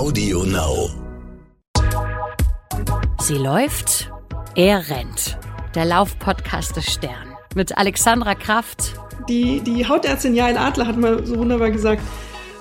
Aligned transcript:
Audio 0.00 0.44
Now. 0.44 0.88
Sie 3.20 3.34
läuft, 3.34 4.10
er 4.54 4.88
rennt. 4.88 5.38
Der 5.74 5.84
Laufpodcast 5.84 6.74
des 6.74 6.90
Stern. 6.90 7.36
Mit 7.54 7.76
Alexandra 7.76 8.34
Kraft. 8.34 8.94
Die, 9.28 9.60
die 9.60 9.86
Hautärztin 9.86 10.34
Jael 10.34 10.56
Adler 10.56 10.86
hat 10.86 10.96
mal 10.96 11.26
so 11.26 11.36
wunderbar 11.36 11.70
gesagt, 11.70 12.00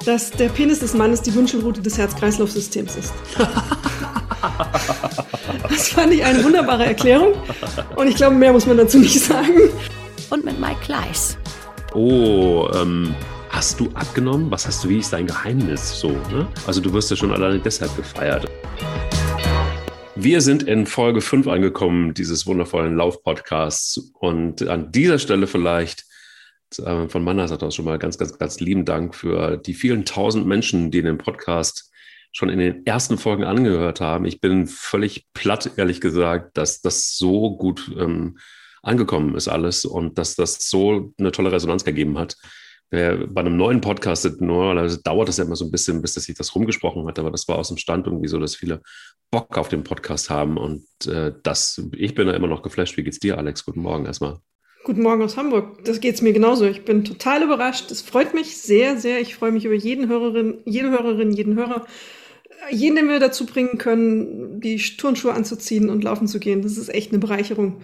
dass 0.04 0.31
der 0.31 0.49
Penis 0.49 0.79
des 0.79 0.94
Mannes 0.94 1.21
die 1.21 1.33
Wünschelrute 1.33 1.81
des 1.81 1.97
Herz-Kreislauf-Systems 1.97 2.97
ist. 2.97 3.13
das 5.69 5.87
fand 5.87 6.12
ich 6.12 6.26
eine 6.26 6.44
wunderbare 6.44 6.87
Erklärung. 6.87 7.35
Und 7.96 8.10
ich 8.10 8.15
glaube, 8.15 8.35
mehr 8.35 8.51
muss 8.51 8.65
man 8.65 8.76
dazu 8.76 8.97
nicht 8.97 9.17
sagen. 9.17 9.69
Und 10.29 10.44
mit 10.44 10.60
Mike 10.60 10.81
Kleiss. 10.81 11.37
Oh, 11.94 12.67
ähm, 12.76 13.15
hast 13.60 13.78
du 13.78 13.89
abgenommen? 13.94 14.49
Was 14.49 14.65
hast 14.65 14.85
du, 14.85 14.87
wie 14.87 14.99
ist 14.99 15.12
dein 15.12 15.28
Geheimnis 15.28 15.99
so? 15.99 16.12
Ne? 16.31 16.48
Also 16.66 16.80
du 16.80 16.94
wirst 16.94 17.12
ja 17.12 17.17
schon 17.17 17.34
alleine 17.34 17.59
deshalb 17.59 17.94
gefeiert. 17.98 18.50
Wir 20.16 20.40
sind 20.40 20.63
in 20.63 20.86
Folge 20.86 21.20
5 21.20 21.45
angekommen 21.45 22.14
dieses 22.14 22.48
wundervollen 22.48 22.95
Lauf-Podcasts. 22.95 24.14
Und 24.14 24.66
an 24.66 24.94
dieser 24.94 25.20
Stelle 25.20 25.45
vielleicht 25.45 26.05
äh, 26.77 27.09
von 27.09 27.22
meiner 27.22 27.50
Seite 27.50 27.66
aus 27.66 27.76
schon 27.76 27.84
mal 27.84 28.00
ganz, 28.00 28.17
ganz, 28.17 28.38
ganz 28.38 28.62
lieben 28.62 28.86
Dank 28.86 29.14
für 29.14 29.58
die 29.58 29.73
vielen 29.73 30.05
tausend 30.05 30.48
Menschen, 30.48 30.89
die 30.89 31.02
den 31.02 31.17
Podcast 31.17 31.91
schon 32.31 32.48
in 32.48 32.59
den 32.59 32.86
ersten 32.86 33.17
Folgen 33.17 33.44
angehört 33.44 34.00
haben. 34.00 34.23
Ich 34.23 34.39
bin 34.39 34.67
völlig 34.67 35.28
platt, 35.34 35.72
ehrlich 35.76 36.00
gesagt, 36.00 36.58
dass 36.58 36.80
das 36.80 37.17
so 37.17 37.58
gut 37.58 37.91
ähm, 38.00 38.38
angekommen 38.84 39.36
ist 39.36 39.50
alles 39.50 39.84
und 39.84 40.17
dass 40.17 40.38
das 40.38 40.70
so 40.70 41.14
eine 41.20 41.34
tolle 41.34 41.52
Resonanz 41.52 41.84
gegeben 41.84 42.17
hat. 42.17 42.38
Bei 42.92 43.42
einem 43.42 43.56
neuen 43.56 43.82
Podcast 43.82 44.42
normalerweise 44.42 45.02
dauert 45.04 45.28
das 45.28 45.38
ja 45.38 45.44
immer 45.44 45.56
so 45.56 45.66
ein 45.66 45.72
bisschen, 45.72 46.02
bis 46.02 46.14
das 46.14 46.24
sich 46.24 46.36
das 46.36 46.56
rumgesprochen 46.56 47.06
hat, 47.06 47.20
aber 47.20 47.30
das 47.30 47.48
war 47.48 47.58
aus 47.58 47.68
dem 47.68 47.78
Stand 47.78 48.08
irgendwie 48.08 48.28
so, 48.28 48.40
dass 48.40 48.56
viele 48.56 48.82
Bock 49.30 49.58
auf 49.60 49.70
den 49.70 49.84
Podcast 49.84 50.31
haben 50.31 50.58
und 50.58 50.84
äh, 51.06 51.31
das, 51.44 51.84
ich 51.96 52.16
bin 52.16 52.28
da 52.28 52.34
immer 52.34 52.48
noch 52.48 52.64
geflasht. 52.64 52.98
Wie 52.98 53.04
geht's 53.04 53.20
dir, 53.20 53.38
Alex? 53.38 53.64
Guten 53.64 53.81
Morgen 53.81 54.06
erstmal. 54.06 54.40
Guten 54.86 55.04
Morgen 55.04 55.22
aus 55.22 55.38
Hamburg. 55.38 55.84
Das 55.84 56.00
geht's 56.00 56.22
mir 56.22 56.34
genauso. 56.34 56.66
Ich 56.66 56.84
bin 56.84 57.04
total 57.04 57.44
überrascht. 57.44 57.92
Es 57.92 58.02
freut 58.02 58.34
mich 58.34 58.58
sehr, 58.58 58.98
sehr. 58.98 59.20
Ich 59.20 59.36
freue 59.36 59.52
mich 59.52 59.66
über 59.66 59.76
jeden 59.76 60.08
Hörerin, 60.08 60.59
jede 60.66 60.90
Hörerin, 60.90 61.31
jeden 61.31 61.56
Hörer, 61.56 61.86
jeden, 62.72 62.96
den 62.96 63.09
wir 63.09 63.20
dazu 63.20 63.46
bringen 63.46 63.78
können, 63.78 64.62
die 64.62 64.78
Turnschuhe 64.78 65.34
anzuziehen 65.34 65.90
und 65.90 66.03
laufen 66.03 66.28
zu 66.28 66.40
gehen. 66.40 66.64
Das 66.64 66.78
ist 66.78 66.90
echt 66.90 67.12
eine 67.12 67.20
Bereicherung. 67.20 67.81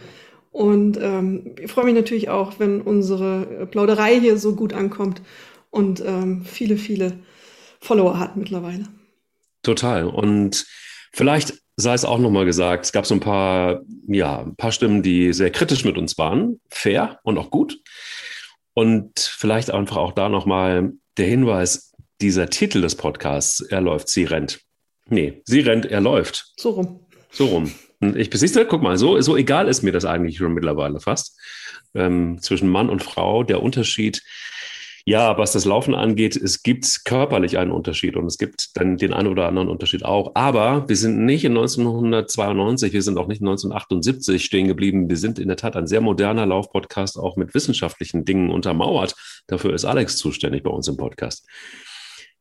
Und 0.56 0.98
ähm, 1.02 1.54
ich 1.60 1.70
freue 1.70 1.84
mich 1.84 1.96
natürlich 1.96 2.30
auch, 2.30 2.60
wenn 2.60 2.80
unsere 2.80 3.68
Plauderei 3.70 4.22
hier 4.22 4.38
so 4.38 4.56
gut 4.56 4.72
ankommt 4.72 5.22
und 5.70 6.00
ähm, 6.00 6.46
viele, 6.46 6.78
viele 6.78 7.20
Follower 7.82 8.18
hat 8.18 8.38
mittlerweile. 8.38 8.86
Total. 9.64 10.06
Und 10.06 10.66
vielleicht 11.12 11.56
sei 11.76 11.94
es 11.94 12.06
auch 12.06 12.20
nochmal 12.20 12.46
gesagt, 12.46 12.86
es 12.86 12.94
gab 12.94 13.06
so 13.06 13.16
ein 13.16 13.20
paar, 13.20 13.82
ja, 14.08 14.44
ein 14.44 14.56
paar 14.56 14.72
Stimmen, 14.72 15.04
die 15.04 15.34
sehr 15.34 15.52
kritisch 15.52 15.84
mit 15.84 15.98
uns 15.98 16.18
waren. 16.18 16.62
Fair 16.70 17.20
und 17.24 17.38
auch 17.38 17.52
gut. 17.52 17.78
Und 18.74 19.20
vielleicht 19.20 19.72
einfach 19.72 19.98
auch 19.98 20.14
da 20.14 20.30
nochmal 20.30 20.94
der 21.18 21.28
Hinweis, 21.28 21.92
dieser 22.22 22.50
Titel 22.50 22.80
des 22.80 22.96
Podcasts, 22.96 23.60
er 23.60 23.82
läuft, 23.82 24.08
sie 24.08 24.24
rennt. 24.24 24.62
Nee, 25.10 25.42
sie 25.44 25.60
rennt, 25.60 25.86
er 25.86 26.00
läuft. 26.00 26.54
So 26.56 26.70
rum. 26.70 27.06
So 27.30 27.48
rum. 27.48 27.74
Ich 28.02 28.30
siehst 28.34 28.60
guck 28.68 28.82
mal, 28.82 28.98
so, 28.98 29.20
so 29.22 29.38
egal 29.38 29.68
ist 29.68 29.84
mir 29.84 29.92
das 29.92 30.06
eigentlich 30.06 30.38
schon 30.38 30.54
mittlerweile 30.54 31.00
fast. 31.00 31.40
Ähm, 31.94 32.42
zwischen 32.42 32.70
Mann 32.70 32.90
und 32.90 33.04
Frau, 33.04 33.44
der 33.44 33.64
Unterschied, 33.64 34.22
ja, 35.08 35.38
was 35.38 35.52
das 35.52 35.66
Laufen 35.66 35.94
angeht, 35.94 36.36
es 36.36 36.64
gibt 36.64 37.06
körperlich 37.06 37.60
einen 37.60 37.72
Unterschied 37.72 38.16
und 38.16 38.26
es 38.26 38.40
gibt 38.40 38.76
dann 38.76 38.98
den 38.98 39.14
einen 39.14 39.28
oder 39.28 39.48
anderen 39.48 39.70
Unterschied 39.70 40.04
auch. 40.04 40.32
Aber 40.34 40.90
wir 40.90 40.96
sind 40.96 41.24
nicht 41.24 41.46
in 41.46 41.52
1992, 41.52 42.92
wir 42.92 43.04
sind 43.04 43.20
auch 43.20 43.28
nicht 43.28 43.40
in 43.40 43.48
1978 43.48 44.44
stehen 44.44 44.68
geblieben. 44.68 45.08
Wir 45.08 45.18
sind 45.18 45.38
in 45.38 45.48
der 45.48 45.58
Tat 45.58 45.76
ein 45.76 45.86
sehr 45.86 46.02
moderner 46.02 46.48
Laufpodcast, 46.48 47.20
auch 47.20 47.36
mit 47.36 47.54
wissenschaftlichen 47.54 48.26
Dingen 48.26 48.50
untermauert. 48.50 49.16
Dafür 49.46 49.76
ist 49.76 49.86
Alex 49.86 50.18
zuständig 50.18 50.64
bei 50.64 50.72
uns 50.72 50.88
im 50.88 50.98
Podcast. 50.98 51.46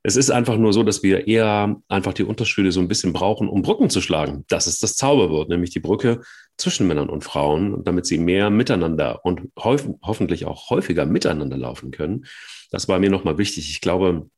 Es 0.06 0.16
ist 0.16 0.31
einfach 0.31 0.59
nur 0.59 0.75
so, 0.75 0.82
dass 0.82 1.03
wir 1.03 1.26
eher 1.26 1.81
einfach 1.88 2.12
die 2.12 2.25
Unterschiede 2.25 2.70
so 2.72 2.81
ein 2.81 2.88
bisschen 2.88 3.15
brauchen, 3.15 3.48
um 3.48 3.62
Brücken 3.62 3.88
zu 3.88 4.03
schlagen. 4.03 4.44
Das 4.48 4.66
ist 4.66 4.82
das 4.82 4.97
Zauberwort, 4.97 5.48
nämlich 5.48 5.70
die 5.70 5.81
Brücke 5.81 6.20
zwischen 6.59 6.87
Männern 6.87 7.09
und 7.09 7.25
Frauen, 7.25 7.82
damit 7.84 8.04
sie 8.04 8.19
mehr 8.19 8.50
miteinander 8.50 9.25
und 9.25 9.48
hoffentlich 9.56 10.44
auch 10.44 10.69
häufiger 10.69 11.06
miteinander 11.06 11.56
laufen 11.56 11.91
können. 11.91 12.26
Das 12.70 12.87
war 12.87 12.98
mir 12.98 13.09
nochmal 13.09 13.38
wichtig. 13.38 13.70
Ich 13.70 13.81
glaube, 13.81 14.28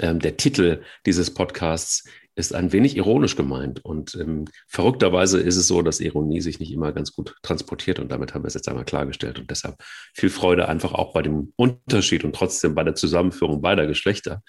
ähm, 0.00 0.18
der 0.18 0.36
Titel 0.36 0.82
dieses 1.06 1.32
Podcasts 1.32 2.04
ist 2.34 2.52
ein 2.52 2.72
wenig 2.72 2.96
ironisch 2.96 3.36
gemeint. 3.36 3.84
Und 3.84 4.16
ähm, 4.16 4.46
verrückterweise 4.66 5.40
ist 5.40 5.56
es 5.56 5.68
so, 5.68 5.82
dass 5.82 6.00
Ironie 6.00 6.40
sich 6.40 6.58
nicht 6.58 6.72
immer 6.72 6.92
ganz 6.92 7.12
gut 7.12 7.36
transportiert. 7.42 8.00
Und 8.00 8.10
damit 8.10 8.34
haben 8.34 8.42
wir 8.42 8.48
es 8.48 8.54
jetzt 8.54 8.68
einmal 8.68 8.84
klargestellt. 8.84 9.38
Und 9.38 9.52
deshalb 9.52 9.76
viel 10.14 10.30
Freude 10.30 10.68
einfach 10.68 10.92
auch 10.92 11.12
bei 11.12 11.22
dem 11.22 11.52
Unterschied 11.54 12.24
und 12.24 12.34
trotzdem 12.34 12.74
bei 12.74 12.82
der 12.82 12.96
Zusammenführung 12.96 13.62
beider 13.62 13.86
Geschlechter. 13.86 14.42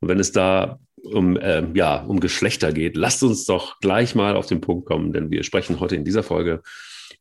Und 0.00 0.08
wenn 0.08 0.20
es 0.20 0.32
da 0.32 0.78
um, 1.02 1.38
ähm, 1.40 1.74
ja, 1.74 2.02
um 2.02 2.20
Geschlechter 2.20 2.72
geht, 2.72 2.96
lasst 2.96 3.22
uns 3.22 3.44
doch 3.44 3.78
gleich 3.80 4.14
mal 4.14 4.36
auf 4.36 4.46
den 4.46 4.60
Punkt 4.60 4.86
kommen, 4.86 5.12
denn 5.12 5.30
wir 5.30 5.42
sprechen 5.42 5.80
heute 5.80 5.96
in 5.96 6.04
dieser 6.04 6.22
Folge 6.22 6.62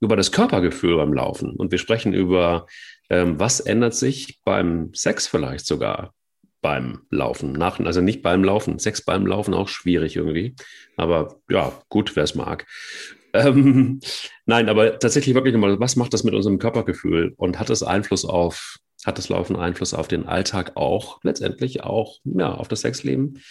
über 0.01 0.15
das 0.15 0.31
Körpergefühl 0.31 0.97
beim 0.97 1.13
Laufen. 1.13 1.51
Und 1.51 1.71
wir 1.71 1.77
sprechen 1.77 2.13
über, 2.13 2.65
ähm, 3.09 3.39
was 3.39 3.59
ändert 3.59 3.93
sich 3.93 4.39
beim 4.43 4.93
Sex 4.93 5.27
vielleicht 5.27 5.65
sogar 5.65 6.13
beim 6.61 7.01
Laufen. 7.11 7.51
Nach, 7.53 7.79
also 7.79 8.01
nicht 8.01 8.23
beim 8.23 8.43
Laufen. 8.43 8.79
Sex 8.79 9.03
beim 9.03 9.27
Laufen 9.27 9.53
auch 9.53 9.67
schwierig 9.67 10.15
irgendwie. 10.15 10.55
Aber 10.97 11.35
ja, 11.49 11.71
gut, 11.89 12.15
wer 12.15 12.23
es 12.23 12.33
mag. 12.33 12.65
Ähm, 13.33 13.99
nein, 14.45 14.67
aber 14.67 14.97
tatsächlich 14.97 15.35
wirklich 15.35 15.53
nochmal, 15.53 15.79
was 15.79 15.95
macht 15.95 16.13
das 16.13 16.23
mit 16.23 16.33
unserem 16.33 16.57
Körpergefühl 16.57 17.33
und 17.37 17.59
hat 17.59 17.69
es 17.69 17.83
Einfluss 17.83 18.25
auf 18.25 18.77
hat 19.05 19.17
das 19.17 19.29
Laufen 19.29 19.55
Einfluss 19.55 19.93
auf 19.93 20.07
den 20.07 20.25
Alltag 20.25 20.71
auch, 20.75 21.19
letztendlich 21.23 21.83
auch 21.83 22.19
ja, 22.23 22.53
auf 22.53 22.67
das 22.67 22.81
Sexleben. 22.81 23.41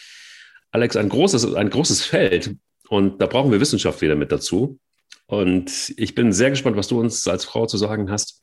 Alex, 0.73 0.97
ein 0.97 1.09
großes, 1.09 1.55
ein 1.55 1.71
großes 1.71 2.05
Feld 2.05 2.57
und 2.89 3.21
da 3.21 3.27
brauchen 3.27 3.53
wir 3.53 3.61
Wissenschaft 3.61 4.01
wieder 4.03 4.17
mit 4.17 4.33
dazu. 4.33 4.79
Und 5.27 5.95
ich 5.97 6.15
bin 6.15 6.33
sehr 6.33 6.51
gespannt, 6.51 6.77
was 6.77 6.89
du 6.89 7.01
uns 7.01 7.27
als 7.29 7.45
Frau 7.45 7.67
zu 7.67 7.77
sagen 7.77 8.11
hast. 8.11 8.43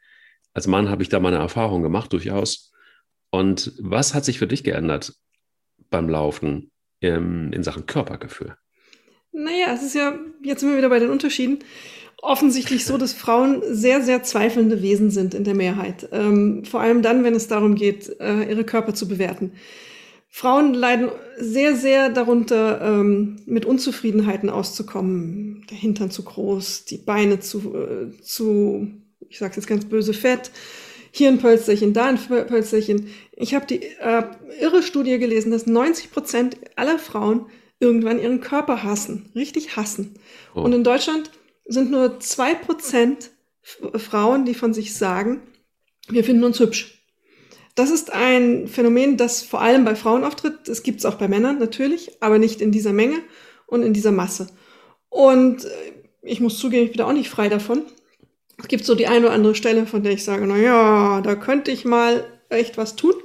Als 0.54 0.68
Mann 0.68 0.90
habe 0.90 1.04
ich 1.04 1.10
da 1.10 1.20
meine 1.20 1.38
Erfahrung 1.38 1.84
gemacht, 1.84 2.12
durchaus. 2.14 2.72
Und 3.30 3.74
was 3.80 4.14
hat 4.14 4.26
sich 4.26 4.40
für 4.40 4.48
dich 4.48 4.64
geändert 4.64 5.14
beim 5.90 6.10
Laufen 6.10 6.72
in, 7.00 7.54
in 7.54 7.64
Sachen 7.64 7.86
Körpergefühl? 7.86 8.56
Naja, 9.32 9.74
es 9.74 9.84
ist 9.84 9.96
ja, 9.96 10.18
jetzt 10.44 10.62
sind 10.62 10.70
wir 10.70 10.78
wieder 10.78 10.90
bei 10.90 11.00
den 11.00 11.10
Unterschieden 11.10 11.60
offensichtlich 12.22 12.86
so, 12.86 12.98
dass 12.98 13.14
Frauen 13.14 13.62
sehr, 13.70 14.02
sehr 14.02 14.24
zweifelnde 14.24 14.82
Wesen 14.82 15.10
sind 15.10 15.34
in 15.34 15.44
der 15.44 15.56
Mehrheit. 15.56 16.08
Ähm, 16.12 16.64
vor 16.66 16.80
allem 16.80 17.02
dann, 17.02 17.24
wenn 17.24 17.36
es 17.36 17.48
darum 17.48 17.76
geht, 17.76 18.20
äh, 18.20 18.44
ihre 18.44 18.64
Körper 18.64 18.94
zu 18.94 19.08
bewerten. 19.08 19.54
Frauen 20.30 20.74
leiden 20.74 21.10
sehr, 21.38 21.76
sehr 21.76 22.10
darunter, 22.10 22.80
ähm, 22.82 23.38
mit 23.46 23.66
Unzufriedenheiten 23.66 24.50
auszukommen. 24.50 25.66
Der 25.70 25.78
Hintern 25.78 26.10
zu 26.10 26.24
groß, 26.24 26.86
die 26.86 26.98
Beine 26.98 27.42
zu, 27.42 27.76
äh, 27.76 28.22
zu 28.22 28.88
ich 29.28 29.40
sage 29.40 29.56
jetzt 29.56 29.68
ganz 29.68 29.86
böse, 29.86 30.14
fett. 30.14 30.52
Hier 31.12 31.28
ein 31.28 31.40
Pölsterchen, 31.40 31.92
da 31.92 32.06
ein 32.06 32.18
Pölsterchen. 32.18 33.08
Ich 33.34 33.54
habe 33.54 33.66
die 33.66 33.82
äh, 33.84 34.24
irre 34.62 34.84
Studie 34.84 35.20
gelesen, 35.20 35.52
dass 35.52 35.66
90 35.66 36.12
Prozent 36.12 36.58
aller 36.78 37.00
Frauen 37.00 37.48
irgendwann 37.80 38.22
ihren 38.22 38.40
Körper 38.40 38.84
hassen, 38.84 39.30
richtig 39.36 39.76
hassen. 39.76 40.16
Oh. 40.56 40.62
Und 40.62 40.72
in 40.72 40.86
Deutschland 40.86 41.30
sind 41.66 41.92
nur 41.92 42.20
zwei 42.20 42.54
Prozent 42.56 43.32
Frauen, 43.64 44.46
die 44.46 44.54
von 44.54 44.74
sich 44.74 44.96
sagen, 44.96 45.42
wir 46.08 46.24
finden 46.24 46.44
uns 46.44 46.60
hübsch. 46.60 47.02
Das 47.76 47.90
ist 47.90 48.12
ein 48.12 48.68
Phänomen, 48.68 49.18
das 49.18 49.44
vor 49.44 49.62
allem 49.62 49.86
bei 49.86 49.96
Frauen 49.96 50.24
auftritt. 50.24 50.68
Es 50.68 50.84
gibt 50.84 51.00
es 51.00 51.06
auch 51.06 51.16
bei 51.16 51.28
Männern 51.28 51.58
natürlich, 51.60 52.22
aber 52.22 52.38
nicht 52.38 52.60
in 52.62 52.72
dieser 52.72 52.92
Menge 52.92 53.20
und 53.66 53.84
in 53.84 53.94
dieser 53.94 54.12
Masse. 54.12 54.48
Und 55.10 55.66
äh, 55.66 55.70
ich 56.22 56.42
muss 56.42 56.58
zugeben, 56.58 56.86
ich 56.86 56.92
bin 56.92 57.00
da 57.00 57.06
auch 57.06 57.14
nicht 57.14 57.30
frei 57.30 57.50
davon. 57.50 57.84
Es 58.58 58.68
gibt 58.68 58.86
so 58.86 58.94
die 58.94 59.08
eine 59.08 59.28
oder 59.28 59.36
andere 59.36 59.56
Stelle, 59.56 59.88
von 59.88 60.04
der 60.04 60.12
ich 60.12 60.24
sage, 60.24 60.46
na 60.46 60.58
ja, 60.58 61.22
da 61.22 61.36
könnte 61.36 61.72
ich 61.72 61.86
mal 61.86 62.26
echt 62.50 62.78
was 62.78 62.96
tun. 62.96 63.16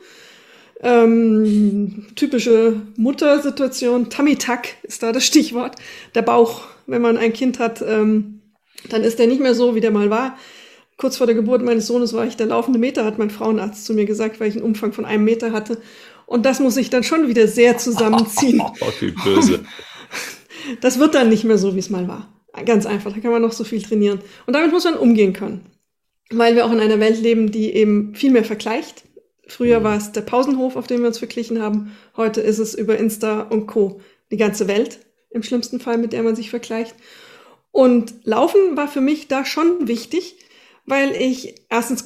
Ähm, 0.81 2.07
typische 2.15 2.83
Muttersituation, 2.97 4.11
Tummy-Tuck 4.11 4.63
ist 4.83 5.03
da 5.03 5.13
das 5.13 5.25
Stichwort. 5.25 5.77
Der 6.15 6.23
Bauch, 6.23 6.63
wenn 6.87 7.03
man 7.03 7.17
ein 7.17 7.33
Kind 7.33 7.59
hat, 7.59 7.83
ähm, 7.87 8.41
dann 8.89 9.03
ist 9.03 9.19
der 9.19 9.27
nicht 9.27 9.41
mehr 9.41 9.55
so, 9.55 9.75
wie 9.75 9.81
der 9.81 9.91
mal 9.91 10.11
war. 10.11 10.39
Kurz 10.97 11.17
vor 11.17 11.27
der 11.27 11.35
Geburt 11.35 11.63
meines 11.63 11.87
Sohnes 11.87 12.13
war 12.13 12.27
ich 12.27 12.37
der 12.37 12.47
laufende 12.47 12.79
Meter, 12.79 13.05
hat 13.05 13.19
mein 13.19 13.31
Frauenarzt 13.31 13.85
zu 13.85 13.95
mir 13.95 14.07
gesagt, 14.07 14.41
weil 14.41 14.49
ich 14.49 14.55
einen 14.55 14.65
Umfang 14.65 14.93
von 14.93 15.05
einem 15.05 15.25
Meter 15.25 15.53
hatte. 15.53 15.81
Und 16.25 16.47
das 16.47 16.59
muss 16.59 16.77
ich 16.77 16.91
dann 16.91 17.05
schon 17.05 17.29
wieder 17.29 17.49
sehr 17.49 17.79
zusammenziehen. 17.79 18.63
Oh, 18.81 18.93
wie 19.01 19.11
böse. 19.11 19.65
Das 20.81 20.99
wird 20.99 21.15
dann 21.15 21.29
nicht 21.29 21.45
mehr 21.45 21.59
so, 21.59 21.77
wie 21.77 21.79
es 21.79 21.91
mal 21.91 22.09
war. 22.09 22.29
Ganz 22.65 22.87
einfach, 22.87 23.13
da 23.13 23.21
kann 23.21 23.31
man 23.31 23.43
noch 23.43 23.53
so 23.53 23.63
viel 23.63 23.81
trainieren. 23.83 24.19
Und 24.47 24.53
damit 24.53 24.73
muss 24.73 24.83
man 24.83 24.95
umgehen 24.95 25.33
können. 25.33 25.67
Weil 26.31 26.57
wir 26.57 26.67
auch 26.67 26.73
in 26.73 26.81
einer 26.81 26.99
Welt 26.99 27.23
leben, 27.23 27.53
die 27.53 27.73
eben 27.73 28.17
viel 28.17 28.33
mehr 28.33 28.43
vergleicht 28.43 29.05
Früher 29.47 29.81
mhm. 29.81 29.85
war 29.85 29.97
es 29.97 30.13
der 30.13 30.23
Pausenhof, 30.23 30.77
auf 30.77 30.87
dem 30.87 31.01
wir 31.01 31.09
uns 31.09 31.19
verglichen 31.19 31.63
haben. 31.63 31.97
Heute 32.17 32.41
ist 32.41 32.59
es 32.59 32.75
über 32.75 32.99
Insta 32.99 33.43
und 33.43 33.67
Co. 33.67 34.01
die 34.31 34.37
ganze 34.37 34.69
Welt 34.69 35.01
im 35.31 35.43
schlimmsten 35.43 35.81
Fall, 35.81 35.99
mit 35.99 36.13
der 36.13 36.23
man 36.23 36.37
sich 36.37 36.51
vergleicht. 36.51 36.95
Und 37.71 38.15
Laufen 38.25 38.77
war 38.77 38.89
für 38.89 39.01
mich 39.01 39.29
da 39.29 39.45
schon 39.45 39.87
wichtig, 39.87 40.37
weil 40.87 41.13
ich 41.13 41.55
erstens 41.69 42.05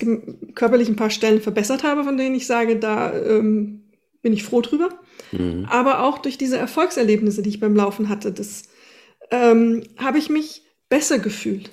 körperlich 0.55 0.89
ein 0.89 0.97
paar 0.97 1.11
Stellen 1.11 1.41
verbessert 1.41 1.85
habe, 1.85 2.03
von 2.05 2.17
denen 2.17 2.35
ich 2.35 2.47
sage, 2.47 2.77
da 2.77 3.13
ähm, 3.13 3.85
bin 4.23 4.33
ich 4.33 4.43
froh 4.43 4.63
drüber. 4.63 4.89
Mhm. 5.33 5.67
Aber 5.71 6.03
auch 6.03 6.19
durch 6.19 6.39
diese 6.39 6.57
Erfolgserlebnisse, 6.57 7.43
die 7.43 7.51
ich 7.51 7.61
beim 7.61 7.77
Laufen 7.77 8.09
hatte, 8.09 8.33
das 8.33 8.65
ähm, 9.31 9.85
habe 9.97 10.19
ich 10.19 10.29
mich 10.29 10.63
besser 10.89 11.19
gefühlt. 11.19 11.71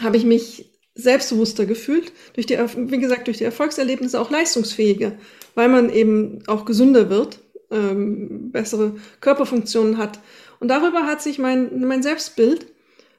Habe 0.00 0.16
ich 0.16 0.24
mich 0.24 0.70
selbstbewusster 0.94 1.66
gefühlt, 1.66 2.12
durch 2.34 2.46
die, 2.46 2.58
wie 2.58 2.98
gesagt, 2.98 3.26
durch 3.26 3.38
die 3.38 3.44
Erfolgserlebnisse 3.44 4.20
auch 4.20 4.30
leistungsfähiger, 4.30 5.12
weil 5.54 5.68
man 5.68 5.90
eben 5.90 6.42
auch 6.46 6.64
gesünder 6.64 7.08
wird, 7.10 7.40
ähm, 7.70 8.50
bessere 8.52 8.96
Körperfunktionen 9.20 9.96
hat. 9.96 10.20
Und 10.62 10.68
darüber 10.68 11.06
hat 11.06 11.20
sich 11.20 11.40
mein, 11.40 11.80
mein 11.80 12.04
Selbstbild 12.04 12.68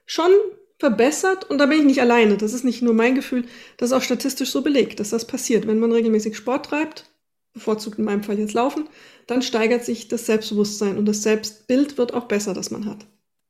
schon 0.06 0.32
verbessert 0.80 1.50
und 1.50 1.58
da 1.58 1.66
bin 1.66 1.80
ich 1.80 1.84
nicht 1.84 2.00
alleine. 2.00 2.38
Das 2.38 2.54
ist 2.54 2.64
nicht 2.64 2.82
nur 2.82 2.94
mein 2.94 3.16
Gefühl, 3.16 3.44
das 3.76 3.90
ist 3.90 3.94
auch 3.94 4.02
statistisch 4.02 4.50
so 4.50 4.62
belegt, 4.62 5.02
dass 5.02 5.10
das 5.10 5.28
passiert. 5.28 5.68
Wenn 5.68 5.78
man 5.78 5.92
regelmäßig 5.92 6.38
Sport 6.38 6.68
treibt, 6.68 7.12
bevorzugt 7.52 8.00
in 8.00 8.06
meinem 8.06 8.24
Fall 8.24 8.40
jetzt 8.40 8.54
Laufen, 8.54 8.88
dann 9.28 9.42
steigert 9.42 9.84
sich 9.84 10.08
das 10.08 10.26
Selbstbewusstsein 10.26 10.98
und 10.98 11.06
das 11.06 11.22
Selbstbild 11.22 11.98
wird 11.98 12.14
auch 12.14 12.30
besser, 12.30 12.54
das 12.54 12.72
man 12.72 12.86
hat. 12.86 13.06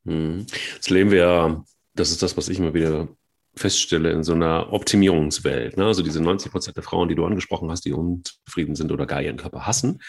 Hm. 0.08 0.48
Jetzt 0.74 0.90
leben 0.90 1.12
wir 1.12 1.20
ja, 1.20 1.64
das 1.94 2.10
ist 2.10 2.24
das, 2.24 2.36
was 2.36 2.50
ich 2.50 2.58
immer 2.58 2.74
wieder 2.74 3.10
feststelle, 3.54 4.12
in 4.12 4.24
so 4.24 4.34
einer 4.34 4.74
Optimierungswelt. 4.74 5.78
Ne? 5.78 5.86
Also 5.86 6.02
diese 6.02 6.20
90 6.20 6.52
Prozent 6.52 6.78
der 6.78 6.84
Frauen, 6.84 7.10
die 7.10 7.16
du 7.16 7.26
angesprochen 7.26 7.70
hast, 7.70 7.86
die 7.86 7.94
unzufrieden 7.94 8.76
sind 8.76 8.92
oder 8.92 9.06
gar 9.06 9.22
ihren 9.22 9.38
Körper 9.38 9.68
hassen. 9.68 10.02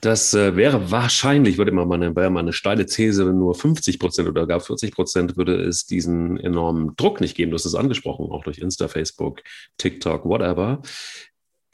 Das 0.00 0.34
äh, 0.34 0.54
wäre 0.56 0.90
wahrscheinlich, 0.90 1.58
würde 1.58 1.72
man 1.72 1.88
mal 1.88 1.96
eine, 1.96 2.14
wäre 2.14 2.30
mal 2.30 2.40
eine 2.40 2.52
steile 2.52 2.86
These, 2.86 3.24
nur 3.24 3.54
50 3.54 3.98
Prozent 3.98 4.28
oder 4.28 4.46
gar 4.46 4.60
40 4.60 4.92
Prozent 4.92 5.36
würde 5.36 5.60
es 5.62 5.86
diesen 5.86 6.38
enormen 6.38 6.94
Druck 6.96 7.20
nicht 7.20 7.36
geben. 7.36 7.50
Du 7.50 7.56
hast 7.56 7.64
es 7.64 7.74
angesprochen, 7.74 8.30
auch 8.30 8.44
durch 8.44 8.58
Insta, 8.58 8.86
Facebook, 8.86 9.40
TikTok, 9.78 10.24
whatever. 10.24 10.80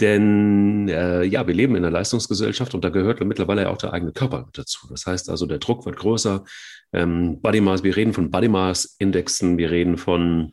Denn 0.00 0.88
äh, 0.88 1.24
ja, 1.24 1.46
wir 1.46 1.54
leben 1.54 1.74
in 1.74 1.84
einer 1.84 1.90
Leistungsgesellschaft 1.90 2.74
und 2.74 2.84
da 2.84 2.90
gehört 2.90 3.24
mittlerweile 3.24 3.68
auch 3.70 3.78
der 3.78 3.92
eigene 3.92 4.12
Körper 4.12 4.48
dazu. 4.52 4.86
Das 4.88 5.06
heißt 5.06 5.28
also, 5.28 5.46
der 5.46 5.58
Druck 5.58 5.84
wird 5.84 5.96
größer. 5.96 6.44
Ähm, 6.92 7.40
Body 7.40 7.60
Mass, 7.60 7.82
wir 7.82 7.96
reden 7.96 8.12
von 8.12 8.30
Body 8.30 8.48
Mass 8.48 8.96
Indexen, 8.98 9.58
wir 9.58 9.70
reden 9.70 9.96
von 9.96 10.52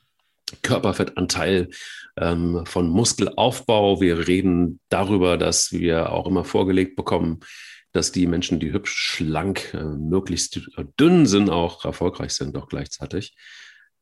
Körperfettanteil, 0.62 1.70
ähm, 2.18 2.66
von 2.66 2.90
Muskelaufbau. 2.90 4.02
Wir 4.02 4.28
reden 4.28 4.80
darüber, 4.90 5.38
dass 5.38 5.72
wir 5.72 6.12
auch 6.12 6.28
immer 6.28 6.44
vorgelegt 6.44 6.96
bekommen, 6.96 7.40
dass 7.92 8.12
die 8.12 8.28
Menschen, 8.28 8.60
die 8.60 8.74
hübsch, 8.74 8.94
schlank, 8.94 9.74
äh, 9.74 9.84
möglichst 9.84 10.70
dünn 11.00 11.26
sind, 11.26 11.50
auch 11.50 11.86
erfolgreich 11.86 12.34
sind, 12.34 12.56
doch 12.56 12.68
gleichzeitig. 12.68 13.36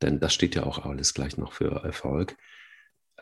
Denn 0.02 0.19
das 0.19 0.34
steht 0.34 0.56
ja 0.56 0.63
auch 0.63 0.86
alles 0.86 1.13
gleich 1.13 1.38
noch 1.38 1.54
für 1.54 1.84
Erfolg. 1.84 2.38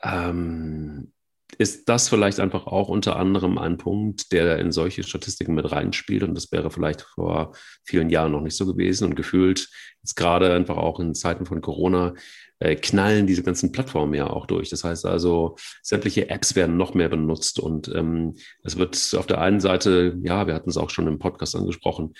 Ähm, 0.01 1.12
ist 1.57 1.89
das 1.89 2.09
vielleicht 2.09 2.39
einfach 2.39 2.68
auch 2.68 2.89
unter 2.89 3.15
anderem 3.15 3.57
ein 3.57 3.77
Punkt, 3.77 4.31
der 4.31 4.59
in 4.59 4.71
solche 4.71 5.03
Statistiken 5.03 5.56
mit 5.56 5.71
reinspielt. 5.71 6.24
Und 6.24 6.36
das 6.36 6.51
wäre 6.51 6.69
vielleicht 6.69 7.01
vor 7.01 7.53
vielen 7.83 8.09
Jahren 8.09 8.31
noch 8.31 8.41
nicht 8.41 8.56
so 8.56 8.65
gewesen. 8.65 9.06
Und 9.06 9.15
gefühlt 9.15 9.68
jetzt 10.03 10.15
gerade 10.15 10.53
einfach 10.53 10.77
auch 10.77 11.00
in 11.00 11.15
Zeiten 11.15 11.45
von 11.45 11.62
Corona 11.62 12.13
äh, 12.59 12.75
knallen 12.75 13.27
diese 13.27 13.44
ganzen 13.44 13.71
Plattformen 13.71 14.13
ja 14.13 14.29
auch 14.29 14.45
durch. 14.45 14.69
Das 14.69 14.83
heißt 14.83 15.06
also, 15.06 15.56
sämtliche 15.81 16.29
Apps 16.29 16.56
werden 16.56 16.77
noch 16.77 16.94
mehr 16.94 17.09
benutzt. 17.09 17.59
Und 17.59 17.91
ähm, 17.95 18.35
es 18.63 18.77
wird 18.77 19.15
auf 19.17 19.27
der 19.27 19.41
einen 19.41 19.59
Seite, 19.59 20.17
ja, 20.21 20.47
wir 20.47 20.53
hatten 20.53 20.69
es 20.69 20.77
auch 20.77 20.89
schon 20.89 21.07
im 21.07 21.19
Podcast 21.19 21.56
angesprochen, 21.56 22.13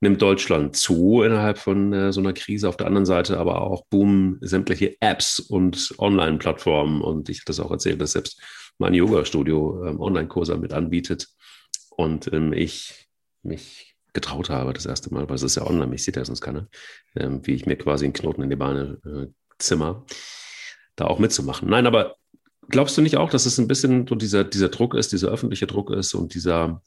nimmt 0.00 0.20
Deutschland 0.20 0.76
zu 0.76 1.22
innerhalb 1.22 1.58
von 1.58 1.92
äh, 1.92 2.12
so 2.12 2.20
einer 2.20 2.32
Krise. 2.32 2.68
Auf 2.68 2.76
der 2.76 2.86
anderen 2.86 3.06
Seite 3.06 3.38
aber 3.38 3.62
auch 3.62 3.84
boom 3.86 4.38
sämtliche 4.40 4.96
Apps 5.00 5.38
und 5.38 5.94
Online-Plattformen. 5.98 7.00
Und 7.00 7.28
ich 7.28 7.40
hatte 7.40 7.52
es 7.52 7.60
auch 7.60 7.70
erzählt, 7.70 8.00
dass 8.00 8.12
selbst 8.12 8.40
mein 8.78 8.94
Yoga-Studio 8.94 9.84
ähm, 9.86 10.00
Online-Kurse 10.00 10.56
mit 10.56 10.72
anbietet 10.72 11.28
und 11.96 12.32
ähm, 12.32 12.52
ich 12.52 13.08
mich 13.42 13.94
getraut 14.12 14.48
habe 14.48 14.72
das 14.72 14.86
erste 14.86 15.12
Mal, 15.12 15.28
weil 15.28 15.36
es 15.36 15.42
ist 15.42 15.56
ja 15.56 15.66
online, 15.66 15.94
ich 15.94 16.04
sehe 16.04 16.12
das 16.12 16.28
sonst 16.28 16.40
keiner, 16.40 16.68
ähm, 17.16 17.40
wie 17.44 17.54
ich 17.54 17.66
mir 17.66 17.76
quasi 17.76 18.04
einen 18.04 18.14
Knoten 18.14 18.42
in 18.42 18.50
die 18.50 18.56
Beine 18.56 18.98
äh, 19.04 19.26
zimmer, 19.58 20.04
da 20.96 21.06
auch 21.06 21.18
mitzumachen. 21.18 21.68
Nein, 21.68 21.86
aber 21.86 22.16
glaubst 22.68 22.96
du 22.96 23.02
nicht 23.02 23.16
auch, 23.16 23.30
dass 23.30 23.46
es 23.46 23.58
ein 23.58 23.68
bisschen 23.68 24.06
so 24.06 24.14
dieser, 24.14 24.44
dieser 24.44 24.68
Druck 24.68 24.94
ist, 24.94 25.12
dieser 25.12 25.28
öffentliche 25.28 25.66
Druck 25.66 25.90
ist 25.90 26.14
und 26.14 26.34
dieser 26.34 26.82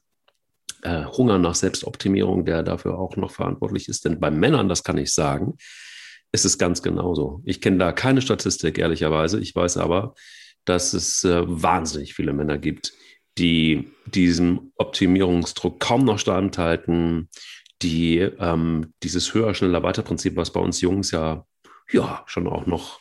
äh, 0.83 1.05
Hunger 1.05 1.37
nach 1.39 1.55
Selbstoptimierung, 1.55 2.45
der 2.45 2.63
dafür 2.63 2.97
auch 2.97 3.15
noch 3.17 3.31
verantwortlich 3.31 3.87
ist? 3.89 4.05
Denn 4.05 4.19
bei 4.19 4.31
Männern, 4.31 4.69
das 4.69 4.83
kann 4.83 4.97
ich 4.97 5.13
sagen, 5.13 5.57
ist 6.31 6.45
es 6.45 6.57
ganz 6.57 6.81
genauso. 6.81 7.41
Ich 7.45 7.61
kenne 7.61 7.77
da 7.77 7.91
keine 7.91 8.21
Statistik, 8.21 8.77
ehrlicherweise. 8.77 9.39
Ich 9.39 9.55
weiß 9.55 9.77
aber, 9.77 10.13
dass 10.65 10.93
es 10.93 11.23
äh, 11.23 11.43
wahnsinnig 11.45 12.13
viele 12.13 12.33
Männer 12.33 12.57
gibt, 12.57 12.93
die 13.37 13.91
diesem 14.05 14.71
Optimierungsdruck 14.75 15.79
kaum 15.79 16.03
noch 16.03 16.19
standhalten, 16.19 17.29
die 17.81 18.17
ähm, 18.17 18.93
dieses 19.03 19.33
höher, 19.33 19.53
schneller, 19.53 19.83
weiter 19.83 20.01
Prinzip, 20.01 20.35
was 20.35 20.51
bei 20.51 20.59
uns 20.59 20.81
Jungs 20.81 21.11
ja, 21.11 21.45
ja 21.91 22.23
schon 22.25 22.47
auch 22.47 22.65
noch 22.65 22.99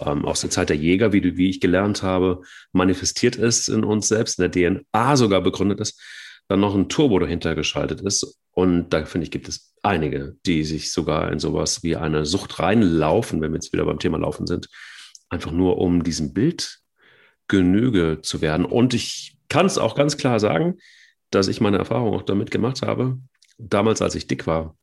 ähm, 0.00 0.24
aus 0.24 0.40
der 0.40 0.50
Zeit 0.50 0.68
der 0.68 0.76
Jäger, 0.76 1.12
wie, 1.12 1.36
wie 1.36 1.50
ich 1.50 1.60
gelernt 1.60 2.02
habe, 2.02 2.42
manifestiert 2.72 3.36
ist 3.36 3.68
in 3.68 3.84
uns 3.84 4.08
selbst, 4.08 4.38
in 4.38 4.50
der 4.50 4.80
DNA 4.80 5.16
sogar 5.16 5.40
begründet 5.40 5.80
ist, 5.80 6.00
dann 6.48 6.60
noch 6.60 6.74
ein 6.74 6.88
Turbo 6.88 7.18
dahinter 7.18 7.54
geschaltet 7.54 8.00
ist. 8.00 8.40
Und 8.52 8.90
da 8.90 9.04
finde 9.04 9.24
ich, 9.24 9.30
gibt 9.30 9.48
es 9.48 9.74
einige, 9.82 10.36
die 10.46 10.64
sich 10.64 10.92
sogar 10.92 11.30
in 11.30 11.38
sowas 11.38 11.82
wie 11.82 11.96
eine 11.96 12.24
Sucht 12.24 12.58
reinlaufen, 12.58 13.40
wenn 13.40 13.52
wir 13.52 13.56
jetzt 13.56 13.72
wieder 13.72 13.84
beim 13.84 13.98
Thema 13.98 14.18
Laufen 14.18 14.46
sind, 14.46 14.68
einfach 15.28 15.52
nur 15.52 15.78
um 15.78 16.02
diesem 16.02 16.32
Bild 16.32 16.80
Genüge 17.48 18.20
zu 18.22 18.40
werden. 18.40 18.66
Und 18.66 18.94
ich 18.94 19.36
kann 19.48 19.66
es 19.66 19.78
auch 19.78 19.94
ganz 19.94 20.16
klar 20.16 20.40
sagen, 20.40 20.78
dass 21.30 21.48
ich 21.48 21.60
meine 21.60 21.78
Erfahrung 21.78 22.14
auch 22.14 22.22
damit 22.22 22.50
gemacht 22.50 22.82
habe. 22.82 23.18
Damals, 23.58 24.02
als 24.02 24.14
ich 24.14 24.26
dick 24.26 24.46
war, 24.46 24.76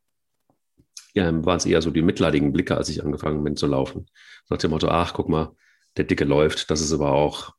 ja, 1.14 1.44
waren 1.44 1.56
es 1.56 1.66
eher 1.66 1.80
so 1.80 1.90
die 1.90 2.02
mitleidigen 2.02 2.52
Blicke, 2.52 2.76
als 2.76 2.88
ich 2.88 3.02
angefangen 3.02 3.42
bin 3.44 3.56
zu 3.56 3.66
laufen. 3.66 4.06
Nach 4.50 4.58
dem 4.58 4.70
Motto, 4.70 4.88
ach, 4.88 5.14
guck 5.14 5.28
mal, 5.28 5.54
der 5.96 6.04
Dicke 6.04 6.24
läuft, 6.24 6.70
das 6.70 6.80
ist 6.80 6.92
aber 6.92 7.12
auch 7.12 7.54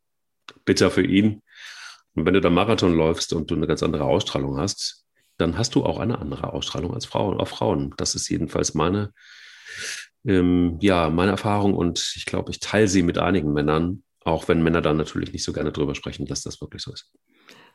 bitter 0.66 0.92
für 0.92 1.06
ihn. 1.06 1.42
Und 2.16 2.26
wenn 2.26 2.34
du 2.34 2.42
da 2.42 2.50
Marathon 2.50 2.96
läufst 2.96 3.34
und 3.34 3.50
du 3.50 3.56
eine 3.56 3.68
ganz 3.68 3.82
andere 3.82 4.04
Ausstrahlung 4.04 4.58
hast, 4.58 5.06
dann 5.38 5.58
hast 5.58 5.76
du 5.76 5.84
auch 5.84 6.00
eine 6.00 6.20
andere 6.20 6.54
Ausstrahlung 6.54 6.94
als 6.94 7.06
Frauen, 7.06 7.40
auf 7.40 7.50
Frauen. 7.50 7.94
Das 7.98 8.16
ist 8.16 8.30
jedenfalls 8.30 8.74
meine, 8.74 9.12
ähm, 10.26 10.78
ja, 10.82 11.10
meine 11.10 11.32
Erfahrung 11.32 11.74
und 11.74 12.14
ich 12.16 12.26
glaube, 12.26 12.52
ich 12.52 12.60
teile 12.60 12.88
sie 12.88 13.04
mit 13.04 13.18
einigen 13.18 13.52
Männern, 13.54 14.04
auch 14.24 14.48
wenn 14.48 14.64
Männer 14.64 14.82
dann 14.82 14.98
natürlich 14.98 15.34
nicht 15.34 15.44
so 15.44 15.54
gerne 15.54 15.72
drüber 15.72 15.96
sprechen, 15.96 16.26
dass 16.26 16.42
das 16.42 16.62
wirklich 16.62 16.82
so 16.82 16.94
ist. 16.94 17.12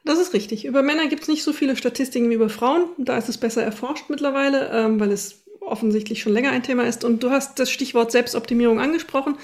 Das 0.04 0.18
ist 0.18 0.32
richtig. 0.32 0.64
Über 0.64 0.82
Männer 0.82 1.08
gibt 1.08 1.22
es 1.22 1.28
nicht 1.28 1.42
so 1.42 1.52
viele 1.52 1.76
Statistiken 1.76 2.30
wie 2.30 2.34
über 2.34 2.48
Frauen. 2.48 2.88
Da 2.98 3.18
ist 3.18 3.28
es 3.28 3.38
besser 3.38 3.62
erforscht 3.62 4.08
mittlerweile, 4.08 4.70
ähm, 4.72 4.98
weil 4.98 5.12
es 5.12 5.44
offensichtlich 5.60 6.20
schon 6.20 6.32
länger 6.32 6.50
ein 6.50 6.62
Thema 6.62 6.86
ist. 6.86 7.04
Und 7.04 7.22
du 7.22 7.30
hast 7.30 7.58
das 7.58 7.70
Stichwort 7.70 8.12
Selbstoptimierung 8.12 8.80
angesprochen. 8.80 9.36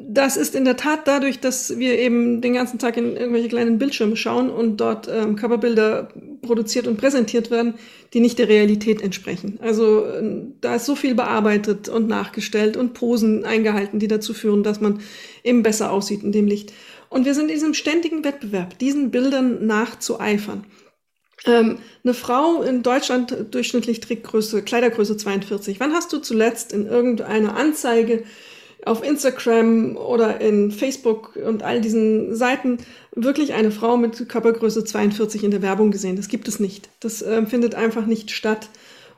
Das 0.00 0.36
ist 0.36 0.54
in 0.54 0.66
der 0.66 0.76
Tat 0.76 1.08
dadurch, 1.08 1.40
dass 1.40 1.78
wir 1.78 1.98
eben 1.98 2.42
den 2.42 2.52
ganzen 2.52 2.78
Tag 2.78 2.98
in 2.98 3.16
irgendwelche 3.16 3.48
kleinen 3.48 3.78
Bildschirme 3.78 4.16
schauen 4.16 4.50
und 4.50 4.76
dort 4.76 5.08
ähm, 5.08 5.36
Coverbilder 5.36 6.10
produziert 6.42 6.86
und 6.86 6.98
präsentiert 6.98 7.50
werden, 7.50 7.74
die 8.12 8.20
nicht 8.20 8.38
der 8.38 8.48
Realität 8.48 9.00
entsprechen. 9.00 9.58
Also 9.62 10.04
äh, 10.04 10.42
da 10.60 10.74
ist 10.74 10.84
so 10.84 10.94
viel 10.94 11.14
bearbeitet 11.14 11.88
und 11.88 12.06
nachgestellt 12.06 12.76
und 12.76 12.92
Posen 12.92 13.46
eingehalten, 13.46 13.98
die 13.98 14.08
dazu 14.08 14.34
führen, 14.34 14.62
dass 14.62 14.80
man 14.80 15.00
eben 15.42 15.62
besser 15.62 15.90
aussieht 15.90 16.22
in 16.22 16.32
dem 16.32 16.46
Licht. 16.46 16.72
Und 17.08 17.24
wir 17.24 17.34
sind 17.34 17.48
in 17.48 17.54
diesem 17.54 17.72
ständigen 17.72 18.24
Wettbewerb, 18.24 18.78
diesen 18.78 19.10
Bildern 19.10 19.66
nachzueifern. 19.66 20.64
Ähm, 21.44 21.78
eine 22.04 22.14
Frau 22.14 22.62
in 22.62 22.82
Deutschland 22.82 23.34
durchschnittlich 23.50 24.00
trägt 24.00 24.24
Größe, 24.24 24.62
Kleidergröße 24.62 25.16
42. 25.16 25.80
Wann 25.80 25.92
hast 25.92 26.12
du 26.12 26.18
zuletzt 26.18 26.72
in 26.72 26.86
irgendeiner 26.86 27.56
Anzeige 27.56 28.24
auf 28.84 29.02
Instagram 29.02 29.96
oder 29.96 30.40
in 30.40 30.70
Facebook 30.70 31.36
und 31.36 31.62
all 31.62 31.80
diesen 31.80 32.34
Seiten 32.34 32.78
wirklich 33.14 33.52
eine 33.52 33.70
Frau 33.70 33.96
mit 33.96 34.28
Körpergröße 34.28 34.84
42 34.84 35.44
in 35.44 35.50
der 35.50 35.62
Werbung 35.62 35.90
gesehen. 35.90 36.16
Das 36.16 36.28
gibt 36.28 36.48
es 36.48 36.60
nicht. 36.60 36.88
Das 37.00 37.22
äh, 37.22 37.44
findet 37.46 37.74
einfach 37.74 38.06
nicht 38.06 38.30
statt. 38.30 38.68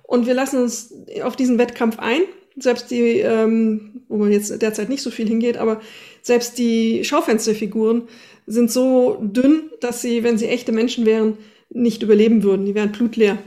Und 0.03 0.27
wir 0.27 0.35
lassen 0.35 0.61
uns 0.62 0.93
auf 1.23 1.37
diesen 1.37 1.59
Wettkampf 1.59 1.99
ein. 1.99 2.23
Selbst 2.57 2.91
die, 2.91 3.21
ähm, 3.21 4.03
wo 4.09 4.17
man 4.17 4.33
jetzt 4.33 4.61
derzeit 4.61 4.89
nicht 4.89 5.03
so 5.03 5.11
viel 5.11 5.29
hingeht, 5.29 5.57
aber 5.57 5.81
selbst 6.21 6.59
die 6.59 7.05
Schaufensterfiguren 7.05 8.03
sind 8.47 8.73
so 8.73 9.19
dünn, 9.23 9.71
dass 9.81 10.03
sie, 10.03 10.25
wenn 10.25 10.37
sie 10.37 10.49
echte 10.49 10.73
Menschen 10.73 11.07
wären, 11.07 11.39
nicht 11.71 12.03
überleben 12.03 12.43
würden. 12.43 12.67
Die 12.67 12.75
wären 12.75 12.93
blutleer. 12.93 13.39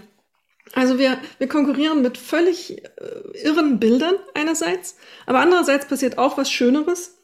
Also 0.73 0.97
wir, 0.97 1.19
wir 1.37 1.47
konkurrieren 1.47 2.01
mit 2.01 2.17
völlig 2.17 2.83
äh, 2.83 3.43
irren 3.43 3.79
Bildern 3.79 4.15
einerseits, 4.33 4.95
aber 5.25 5.39
andererseits 5.39 5.87
passiert 5.87 6.17
auch 6.17 6.37
was 6.37 6.51
Schöneres. 6.51 7.19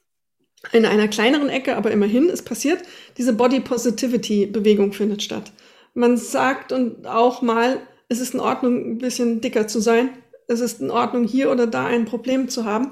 in 0.74 0.86
einer 0.86 1.08
kleineren 1.08 1.50
Ecke, 1.50 1.77
aber 1.77 1.89
immerhin, 1.91 2.29
es 2.29 2.41
passiert, 2.41 2.82
diese 3.18 3.32
Body 3.34 3.62
Positivity 3.62 4.46
Bewegung 4.46 4.91
findet 4.91 5.24
statt. 5.24 5.53
Man 5.94 6.18
sagt 6.18 6.74
und 6.74 7.08
auch 7.08 7.41
mal, 7.41 7.79
es 8.10 8.20
ist 8.20 8.34
in 8.34 8.41
Ordnung, 8.41 8.91
ein 8.91 8.98
bisschen 8.98 9.39
dicker 9.39 9.68
zu 9.68 9.79
sein. 9.79 10.10
Es 10.48 10.60
ist 10.60 10.82
in 10.82 10.91
Ordnung, 10.91 11.24
hier 11.24 11.50
oder 11.51 11.65
da 11.65 11.86
ein 11.86 12.06
Problem 12.06 12.50
zu 12.50 12.65
haben. 12.65 12.91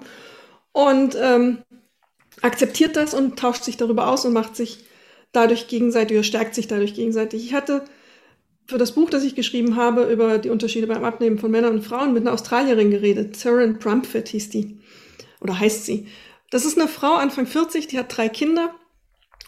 Und 0.72 1.18
ähm, 1.20 1.60
akzeptiert 2.42 2.96
das 2.96 3.14
und 3.14 3.38
tauscht 3.38 3.64
sich 3.64 3.78
darüber 3.78 4.08
aus 4.08 4.26
und 4.26 4.34
macht 4.34 4.56
sich 4.56 4.86
dadurch 5.32 5.68
gegenseitig 5.68 6.18
oder 6.18 6.24
stärkt 6.24 6.56
sich 6.56 6.68
dadurch 6.68 6.94
gegenseitig. 6.94 7.44
Ich 7.44 7.54
hatte 7.54 7.84
für 8.68 8.78
das 8.78 8.92
Buch, 8.92 9.10
das 9.10 9.24
ich 9.24 9.36
geschrieben 9.36 9.76
habe, 9.78 10.04
über 10.04 10.38
die 10.38 10.50
Unterschiede 10.50 10.88
beim 10.88 11.04
Abnehmen 11.04 11.40
von 11.40 11.50
Männern 11.50 11.76
und 11.76 11.84
Frauen 11.84 12.14
mit 12.14 12.24
einer 12.24 12.34
Australierin 12.34 12.92
geredet. 12.92 13.38
Saren 13.38 13.80
Brumfitt 13.80 14.28
hieß 14.30 14.50
die. 14.50 14.80
Oder 15.40 15.60
heißt 15.60 15.86
sie. 15.86 16.08
Das 16.50 16.66
ist 16.66 16.78
eine 16.78 16.88
Frau, 16.88 17.16
Anfang 17.16 17.48
40, 17.48 17.88
die 17.88 17.98
hat 17.98 18.16
drei 18.16 18.30
Kinder. 18.30 18.76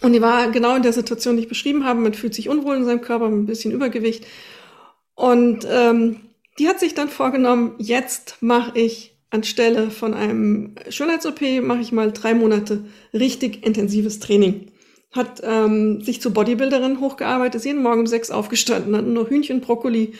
Und 0.01 0.13
die 0.13 0.21
war 0.21 0.49
genau 0.51 0.75
in 0.75 0.83
der 0.83 0.93
Situation, 0.93 1.35
die 1.35 1.43
ich 1.43 1.49
beschrieben 1.49 1.85
habe. 1.85 1.99
Man 1.99 2.13
fühlt 2.13 2.33
sich 2.33 2.47
unwohl 2.47 2.77
in 2.77 2.85
seinem 2.85 3.01
Körper, 3.01 3.25
ein 3.25 3.45
bisschen 3.45 3.73
Übergewicht. 3.73 4.25
Und 5.15 5.67
ähm, 5.69 6.21
die 6.57 6.69
hat 6.69 6.79
sich 6.79 6.93
dann 6.93 7.09
vorgenommen, 7.09 7.75
jetzt 7.77 8.37
mache 8.39 8.77
ich 8.79 9.17
anstelle 9.29 9.91
von 9.91 10.13
einem 10.13 10.75
Schönheits-OP, 10.89 11.41
mache 11.61 11.81
ich 11.81 11.91
mal 11.91 12.11
drei 12.11 12.33
Monate 12.33 12.85
richtig 13.13 13.65
intensives 13.65 14.19
Training. 14.19 14.71
Hat 15.11 15.41
ähm, 15.43 16.01
sich 16.01 16.21
zur 16.21 16.33
Bodybuilderin 16.33 16.99
hochgearbeitet, 16.99 17.55
ist 17.55 17.65
jeden 17.65 17.81
Morgen 17.81 18.01
um 18.01 18.07
sechs 18.07 18.29
aufgestanden, 18.29 18.95
hat 18.95 19.05
nur 19.05 19.27
Hühnchen, 19.27 19.59
Brokkoli 19.61 20.13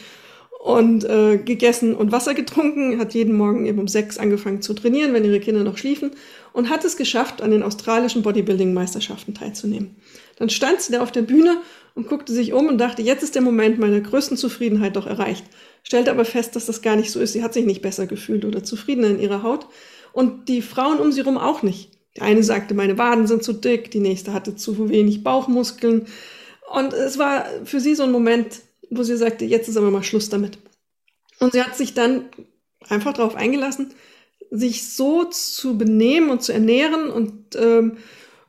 und 0.59 1.05
äh, 1.05 1.37
gegessen 1.37 1.95
und 1.95 2.11
Wasser 2.11 2.33
getrunken, 2.33 2.99
hat 2.99 3.13
jeden 3.13 3.37
Morgen 3.37 3.65
eben 3.65 3.79
um 3.79 3.87
sechs 3.87 4.17
angefangen 4.17 4.61
zu 4.61 4.73
trainieren, 4.73 5.13
wenn 5.13 5.23
ihre 5.23 5.39
Kinder 5.39 5.63
noch 5.63 5.77
schliefen 5.77 6.11
und 6.51 6.69
hat 6.69 6.83
es 6.83 6.97
geschafft, 6.97 7.41
an 7.41 7.51
den 7.51 7.63
australischen 7.63 8.23
Bodybuilding-Meisterschaften 8.23 9.33
teilzunehmen. 9.33 9.95
Dann 10.37 10.49
stand 10.49 10.81
sie 10.81 10.91
da 10.91 11.01
auf 11.01 11.13
der 11.13 11.21
Bühne 11.21 11.57
und 11.95 12.09
guckte 12.09 12.33
sich 12.33 12.51
um 12.51 12.67
und 12.67 12.77
dachte, 12.77 13.01
jetzt 13.01 13.23
ist 13.23 13.35
der 13.35 13.41
Moment 13.41 13.79
meiner 13.79 14.01
größten 14.01 14.37
Zufriedenheit 14.37 14.95
doch 14.95 15.07
erreicht. 15.07 15.45
Stellte 15.83 16.11
aber 16.11 16.25
fest, 16.25 16.55
dass 16.55 16.65
das 16.65 16.81
gar 16.81 16.97
nicht 16.97 17.11
so 17.11 17.19
ist. 17.19 17.33
Sie 17.33 17.43
hat 17.43 17.53
sich 17.53 17.65
nicht 17.65 17.81
besser 17.81 18.05
gefühlt 18.05 18.43
oder 18.43 18.63
zufriedener 18.63 19.09
in 19.09 19.19
ihrer 19.19 19.43
Haut 19.43 19.67
und 20.11 20.49
die 20.49 20.61
Frauen 20.61 20.99
um 20.99 21.11
sie 21.11 21.21
herum 21.21 21.37
auch 21.37 21.63
nicht. 21.63 21.98
Die 22.19 22.25
eine 22.25 22.43
sagte, 22.43 22.73
meine 22.73 22.97
Waden 22.97 23.27
sind 23.27 23.43
zu 23.43 23.53
dick, 23.53 23.91
die 23.91 24.01
nächste 24.01 24.33
hatte 24.33 24.53
zu 24.57 24.89
wenig 24.89 25.23
Bauchmuskeln. 25.23 26.07
Und 26.73 26.91
es 26.91 27.17
war 27.17 27.45
für 27.63 27.79
sie 27.79 27.95
so 27.95 28.03
ein 28.03 28.11
Moment, 28.11 28.59
wo 28.89 29.03
sie 29.03 29.15
sagte, 29.15 29.45
jetzt 29.45 29.69
ist 29.69 29.77
aber 29.77 29.89
mal 29.89 30.03
Schluss 30.03 30.27
damit. 30.27 30.57
Und 31.39 31.53
sie 31.53 31.63
hat 31.63 31.77
sich 31.77 31.93
dann 31.93 32.25
einfach 32.89 33.13
darauf 33.13 33.35
eingelassen, 33.35 33.93
sich 34.51 34.93
so 34.93 35.23
zu 35.23 35.77
benehmen 35.77 36.29
und 36.29 36.43
zu 36.43 36.51
ernähren 36.51 37.09
und 37.09 37.55
ähm, 37.55 37.97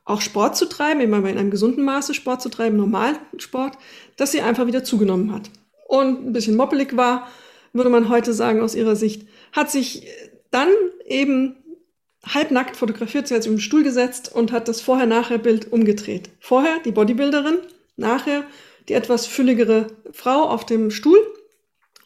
auch 0.05 0.21
Sport 0.21 0.57
zu 0.57 0.69
treiben, 0.69 1.01
immer 1.01 1.19
in 1.19 1.39
einem 1.39 1.53
gesunden 1.53 1.85
Maße 1.85 2.13
Sport 2.13 2.43
zu 2.43 2.49
treiben, 2.49 2.77
normalen 2.77 3.19
Sport, 3.37 3.79
dass 4.17 4.33
sie 4.33 4.41
einfach 4.41 4.67
wieder 4.67 4.83
zugenommen 4.83 5.33
hat. 5.33 5.49
Und 5.87 6.27
ein 6.27 6.33
bisschen 6.33 6.57
moppelig 6.57 6.97
war, 6.97 7.29
würde 7.73 7.91
man 7.91 8.09
heute 8.09 8.33
sagen 8.33 8.63
aus 8.63 8.75
ihrer 8.75 8.97
Sicht, 8.97 9.29
hat 9.53 9.71
sich 9.71 10.09
dann 10.51 10.71
eben 11.07 11.55
halbnackt 12.25 12.77
fotografiert, 12.77 13.29
sie 13.29 13.35
hat 13.35 13.43
sich 13.43 13.53
im 13.53 13.61
Stuhl 13.61 13.83
gesetzt 13.83 14.35
und 14.35 14.53
hat 14.53 14.69
das 14.69 14.81
Vorher-Nachher-Bild 14.81 15.73
umgedreht. 15.73 16.31
Vorher 16.41 16.79
die 16.85 16.93
Bodybuilderin, 16.93 17.59
nachher 17.97 18.45
die 18.89 18.95
etwas 18.95 19.27
fülligere 19.27 19.87
Frau 20.13 20.49
auf 20.49 20.67
dem 20.67 20.91
Stuhl 20.91 21.19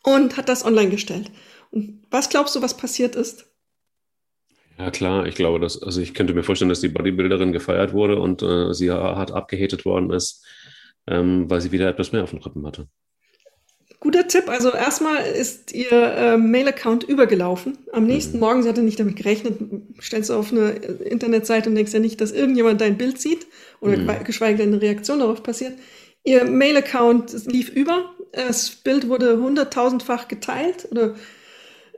und 0.02 0.36
hat 0.36 0.48
das 0.48 0.64
online 0.64 0.90
gestellt. 0.90 1.30
Und 1.70 2.04
was 2.10 2.28
glaubst 2.28 2.54
du, 2.54 2.62
was 2.62 2.76
passiert 2.76 3.16
ist? 3.16 3.46
Ja, 4.78 4.90
klar, 4.90 5.26
ich 5.26 5.36
glaube, 5.36 5.60
dass, 5.60 5.80
also 5.82 6.00
ich 6.00 6.14
könnte 6.14 6.34
mir 6.34 6.42
vorstellen, 6.42 6.68
dass 6.68 6.80
die 6.80 6.88
Bodybuilderin 6.88 7.52
gefeiert 7.52 7.92
wurde 7.92 8.18
und 8.18 8.42
äh, 8.42 8.72
sie 8.74 8.90
hart 8.90 9.30
abgehatet 9.30 9.84
worden 9.84 10.10
ist, 10.10 10.44
ähm, 11.06 11.48
weil 11.48 11.60
sie 11.60 11.70
wieder 11.70 11.88
etwas 11.88 12.12
mehr 12.12 12.24
auf 12.24 12.30
den 12.30 12.42
Rippen 12.42 12.66
hatte. 12.66 12.88
Guter 14.00 14.28
Tipp. 14.28 14.48
Also 14.48 14.70
erstmal 14.72 15.24
ist 15.24 15.72
ihr 15.72 15.92
äh, 15.92 16.36
Mail-Account 16.36 17.04
übergelaufen. 17.04 17.78
Am 17.92 18.06
nächsten 18.06 18.36
mhm. 18.36 18.40
Morgen, 18.40 18.62
sie 18.62 18.68
hatte 18.68 18.82
nicht 18.82 19.00
damit 19.00 19.16
gerechnet, 19.16 19.58
stellst 20.00 20.30
du 20.30 20.34
auf 20.34 20.52
eine 20.52 20.70
Internetseite 20.70 21.70
und 21.70 21.74
denkst 21.74 21.92
ja 21.92 22.00
nicht, 22.00 22.20
dass 22.20 22.32
irgendjemand 22.32 22.80
dein 22.80 22.98
Bild 22.98 23.20
sieht 23.20 23.46
oder 23.80 23.96
mhm. 23.96 24.24
geschweige 24.24 24.58
denn 24.58 24.72
eine 24.72 24.82
Reaktion 24.82 25.20
darauf 25.20 25.42
passiert. 25.42 25.72
Ihr 26.24 26.44
Mail-Account 26.44 27.46
lief 27.46 27.68
über. 27.68 28.14
Das 28.32 28.70
Bild 28.70 29.08
wurde 29.08 29.38
hunderttausendfach 29.38 30.26
geteilt 30.26 30.88
oder, 30.90 31.14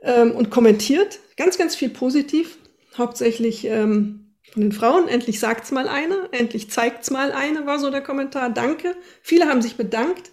ähm, 0.01 0.31
und 0.31 0.49
kommentiert. 0.49 1.19
Ganz, 1.37 1.57
ganz 1.57 1.75
viel 1.75 1.89
positiv. 1.89 2.57
Hauptsächlich 2.97 3.65
ähm, 3.65 4.33
von 4.51 4.61
den 4.61 4.71
Frauen. 4.71 5.07
Endlich 5.07 5.39
sagt's 5.39 5.71
mal 5.71 5.87
eine. 5.87 6.29
Endlich 6.31 6.69
zeigt's 6.69 7.09
mal 7.09 7.31
eine, 7.31 7.65
war 7.65 7.79
so 7.79 7.89
der 7.89 8.01
Kommentar. 8.01 8.49
Danke. 8.49 8.95
Viele 9.21 9.47
haben 9.47 9.61
sich 9.61 9.75
bedankt, 9.75 10.31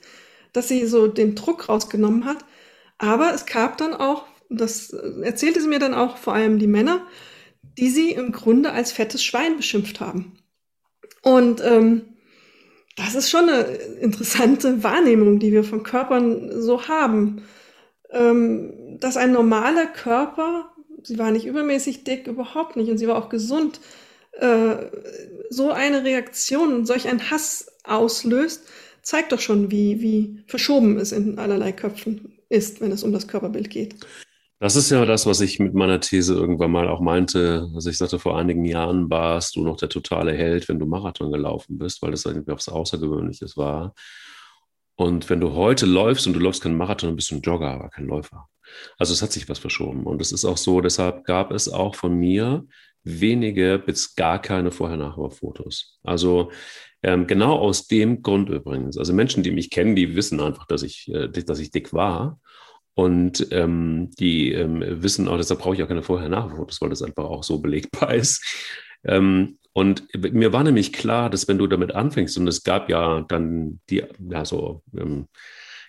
dass 0.55 0.69
sie 0.69 0.87
so 0.87 1.07
den 1.09 1.35
Druck 1.35 1.69
rausgenommen 1.69 2.25
hat. 2.25 2.39
Aber 2.97 3.35
es 3.35 3.45
gab 3.45 3.77
dann 3.77 3.93
auch, 3.93 4.25
das 4.49 4.91
erzählte 4.91 5.61
sie 5.61 5.69
mir 5.69 5.81
dann 5.81 5.93
auch 5.93 6.17
vor 6.17 6.33
allem 6.33 6.59
die 6.59 6.67
Männer, 6.67 7.07
die 7.77 7.91
sie 7.91 8.13
im 8.13 8.33
Grunde 8.33 8.73
als 8.73 8.93
fettes 8.93 9.23
Schwein 9.23 9.59
beschimpft 9.59 10.01
haben. 10.01 10.39
Und 11.23 11.61
ähm, 11.63 12.15
das 12.97 13.15
ist 13.15 13.31
schon 13.31 13.49
eine 13.49 13.63
interessante 14.01 14.83
Wahrnehmung, 14.85 15.41
die 15.41 15.53
wir 15.53 15.65
von 15.65 15.83
Körpern 15.83 16.63
so 16.63 16.87
haben. 16.87 17.43
Ähm, 18.11 18.99
dass 19.01 19.17
ein 19.17 19.33
normaler 19.33 19.87
Körper, 19.87 20.73
sie 21.03 21.19
war 21.19 21.33
nicht 21.33 21.47
übermäßig 21.47 22.05
dick, 22.05 22.29
überhaupt 22.29 22.77
nicht, 22.77 22.91
und 22.91 22.99
sie 22.99 23.09
war 23.09 23.17
auch 23.17 23.29
gesund, 23.29 23.81
äh, 24.39 24.77
so 25.51 25.73
eine 25.73 26.05
Reaktion, 26.05 26.87
solch 26.87 27.09
ein 27.09 27.31
Hass 27.31 27.73
auslöst, 27.83 28.69
zeigt 29.05 29.31
doch 29.31 29.41
schon, 29.41 29.71
wie, 29.71 30.01
wie 30.01 30.43
verschoben 30.47 30.99
es 30.99 31.13
in 31.13 31.39
allerlei 31.39 31.71
Köpfen 31.73 32.41
ist, 32.49 32.81
wenn 32.81 32.91
es 32.91 33.05
um 33.05 33.13
das 33.13 33.29
Körperbild 33.29 33.71
geht. 33.71 33.95
Das 34.61 34.77
ist 34.77 34.91
ja 34.91 35.05
das, 35.05 35.27
was 35.27 35.41
ich 35.41 35.59
mit 35.59 35.75
meiner 35.75 36.01
These 36.01 36.33
irgendwann 36.33 36.71
mal 36.71 36.89
auch 36.89 37.01
meinte. 37.01 37.69
Also 37.75 37.91
ich 37.91 37.99
sagte, 37.99 38.19
vor 38.19 38.39
einigen 38.39 38.65
Jahren 38.65 39.11
warst 39.11 39.57
du 39.57 39.63
noch 39.63 39.77
der 39.77 39.91
totale 39.91 40.33
Held, 40.33 40.69
wenn 40.69 40.79
du 40.79 40.87
Marathon 40.87 41.31
gelaufen 41.31 41.77
bist, 41.77 42.01
weil 42.03 42.13
das 42.13 42.25
irgendwie 42.25 42.53
was 42.53 42.69
Außergewöhnliches 42.69 43.57
war. 43.57 43.95
Und 44.97 45.29
wenn 45.29 45.41
du 45.41 45.53
heute 45.53 45.87
läufst 45.87 46.27
und 46.27 46.33
du 46.33 46.41
läufst 46.41 46.63
keinen 46.63 46.77
Marathon, 46.77 47.11
dann 47.11 47.17
bist 47.17 47.31
du 47.31 47.35
ein 47.35 47.43
Jogger, 47.43 47.73
aber 47.73 47.91
kein 47.91 48.07
Läufer. 48.07 48.49
Also 48.97 49.13
es 49.13 49.23
hat 49.23 49.33
sich 49.33 49.49
was 49.49 49.59
verschoben. 49.59 50.05
Und 50.05 50.23
es 50.23 50.33
ist 50.33 50.45
auch 50.45 50.57
so, 50.57 50.81
deshalb 50.81 51.25
gab 51.25 51.51
es 51.51 51.69
auch 51.69 51.95
von 51.95 52.15
mir 52.15 52.65
wenige 53.05 53.79
bis 53.79 54.15
gar 54.15 54.41
keine 54.41 54.71
Vorher-Nachher-Fotos. 54.71 55.99
Also 56.03 56.51
ähm, 57.03 57.27
genau 57.27 57.59
aus 57.59 57.87
dem 57.87 58.23
Grund 58.23 58.49
übrigens. 58.49 58.97
Also 58.97 59.13
Menschen, 59.13 59.43
die 59.43 59.51
mich 59.51 59.71
kennen, 59.71 59.95
die 59.95 60.17
wissen 60.17 60.41
einfach, 60.41 60.67
dass 60.67 60.83
ich, 60.83 61.13
äh, 61.13 61.29
dass 61.29 61.59
ich 61.59 61.71
dick 61.71 61.93
war. 61.93 62.41
Und 62.95 63.49
ähm, 63.51 64.11
die 64.19 64.53
ähm, 64.53 64.83
wissen 65.03 65.29
auch, 65.29 65.37
deshalb 65.37 65.61
brauche 65.61 65.75
ich 65.75 65.83
auch 65.83 65.89
keine 65.89 66.03
Vorher-Nachher-Fotos, 66.03 66.81
weil 66.81 66.91
das 66.91 67.03
einfach 67.03 67.25
auch 67.25 67.45
so 67.45 67.61
belegbar 67.61 68.15
ist. 68.15 68.43
Ähm, 69.05 69.59
und 69.73 70.07
mir 70.33 70.53
war 70.53 70.63
nämlich 70.63 70.93
klar, 70.93 71.29
dass 71.29 71.49
wenn 71.49 71.59
du 71.59 71.67
damit 71.67 71.93
anfängst, 71.93 72.39
und 72.39 72.47
es 72.47 72.63
gab 72.63 72.89
ja 72.89 73.23
dann 73.23 73.81
die, 73.91 74.05
ja, 74.31 74.45
so, 74.45 74.83
ähm, 74.97 75.27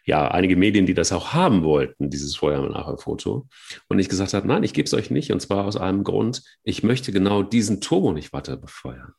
ja, 0.05 0.29
einige 0.29 0.55
Medien, 0.55 0.85
die 0.85 0.93
das 0.93 1.11
auch 1.11 1.33
haben 1.33 1.63
wollten, 1.63 2.11
dieses 2.11 2.35
Vorher-Nachher-Foto. 2.35 3.47
Und 3.87 3.99
ich 3.99 4.07
gesagt 4.07 4.33
habe, 4.33 4.47
nein, 4.47 4.63
ich 4.63 4.73
gebe 4.73 4.85
es 4.85 4.93
euch 4.93 5.09
nicht. 5.09 5.31
Und 5.31 5.39
zwar 5.39 5.65
aus 5.65 5.77
einem 5.77 6.03
Grund, 6.03 6.43
ich 6.63 6.83
möchte 6.83 7.11
genau 7.11 7.41
diesen 7.41 7.81
Turbo 7.81 8.11
nicht 8.11 8.31
weiter 8.31 8.55
befeuern. 8.55 9.13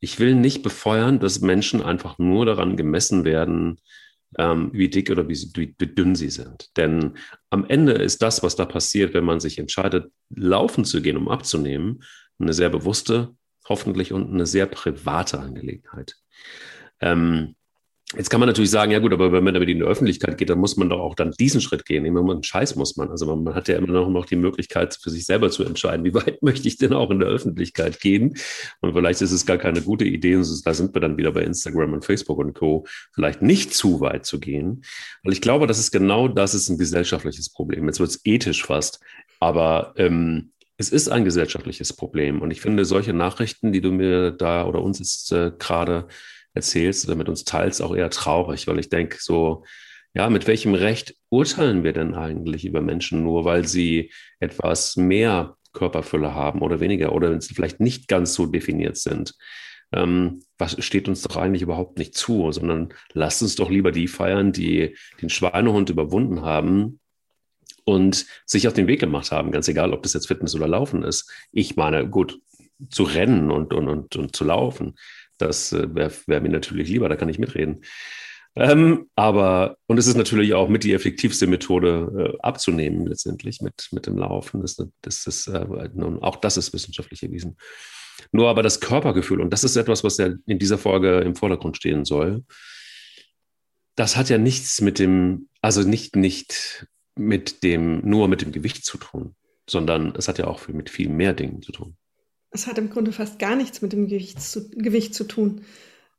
Ich 0.00 0.18
will 0.18 0.34
nicht 0.34 0.62
befeuern, 0.62 1.20
dass 1.20 1.40
Menschen 1.40 1.82
einfach 1.82 2.18
nur 2.18 2.46
daran 2.46 2.76
gemessen 2.76 3.24
werden, 3.24 3.80
ähm, 4.38 4.70
wie 4.72 4.88
dick 4.88 5.10
oder 5.10 5.28
wie, 5.28 5.36
wie, 5.54 5.74
wie 5.78 5.86
dünn 5.86 6.14
sie 6.14 6.30
sind. 6.30 6.70
Denn 6.78 7.18
am 7.50 7.66
Ende 7.66 7.92
ist 7.92 8.22
das, 8.22 8.42
was 8.42 8.56
da 8.56 8.64
passiert, 8.64 9.12
wenn 9.12 9.24
man 9.24 9.40
sich 9.40 9.58
entscheidet, 9.58 10.10
laufen 10.30 10.86
zu 10.86 11.02
gehen, 11.02 11.18
um 11.18 11.28
abzunehmen, 11.28 12.02
eine 12.38 12.54
sehr 12.54 12.70
bewusste, 12.70 13.36
hoffentlich 13.68 14.12
und 14.12 14.32
eine 14.32 14.46
sehr 14.46 14.66
private 14.66 15.38
Angelegenheit. 15.38 16.16
Ähm, 17.00 17.54
Jetzt 18.16 18.30
kann 18.30 18.38
man 18.38 18.48
natürlich 18.48 18.70
sagen, 18.70 18.92
ja 18.92 19.00
gut, 19.00 19.12
aber 19.12 19.32
wenn 19.32 19.42
man 19.42 19.54
damit 19.54 19.68
in 19.68 19.78
die 19.78 19.84
Öffentlichkeit 19.84 20.38
geht, 20.38 20.48
dann 20.48 20.58
muss 20.58 20.76
man 20.76 20.88
doch 20.88 21.00
auch 21.00 21.16
dann 21.16 21.32
diesen 21.32 21.60
Schritt 21.60 21.84
gehen. 21.84 22.04
Immer 22.04 22.20
einen 22.30 22.44
Scheiß 22.44 22.76
muss 22.76 22.96
man. 22.96 23.10
Also 23.10 23.26
man, 23.26 23.42
man, 23.42 23.54
hat 23.54 23.66
ja 23.66 23.76
immer 23.76 23.88
noch, 23.88 24.08
noch 24.08 24.26
die 24.26 24.36
Möglichkeit, 24.36 24.96
für 25.00 25.10
sich 25.10 25.26
selber 25.26 25.50
zu 25.50 25.64
entscheiden, 25.64 26.04
wie 26.04 26.14
weit 26.14 26.40
möchte 26.42 26.68
ich 26.68 26.76
denn 26.76 26.92
auch 26.92 27.10
in 27.10 27.18
der 27.18 27.28
Öffentlichkeit 27.28 28.00
gehen. 28.00 28.36
Und 28.80 28.92
vielleicht 28.92 29.20
ist 29.20 29.32
es 29.32 29.46
gar 29.46 29.58
keine 29.58 29.82
gute 29.82 30.04
Idee, 30.04 30.36
und 30.36 30.66
da 30.66 30.74
sind 30.74 30.94
wir 30.94 31.00
dann 31.00 31.16
wieder 31.16 31.32
bei 31.32 31.42
Instagram 31.42 31.92
und 31.92 32.04
Facebook 32.04 32.38
und 32.38 32.54
Co., 32.54 32.86
vielleicht 33.12 33.42
nicht 33.42 33.74
zu 33.74 34.00
weit 34.00 34.24
zu 34.26 34.38
gehen. 34.38 34.84
Weil 35.24 35.32
ich 35.32 35.40
glaube, 35.40 35.66
das 35.66 35.78
ist 35.78 35.90
genau 35.90 36.28
das 36.28 36.54
ist 36.54 36.68
ein 36.68 36.78
gesellschaftliches 36.78 37.50
Problem. 37.50 37.86
Jetzt 37.86 37.98
wird 37.98 38.10
es 38.10 38.20
ethisch 38.24 38.64
fast, 38.64 39.00
aber 39.40 39.92
ähm, 39.96 40.52
es 40.76 40.90
ist 40.90 41.08
ein 41.08 41.24
gesellschaftliches 41.24 41.92
Problem. 41.92 42.42
Und 42.42 42.50
ich 42.50 42.60
finde, 42.60 42.84
solche 42.84 43.12
Nachrichten, 43.12 43.72
die 43.72 43.80
du 43.80 43.90
mir 43.90 44.30
da 44.30 44.66
oder 44.66 44.82
uns 44.82 44.98
jetzt 44.98 45.32
äh, 45.32 45.52
gerade 45.58 46.06
erzählst 46.54 47.06
oder 47.06 47.16
mit 47.16 47.28
uns 47.28 47.44
teilst, 47.44 47.82
auch 47.82 47.94
eher 47.94 48.10
traurig, 48.10 48.66
weil 48.66 48.78
ich 48.78 48.88
denke 48.88 49.18
so, 49.20 49.64
ja, 50.14 50.30
mit 50.30 50.46
welchem 50.46 50.74
Recht 50.74 51.16
urteilen 51.28 51.82
wir 51.82 51.92
denn 51.92 52.14
eigentlich 52.14 52.64
über 52.64 52.80
Menschen 52.80 53.24
nur, 53.24 53.44
weil 53.44 53.66
sie 53.66 54.12
etwas 54.38 54.96
mehr 54.96 55.56
Körperfülle 55.72 56.34
haben 56.34 56.62
oder 56.62 56.78
weniger 56.78 57.12
oder 57.12 57.30
wenn 57.30 57.40
sie 57.40 57.54
vielleicht 57.54 57.80
nicht 57.80 58.06
ganz 58.06 58.34
so 58.34 58.46
definiert 58.46 58.96
sind. 58.96 59.34
Ähm, 59.92 60.42
was 60.56 60.82
steht 60.84 61.08
uns 61.08 61.22
doch 61.22 61.36
eigentlich 61.36 61.62
überhaupt 61.62 61.98
nicht 61.98 62.16
zu, 62.16 62.50
sondern 62.52 62.94
lasst 63.12 63.42
uns 63.42 63.56
doch 63.56 63.70
lieber 63.70 63.90
die 63.90 64.06
feiern, 64.06 64.52
die 64.52 64.96
den 65.20 65.30
Schweinehund 65.30 65.90
überwunden 65.90 66.42
haben 66.42 67.00
und 67.84 68.26
sich 68.46 68.68
auf 68.68 68.72
den 68.72 68.86
Weg 68.86 69.00
gemacht 69.00 69.32
haben, 69.32 69.50
ganz 69.50 69.66
egal, 69.66 69.92
ob 69.92 70.04
das 70.04 70.14
jetzt 70.14 70.28
Fitness 70.28 70.54
oder 70.54 70.68
Laufen 70.68 71.02
ist. 71.02 71.30
Ich 71.52 71.76
meine, 71.76 72.08
gut, 72.08 72.38
zu 72.90 73.04
rennen 73.04 73.50
und, 73.50 73.72
und, 73.72 73.88
und, 73.88 74.16
und 74.16 74.34
zu 74.34 74.44
laufen, 74.44 74.94
das 75.44 75.72
äh, 75.72 75.94
wäre 75.94 76.12
wär 76.26 76.40
mir 76.40 76.48
natürlich 76.48 76.88
lieber, 76.88 77.08
da 77.08 77.16
kann 77.16 77.28
ich 77.28 77.38
mitreden. 77.38 77.82
Ähm, 78.56 79.10
aber, 79.16 79.78
und 79.86 79.98
es 79.98 80.06
ist 80.06 80.16
natürlich 80.16 80.54
auch 80.54 80.68
mit 80.68 80.84
die 80.84 80.92
effektivste 80.92 81.46
Methode 81.46 82.34
äh, 82.34 82.38
abzunehmen, 82.40 83.06
letztendlich 83.06 83.60
mit, 83.60 83.88
mit 83.90 84.06
dem 84.06 84.16
Laufen. 84.16 84.60
Das, 84.60 84.76
das 85.02 85.26
ist, 85.26 85.48
äh, 85.48 85.66
auch 86.20 86.36
das 86.36 86.56
ist 86.56 86.72
wissenschaftlich 86.72 87.22
erwiesen. 87.22 87.56
Nur 88.30 88.48
aber 88.48 88.62
das 88.62 88.80
Körpergefühl, 88.80 89.40
und 89.40 89.50
das 89.50 89.64
ist 89.64 89.76
etwas, 89.76 90.04
was 90.04 90.18
ja 90.18 90.30
in 90.46 90.58
dieser 90.60 90.78
Folge 90.78 91.18
im 91.20 91.34
Vordergrund 91.34 91.76
stehen 91.76 92.04
soll, 92.04 92.44
das 93.96 94.16
hat 94.16 94.28
ja 94.28 94.38
nichts 94.38 94.80
mit 94.80 94.98
dem, 94.98 95.48
also 95.60 95.82
nicht, 95.82 96.14
nicht 96.14 96.86
mit 97.16 97.62
dem, 97.62 98.08
nur 98.08 98.28
mit 98.28 98.42
dem 98.42 98.52
Gewicht 98.52 98.84
zu 98.84 98.98
tun, 98.98 99.34
sondern 99.68 100.14
es 100.16 100.28
hat 100.28 100.38
ja 100.38 100.46
auch 100.46 100.68
mit 100.68 100.90
viel 100.90 101.08
mehr 101.08 101.32
Dingen 101.32 101.62
zu 101.62 101.72
tun. 101.72 101.96
Es 102.54 102.66
hat 102.66 102.78
im 102.78 102.88
Grunde 102.88 103.12
fast 103.12 103.38
gar 103.38 103.56
nichts 103.56 103.82
mit 103.82 103.92
dem 103.92 104.06
Gewicht 104.06 104.40
zu, 104.40 104.70
Gewicht 104.70 105.14
zu 105.14 105.24
tun. 105.24 105.62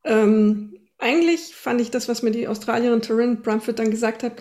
Ähm, 0.04 0.78
eigentlich 1.00 1.56
fand 1.56 1.82
ich 1.82 1.92
das, 1.92 2.08
was 2.08 2.22
mir 2.22 2.32
die 2.32 2.48
Australierin 2.48 3.02
Taryn 3.02 3.42
Brumford 3.42 3.80
dann 3.80 3.90
gesagt 3.90 4.22
hat, 4.22 4.34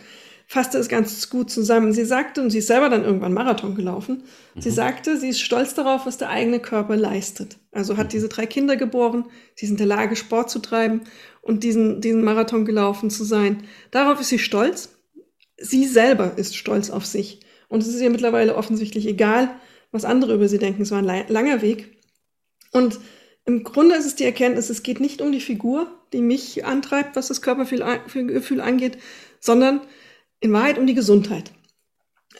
fasste 0.46 0.78
es 0.78 0.88
ganz 0.88 1.30
gut 1.30 1.50
zusammen. 1.50 1.92
Sie 1.92 2.04
sagte, 2.04 2.42
und 2.42 2.50
sie 2.50 2.58
ist 2.58 2.66
selber 2.66 2.88
dann 2.88 3.04
irgendwann 3.04 3.32
Marathon 3.32 3.74
gelaufen, 3.74 4.24
mhm. 4.54 4.60
sie 4.60 4.70
sagte, 4.70 5.16
sie 5.18 5.30
ist 5.30 5.40
stolz 5.40 5.74
darauf, 5.74 6.04
was 6.04 6.18
der 6.18 6.30
eigene 6.30 6.60
Körper 6.60 6.96
leistet. 6.96 7.56
Also 7.72 7.96
hat 7.96 8.06
mhm. 8.06 8.10
diese 8.10 8.28
drei 8.28 8.46
Kinder 8.46 8.76
geboren, 8.76 9.26
sie 9.54 9.66
ist 9.66 9.70
in 9.70 9.76
der 9.76 9.86
Lage, 9.86 10.16
Sport 10.16 10.50
zu 10.50 10.58
treiben 10.58 11.02
und 11.42 11.64
diesen, 11.64 12.00
diesen 12.00 12.24
Marathon 12.24 12.64
gelaufen 12.64 13.08
zu 13.10 13.24
sein. 13.24 13.64
Darauf 13.90 14.20
ist 14.20 14.28
sie 14.28 14.38
stolz. 14.38 14.90
Sie 15.56 15.86
selber 15.86 16.32
ist 16.36 16.56
stolz 16.56 16.90
auf 16.90 17.06
sich. 17.06 17.40
Und 17.68 17.82
es 17.82 17.88
ist 17.88 18.00
ihr 18.00 18.10
mittlerweile 18.10 18.56
offensichtlich 18.56 19.06
egal, 19.06 19.50
was 19.94 20.04
andere 20.04 20.34
über 20.34 20.48
sie 20.48 20.58
denken. 20.58 20.82
Es 20.82 20.90
war 20.90 20.98
ein 20.98 21.28
langer 21.28 21.62
Weg. 21.62 21.96
Und 22.72 22.98
im 23.46 23.62
Grunde 23.62 23.94
ist 23.94 24.06
es 24.06 24.16
die 24.16 24.24
Erkenntnis, 24.24 24.70
es 24.70 24.82
geht 24.82 25.00
nicht 25.00 25.20
um 25.20 25.30
die 25.30 25.40
Figur, 25.40 25.86
die 26.12 26.20
mich 26.20 26.64
antreibt, 26.64 27.14
was 27.14 27.28
das 27.28 27.42
Körpergefühl 27.42 28.60
angeht, 28.60 28.98
sondern 29.40 29.80
in 30.40 30.52
Wahrheit 30.52 30.78
um 30.78 30.86
die 30.86 30.94
Gesundheit. 30.94 31.52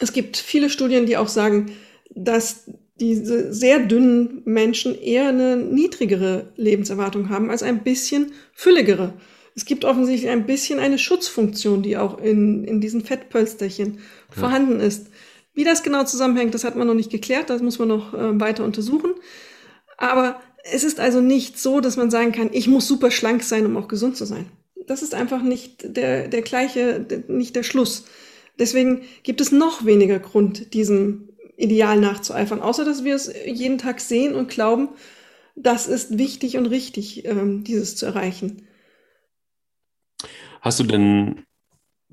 Es 0.01 0.13
gibt 0.13 0.37
viele 0.37 0.69
Studien, 0.69 1.07
die 1.07 1.17
auch 1.17 1.29
sagen, 1.29 1.73
dass 2.15 2.71
diese 2.97 3.53
sehr 3.53 3.81
dünnen 3.81 4.43
Menschen 4.45 5.01
eher 5.01 5.29
eine 5.29 5.57
niedrigere 5.57 6.53
Lebenserwartung 6.57 7.29
haben 7.29 7.51
als 7.51 7.63
ein 7.63 7.83
bisschen 7.83 8.33
fülligere. 8.53 9.15
Es 9.57 9.65
gibt 9.65 9.85
offensichtlich 9.85 10.31
ein 10.31 10.47
bisschen 10.47 10.79
eine 10.81 10.99
Schutzfunktion, 10.99 11.83
die 11.83 11.97
auch 11.97 12.19
in, 12.19 12.65
in 12.65 12.81
diesen 12.81 13.05
Fettpölsterchen 13.05 13.99
ja. 13.99 14.01
vorhanden 14.31 14.81
ist. 14.81 15.09
Wie 15.55 15.65
das 15.65 15.83
genau 15.83 16.05
zusammenhängt, 16.05 16.55
das 16.55 16.65
hat 16.65 16.77
man 16.77 16.87
noch 16.87 16.95
nicht 16.95 17.11
geklärt, 17.11 17.49
das 17.49 17.63
muss 17.63 17.79
man 17.79 17.89
noch 17.89 18.13
äh, 18.13 18.41
weiter 18.41 18.65
untersuchen. 18.65 19.13
Aber 19.97 20.41
es 20.65 20.83
ist 20.83 20.99
also 20.99 21.21
nicht 21.21 21.59
so, 21.59 21.81
dass 21.81 21.97
man 21.97 22.11
sagen 22.11 22.33
kann, 22.33 22.51
ich 22.53 22.67
muss 22.67 22.89
super 22.89 23.11
schlank 23.11 23.43
sein, 23.43 23.65
um 23.67 23.77
auch 23.77 23.89
gesund 23.89 24.17
zu 24.17 24.25
sein. 24.25 24.47
Das 24.87 25.03
ist 25.03 25.15
einfach 25.15 25.43
nicht 25.43 25.97
der, 25.97 26.29
der 26.29 26.43
gleiche, 26.43 27.01
der, 27.01 27.23
nicht 27.29 27.55
der 27.55 27.63
Schluss. 27.63 28.05
Deswegen 28.59 29.03
gibt 29.23 29.41
es 29.41 29.53
noch 29.53 29.85
weniger 29.85 30.19
Grund, 30.19 30.75
diesem 30.75 31.29
Ideal 31.57 32.01
nachzueifern, 32.01 32.61
außer 32.61 32.85
dass 32.85 33.05
wir 33.05 33.15
es 33.15 33.33
jeden 33.47 33.79
Tag 33.79 34.01
sehen 34.01 34.35
und 34.35 34.49
glauben, 34.49 34.89
das 35.57 35.87
ist 35.87 36.19
wichtig 36.19 36.57
und 36.57 36.67
richtig, 36.67 37.25
ähm, 37.27 37.63
dieses 37.63 37.95
zu 37.97 38.07
erreichen. 38.07 38.67
Hast 40.61 40.81
du 40.81 40.85
denn 40.85 41.45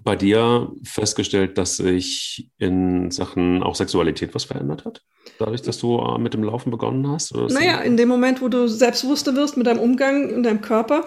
bei 0.03 0.15
dir 0.15 0.71
festgestellt, 0.83 1.57
dass 1.57 1.77
sich 1.77 2.49
in 2.57 3.11
Sachen 3.11 3.63
auch 3.63 3.75
Sexualität 3.75 4.33
was 4.33 4.45
verändert 4.45 4.85
hat? 4.85 5.03
Dadurch, 5.37 5.61
dass 5.61 5.77
du 5.77 5.99
äh, 5.99 6.17
mit 6.17 6.33
dem 6.33 6.43
Laufen 6.43 6.71
begonnen 6.71 7.07
hast? 7.07 7.35
naja, 7.35 7.81
in 7.81 7.97
dem 7.97 8.09
Moment, 8.09 8.41
wo 8.41 8.47
du 8.47 8.67
selbstbewusster 8.67 9.35
wirst 9.35 9.57
mit 9.57 9.67
deinem 9.67 9.79
Umgang 9.79 10.29
in 10.29 10.43
deinem 10.43 10.61
Körper, 10.61 11.05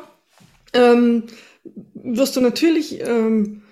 ähm, 0.73 1.25
wirst 1.95 2.37
du 2.37 2.41
natürlich 2.41 3.01
ähm, 3.01 3.63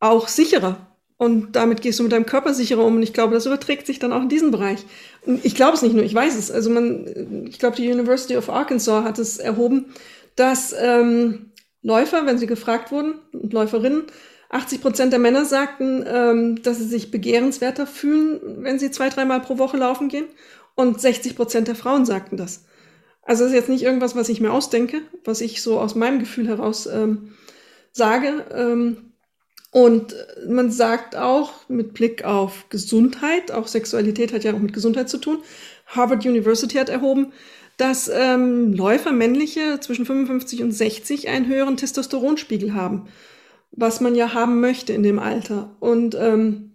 auch 0.00 0.28
sicherer. 0.28 0.94
Und 1.16 1.52
damit 1.52 1.80
gehst 1.80 1.98
du 1.98 2.02
mit 2.02 2.12
deinem 2.12 2.26
Körper 2.26 2.54
sicherer 2.54 2.84
um. 2.84 2.96
Und 2.96 3.02
ich 3.02 3.12
glaube, 3.12 3.34
das 3.34 3.46
überträgt 3.46 3.86
sich 3.86 3.98
dann 3.98 4.12
auch 4.12 4.22
in 4.22 4.28
diesen 4.28 4.50
Bereich. 4.50 4.84
Und 5.24 5.44
ich 5.44 5.54
glaube 5.54 5.74
es 5.74 5.82
nicht 5.82 5.94
nur, 5.94 6.04
ich 6.04 6.14
weiß 6.14 6.36
es. 6.36 6.50
Also 6.50 6.70
man, 6.70 7.46
ich 7.48 7.58
glaube, 7.58 7.76
die 7.76 7.90
University 7.90 8.36
of 8.36 8.50
Arkansas 8.50 9.04
hat 9.04 9.18
es 9.18 9.38
erhoben, 9.38 9.86
dass 10.36 10.74
ähm, 10.78 11.52
Läufer, 11.82 12.26
wenn 12.26 12.38
sie 12.38 12.46
gefragt 12.46 12.90
wurden, 12.90 13.14
und 13.32 13.52
Läuferinnen, 13.52 14.04
80 14.54 14.80
Prozent 14.80 15.12
der 15.12 15.18
Männer 15.18 15.44
sagten, 15.44 16.04
ähm, 16.06 16.62
dass 16.62 16.78
sie 16.78 16.86
sich 16.86 17.10
begehrenswerter 17.10 17.86
fühlen, 17.86 18.40
wenn 18.62 18.78
sie 18.78 18.92
zwei, 18.92 19.08
dreimal 19.08 19.40
pro 19.40 19.58
Woche 19.58 19.76
laufen 19.76 20.08
gehen. 20.08 20.26
Und 20.76 21.00
60 21.00 21.34
Prozent 21.34 21.66
der 21.66 21.74
Frauen 21.74 22.06
sagten 22.06 22.36
das. 22.36 22.64
Also 23.22 23.44
das 23.44 23.52
ist 23.52 23.58
jetzt 23.58 23.68
nicht 23.68 23.82
irgendwas, 23.82 24.14
was 24.14 24.28
ich 24.28 24.40
mir 24.40 24.52
ausdenke, 24.52 25.02
was 25.24 25.40
ich 25.40 25.60
so 25.60 25.80
aus 25.80 25.94
meinem 25.94 26.20
Gefühl 26.20 26.46
heraus 26.46 26.86
ähm, 26.86 27.32
sage. 27.90 28.44
Ähm, 28.54 29.12
und 29.72 30.14
man 30.48 30.70
sagt 30.70 31.16
auch 31.16 31.68
mit 31.68 31.92
Blick 31.94 32.24
auf 32.24 32.68
Gesundheit, 32.68 33.50
auch 33.50 33.66
Sexualität 33.66 34.32
hat 34.32 34.44
ja 34.44 34.54
auch 34.54 34.58
mit 34.60 34.72
Gesundheit 34.72 35.08
zu 35.08 35.18
tun. 35.18 35.38
Harvard 35.86 36.24
University 36.24 36.76
hat 36.76 36.90
erhoben, 36.90 37.32
dass 37.76 38.08
ähm, 38.08 38.72
Läufer, 38.72 39.10
männliche, 39.10 39.80
zwischen 39.80 40.06
55 40.06 40.62
und 40.62 40.70
60 40.70 41.28
einen 41.28 41.48
höheren 41.48 41.76
Testosteronspiegel 41.76 42.74
haben 42.74 43.08
was 43.76 44.00
man 44.00 44.14
ja 44.14 44.34
haben 44.34 44.60
möchte 44.60 44.92
in 44.92 45.02
dem 45.02 45.18
Alter. 45.18 45.76
Und 45.80 46.16
ähm, 46.18 46.74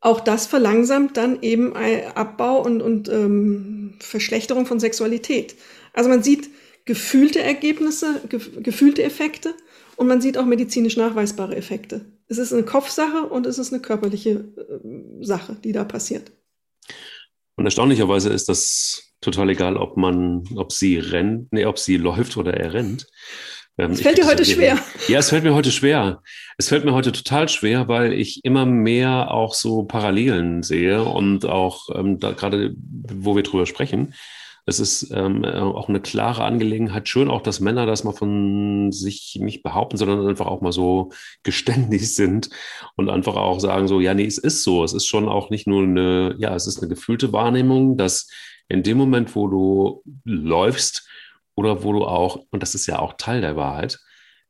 auch 0.00 0.20
das 0.20 0.46
verlangsamt 0.46 1.16
dann 1.16 1.42
eben 1.42 1.74
Abbau 2.14 2.62
und, 2.62 2.82
und 2.82 3.08
ähm, 3.08 3.94
Verschlechterung 4.00 4.66
von 4.66 4.78
Sexualität. 4.78 5.56
Also 5.92 6.08
man 6.08 6.22
sieht 6.22 6.50
gefühlte 6.84 7.40
Ergebnisse, 7.40 8.20
ge 8.28 8.40
gefühlte 8.60 9.02
Effekte 9.02 9.54
und 9.96 10.06
man 10.06 10.20
sieht 10.20 10.38
auch 10.38 10.44
medizinisch 10.44 10.96
nachweisbare 10.96 11.56
Effekte. 11.56 12.04
Es 12.28 12.38
ist 12.38 12.52
eine 12.52 12.64
Kopfsache 12.64 13.24
und 13.24 13.46
es 13.46 13.58
ist 13.58 13.72
eine 13.72 13.82
körperliche 13.82 14.30
äh, 14.30 15.24
Sache, 15.24 15.56
die 15.62 15.72
da 15.72 15.84
passiert. 15.84 16.30
Und 17.56 17.64
erstaunlicherweise 17.64 18.30
ist 18.30 18.48
das 18.48 19.14
total 19.20 19.50
egal, 19.50 19.76
ob 19.76 19.96
man, 19.96 20.44
ob 20.56 20.72
sie 20.72 20.98
rennt, 20.98 21.52
nee, 21.52 21.64
ob 21.64 21.78
sie 21.78 21.96
läuft 21.96 22.36
oder 22.36 22.54
er 22.54 22.74
rennt. 22.74 23.06
Ähm, 23.78 23.92
es 23.92 24.00
fällt 24.00 24.18
dir 24.18 24.26
heute 24.26 24.44
schwer. 24.44 24.78
Ja, 25.08 25.18
es 25.18 25.28
fällt 25.28 25.44
mir 25.44 25.54
heute 25.54 25.70
schwer. 25.70 26.22
Es 26.56 26.68
fällt 26.68 26.84
mir 26.84 26.94
heute 26.94 27.12
total 27.12 27.48
schwer, 27.48 27.88
weil 27.88 28.12
ich 28.12 28.44
immer 28.44 28.64
mehr 28.64 29.30
auch 29.30 29.54
so 29.54 29.84
Parallelen 29.84 30.62
sehe 30.62 31.04
und 31.04 31.44
auch 31.44 31.88
ähm, 31.94 32.18
da 32.18 32.32
gerade, 32.32 32.74
wo 32.76 33.36
wir 33.36 33.42
drüber 33.42 33.66
sprechen, 33.66 34.14
es 34.68 34.80
ist 34.80 35.12
ähm, 35.14 35.44
auch 35.44 35.88
eine 35.88 36.00
klare 36.00 36.42
Angelegenheit. 36.42 37.08
Schön 37.08 37.30
auch, 37.30 37.40
dass 37.40 37.60
Männer 37.60 37.86
das 37.86 38.02
mal 38.02 38.12
von 38.12 38.90
sich 38.90 39.38
nicht 39.40 39.62
behaupten, 39.62 39.96
sondern 39.96 40.26
einfach 40.26 40.46
auch 40.46 40.60
mal 40.60 40.72
so 40.72 41.12
geständig 41.44 42.12
sind 42.14 42.50
und 42.96 43.08
einfach 43.08 43.36
auch 43.36 43.60
sagen 43.60 43.86
so, 43.86 44.00
ja, 44.00 44.12
nee, 44.12 44.26
es 44.26 44.38
ist 44.38 44.64
so. 44.64 44.82
Es 44.82 44.92
ist 44.92 45.06
schon 45.06 45.28
auch 45.28 45.50
nicht 45.50 45.68
nur 45.68 45.84
eine, 45.84 46.34
ja, 46.38 46.52
es 46.56 46.66
ist 46.66 46.78
eine 46.78 46.88
gefühlte 46.88 47.32
Wahrnehmung, 47.32 47.96
dass 47.96 48.28
in 48.68 48.82
dem 48.82 48.98
Moment, 48.98 49.36
wo 49.36 49.46
du 49.46 50.02
läufst, 50.24 51.08
oder 51.56 51.82
wo 51.82 51.92
du 51.92 52.04
auch, 52.04 52.44
und 52.50 52.62
das 52.62 52.74
ist 52.74 52.86
ja 52.86 53.00
auch 53.00 53.14
Teil 53.14 53.40
der 53.40 53.56
Wahrheit, 53.56 53.98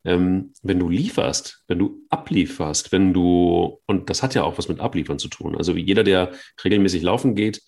ähm, 0.05 0.53
wenn 0.63 0.79
du 0.79 0.89
lieferst, 0.89 1.65
wenn 1.69 1.79
du 1.79 2.03
ablieferst, 2.11 2.93
wenn 2.93 3.15
du, 3.15 3.81
und 3.87 4.11
das 4.11 4.23
hat 4.23 4.35
ja 4.35 4.45
auch 4.45 4.59
was 4.59 4.69
mit 4.69 4.81
Abliefern 4.81 5.19
zu 5.19 5.29
tun. 5.29 5.57
Also 5.57 5.75
jeder, 5.75 6.05
der 6.05 6.33
regelmäßig 6.63 7.03
laufen 7.03 7.35
geht, 7.35 7.63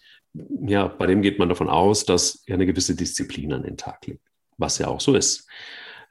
ja, 0.66 0.86
bei 0.86 1.06
dem 1.06 1.22
geht 1.22 1.38
man 1.38 1.48
davon 1.48 1.68
aus, 1.68 2.04
dass 2.04 2.42
er 2.46 2.54
eine 2.54 2.66
gewisse 2.66 2.94
Disziplin 2.94 3.52
an 3.52 3.62
den 3.62 3.76
Tag 3.76 4.06
legt, 4.06 4.22
was 4.56 4.78
ja 4.78 4.88
auch 4.88 5.00
so 5.00 5.14
ist. 5.14 5.48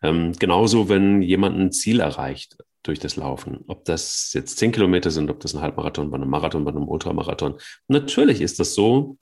Ähm, 0.01 0.33
genauso, 0.33 0.89
wenn 0.89 1.21
jemand 1.21 1.57
ein 1.57 1.71
Ziel 1.71 1.99
erreicht 1.99 2.57
durch 2.83 2.99
das 2.99 3.15
Laufen, 3.15 3.63
ob 3.67 3.85
das 3.85 4.31
jetzt 4.33 4.57
zehn 4.57 4.71
Kilometer 4.71 5.11
sind, 5.11 5.29
ob 5.29 5.39
das 5.39 5.53
ein 5.53 5.61
Halbmarathon, 5.61 6.11
bei 6.11 6.17
einem 6.17 6.29
Marathon, 6.29 6.65
bei 6.65 6.71
einem 6.71 6.87
Ultramarathon. 6.87 7.57
Natürlich 7.87 8.41
ist 8.41 8.59
das 8.59 8.73
so, 8.73 9.17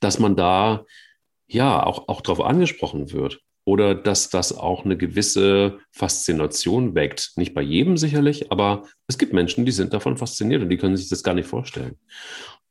dass 0.00 0.18
man 0.18 0.36
da 0.36 0.84
ja 1.52 1.84
auch, 1.84 2.08
auch 2.08 2.20
darauf 2.20 2.40
angesprochen 2.40 3.12
wird 3.12 3.40
oder 3.64 3.94
dass 3.94 4.30
das 4.30 4.56
auch 4.56 4.84
eine 4.84 4.96
gewisse 4.96 5.78
Faszination 5.92 6.94
weckt. 6.94 7.32
Nicht 7.36 7.54
bei 7.54 7.62
jedem 7.62 7.96
sicherlich, 7.96 8.50
aber 8.50 8.84
es 9.06 9.18
gibt 9.18 9.32
Menschen, 9.32 9.64
die 9.64 9.72
sind 9.72 9.92
davon 9.92 10.16
fasziniert 10.16 10.62
und 10.62 10.68
die 10.68 10.78
können 10.78 10.96
sich 10.96 11.08
das 11.08 11.22
gar 11.22 11.34
nicht 11.34 11.48
vorstellen. 11.48 11.96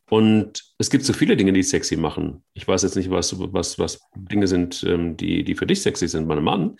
Und 0.09 0.65
es 0.77 0.89
gibt 0.89 1.05
so 1.05 1.13
viele 1.13 1.37
Dinge, 1.37 1.53
die 1.53 1.63
sexy 1.63 1.95
machen. 1.95 2.43
Ich 2.53 2.67
weiß 2.67 2.83
jetzt 2.83 2.97
nicht, 2.97 3.09
was, 3.09 3.33
was, 3.53 3.79
was 3.79 4.01
Dinge 4.13 4.47
sind, 4.47 4.83
ähm, 4.83 5.15
die, 5.15 5.45
die 5.45 5.55
für 5.55 5.65
dich 5.65 5.81
sexy 5.81 6.09
sind, 6.09 6.27
mein 6.27 6.43
Mann. 6.43 6.75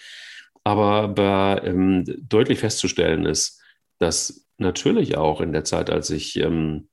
Aber, 0.66 1.04
aber 1.04 1.62
ähm, 1.64 2.04
deutlich 2.28 2.60
festzustellen 2.60 3.26
ist, 3.26 3.62
dass 4.00 4.46
natürlich 4.58 5.16
auch 5.16 5.40
in 5.40 5.54
der 5.54 5.64
Zeit, 5.64 5.90
als 5.90 6.10
ich 6.10 6.38
ähm, 6.38 6.90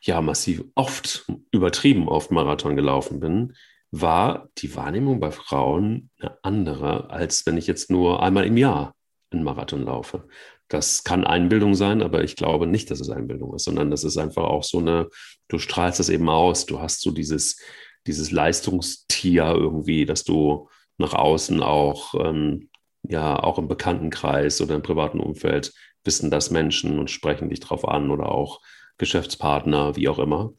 ja 0.00 0.20
massiv 0.20 0.64
oft, 0.74 1.26
übertrieben 1.52 2.08
oft 2.08 2.32
Marathon 2.32 2.74
gelaufen 2.74 3.20
bin, 3.20 3.54
war 3.92 4.48
die 4.58 4.74
Wahrnehmung 4.74 5.20
bei 5.20 5.30
Frauen 5.30 6.10
eine 6.18 6.38
andere, 6.42 7.10
als 7.10 7.46
wenn 7.46 7.58
ich 7.58 7.66
jetzt 7.66 7.90
nur 7.90 8.22
einmal 8.22 8.46
im 8.46 8.56
Jahr 8.56 8.94
einen 9.30 9.44
Marathon 9.44 9.84
laufe. 9.84 10.26
Das 10.68 11.04
kann 11.04 11.24
Einbildung 11.24 11.74
sein, 11.74 12.02
aber 12.02 12.24
ich 12.24 12.34
glaube 12.34 12.66
nicht, 12.66 12.90
dass 12.90 13.00
es 13.00 13.10
Einbildung 13.10 13.54
ist, 13.54 13.64
sondern 13.64 13.90
das 13.90 14.02
ist 14.02 14.16
einfach 14.16 14.44
auch 14.44 14.64
so 14.64 14.78
eine, 14.78 15.10
du 15.48 15.58
strahlst 15.58 16.00
das 16.00 16.08
eben 16.08 16.28
aus, 16.30 16.64
du 16.64 16.80
hast 16.80 17.02
so 17.02 17.10
dieses, 17.10 17.60
dieses 18.06 18.30
Leistungstier 18.30 19.44
irgendwie, 19.54 20.06
dass 20.06 20.24
du 20.24 20.70
nach 20.96 21.12
außen 21.12 21.62
auch, 21.62 22.14
ähm, 22.14 22.70
ja, 23.02 23.38
auch 23.38 23.58
im 23.58 23.68
Bekanntenkreis 23.68 24.62
oder 24.62 24.74
im 24.74 24.82
privaten 24.82 25.20
Umfeld 25.20 25.74
wissen 26.04 26.30
das 26.30 26.50
Menschen 26.50 26.98
und 26.98 27.10
sprechen 27.10 27.50
dich 27.50 27.60
drauf 27.60 27.86
an 27.86 28.10
oder 28.10 28.32
auch 28.32 28.60
Geschäftspartner, 28.96 29.96
wie 29.96 30.08
auch 30.08 30.18
immer. 30.18 30.54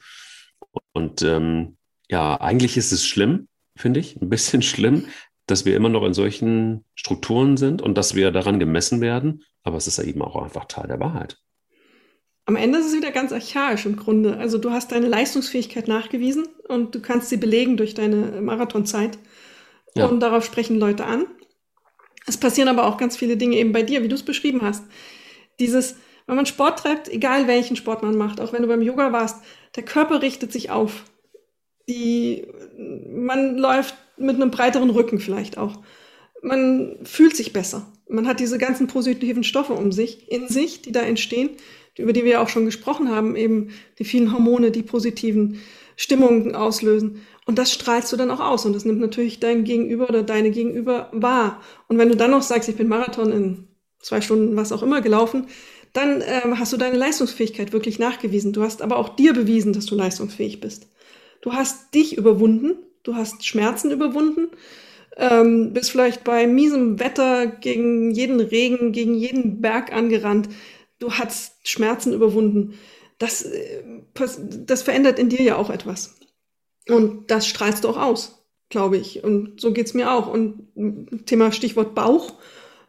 Und 0.94 1.24
ähm, 1.24 1.78
ja, 2.10 2.40
eigentlich 2.40 2.78
ist 2.78 2.92
es 2.92 3.06
schlimm, 3.06 3.48
finde 3.76 4.00
ich, 4.00 4.22
ein 4.22 4.30
bisschen 4.30 4.62
schlimm, 4.62 5.06
dass 5.48 5.66
wir 5.66 5.76
immer 5.76 5.90
noch 5.90 6.04
in 6.04 6.14
solchen 6.14 6.86
Strukturen 6.96 7.58
sind 7.58 7.82
und 7.82 7.98
dass 7.98 8.16
wir 8.16 8.32
daran 8.32 8.60
gemessen 8.60 9.02
werden. 9.02 9.44
Aber 9.64 9.78
es 9.78 9.88
ist 9.88 9.98
ja 9.98 10.04
eben 10.04 10.22
auch 10.22 10.42
einfach 10.42 10.66
Teil 10.66 10.88
der 10.88 11.00
Wahrheit. 11.00 11.38
Am 12.46 12.58
Ende 12.58 12.80
ist 12.80 12.88
es 12.88 12.96
wieder 12.96 13.12
ganz 13.12 13.32
archaisch 13.32 13.86
im 13.86 13.96
Grunde. 13.96 14.38
Also 14.38 14.58
du 14.58 14.72
hast 14.72 14.92
deine 14.92 15.08
Leistungsfähigkeit 15.08 15.88
nachgewiesen 15.88 16.46
und 16.68 16.94
du 16.94 17.02
kannst 17.02 17.30
sie 17.30 17.38
belegen 17.38 17.78
durch 17.78 17.94
deine 17.94 18.42
Marathonzeit. 18.42 19.18
Ja. 19.96 20.08
Und 20.08 20.20
darauf 20.20 20.44
sprechen 20.44 20.80
Leute 20.80 21.06
an. 21.06 21.26
Es 22.26 22.38
passieren 22.38 22.70
aber 22.70 22.88
auch 22.88 22.98
ganz 22.98 23.16
viele 23.16 23.38
Dinge 23.38 23.58
eben 23.58 23.72
bei 23.72 23.84
dir, 23.84 24.04
wie 24.04 24.08
du 24.08 24.16
es 24.16 24.24
beschrieben 24.24 24.62
hast. 24.62 24.84
Dieses, 25.60 25.98
wenn 26.26 26.36
man 26.36 26.46
Sport 26.46 26.80
treibt, 26.80 27.08
egal 27.10 27.48
welchen 27.48 27.76
Sport 27.76 28.04
man 28.04 28.18
macht, 28.18 28.42
auch 28.42 28.54
wenn 28.54 28.62
du 28.62 28.68
beim 28.68 28.82
Yoga 28.82 29.12
warst, 29.12 29.44
der 29.76 29.84
Körper 29.84 30.22
richtet 30.22 30.52
sich 30.52 30.70
auf. 30.70 31.06
Die, 31.88 32.48
man 32.78 33.58
läuft 33.58 33.96
mit 34.18 34.36
einem 34.36 34.52
breiteren 34.52 34.90
Rücken 34.90 35.20
vielleicht 35.20 35.58
auch. 35.58 35.82
Man 36.42 36.98
fühlt 37.04 37.36
sich 37.36 37.54
besser. 37.54 37.92
Man 38.08 38.28
hat 38.28 38.40
diese 38.40 38.58
ganzen 38.58 38.88
positiven 38.88 39.44
Stoffe 39.44 39.74
um 39.74 39.92
sich, 39.92 40.32
in 40.32 40.48
sich, 40.48 40.82
die 40.82 40.92
da 40.92 41.02
entstehen, 41.02 41.52
über 41.98 42.14
die 42.14 42.26
wir 42.26 42.42
auch 42.42 42.50
schon 42.50 42.66
gesprochen 42.66 43.10
haben, 43.10 43.36
eben 43.36 43.70
die 44.00 44.06
vielen 44.06 44.34
Hormone, 44.34 44.72
die 44.72 44.84
positiven 44.84 45.60
Stimmungen 45.96 46.56
auslösen. 46.56 47.22
Und 47.46 47.60
das 47.60 47.72
strahlst 47.72 48.12
du 48.12 48.18
dann 48.18 48.32
auch 48.32 48.40
aus. 48.40 48.66
Und 48.66 48.74
das 48.74 48.86
nimmt 48.86 49.00
natürlich 49.00 49.40
dein 49.40 49.64
Gegenüber 49.64 50.10
oder 50.10 50.24
deine 50.24 50.52
Gegenüber 50.52 51.10
wahr. 51.12 51.62
Und 51.88 51.98
wenn 51.98 52.10
du 52.10 52.16
dann 52.16 52.32
noch 52.32 52.42
sagst, 52.42 52.70
ich 52.70 52.76
bin 52.76 52.88
Marathon 52.88 53.32
in 53.32 53.68
zwei 54.00 54.22
Stunden, 54.22 54.56
was 54.56 54.72
auch 54.72 54.84
immer, 54.84 55.02
gelaufen, 55.02 55.48
dann 55.94 56.22
äh, 56.22 56.42
hast 56.56 56.74
du 56.74 56.78
deine 56.78 56.98
Leistungsfähigkeit 56.98 57.72
wirklich 57.72 58.00
nachgewiesen. 58.00 58.54
Du 58.54 58.64
hast 58.64 58.82
aber 58.82 58.98
auch 58.98 59.10
dir 59.10 59.34
bewiesen, 59.34 59.74
dass 59.74 59.86
du 59.86 59.96
leistungsfähig 59.96 60.60
bist. 60.60 60.88
Du 61.44 61.52
hast 61.52 61.94
dich 61.94 62.16
überwunden, 62.16 62.78
du 63.04 63.16
hast 63.16 63.46
Schmerzen 63.46 63.92
überwunden, 63.92 64.48
ähm, 65.18 65.74
bist 65.74 65.92
vielleicht 65.92 66.24
bei 66.24 66.48
miesem 66.48 67.02
Wetter 67.02 67.48
gegen 67.48 68.12
jeden 68.12 68.40
Regen, 68.40 68.94
gegen 68.94 69.14
jeden 69.14 69.60
Berg 69.60 69.92
angerannt. 69.92 70.48
Du 71.00 71.12
hast 71.12 71.68
Schmerzen 71.68 72.14
überwunden. 72.14 72.80
Das, 73.18 73.42
äh, 73.42 73.84
das 74.66 74.84
verändert 74.84 75.20
in 75.20 75.28
dir 75.28 75.42
ja 75.42 75.58
auch 75.58 75.70
etwas. 75.70 76.16
Und 76.88 77.30
das 77.30 77.46
strahlst 77.46 77.84
du 77.84 77.90
auch 77.90 77.98
aus, 77.98 78.48
glaube 78.70 78.96
ich. 78.96 79.22
Und 79.26 79.60
so 79.60 79.74
geht's 79.74 79.94
mir 79.94 80.14
auch. 80.14 80.32
Und 80.32 81.26
Thema 81.26 81.52
Stichwort 81.52 81.94
Bauch. 81.94 82.36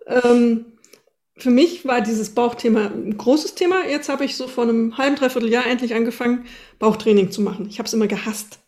Ähm, 0.06 0.66
für 1.36 1.50
mich 1.50 1.84
war 1.84 2.00
dieses 2.00 2.30
Bauchthema 2.30 2.86
ein 2.86 3.16
großes 3.16 3.54
Thema. 3.54 3.86
Jetzt 3.86 4.08
habe 4.08 4.24
ich 4.24 4.36
so 4.36 4.46
vor 4.46 4.64
einem 4.64 4.96
halben, 4.96 5.16
dreiviertel 5.16 5.50
Jahr 5.50 5.66
endlich 5.66 5.94
angefangen, 5.94 6.44
Bauchtraining 6.78 7.30
zu 7.30 7.42
machen. 7.42 7.66
Ich 7.68 7.78
habe 7.78 7.86
es 7.86 7.92
immer 7.92 8.06
gehasst. 8.06 8.60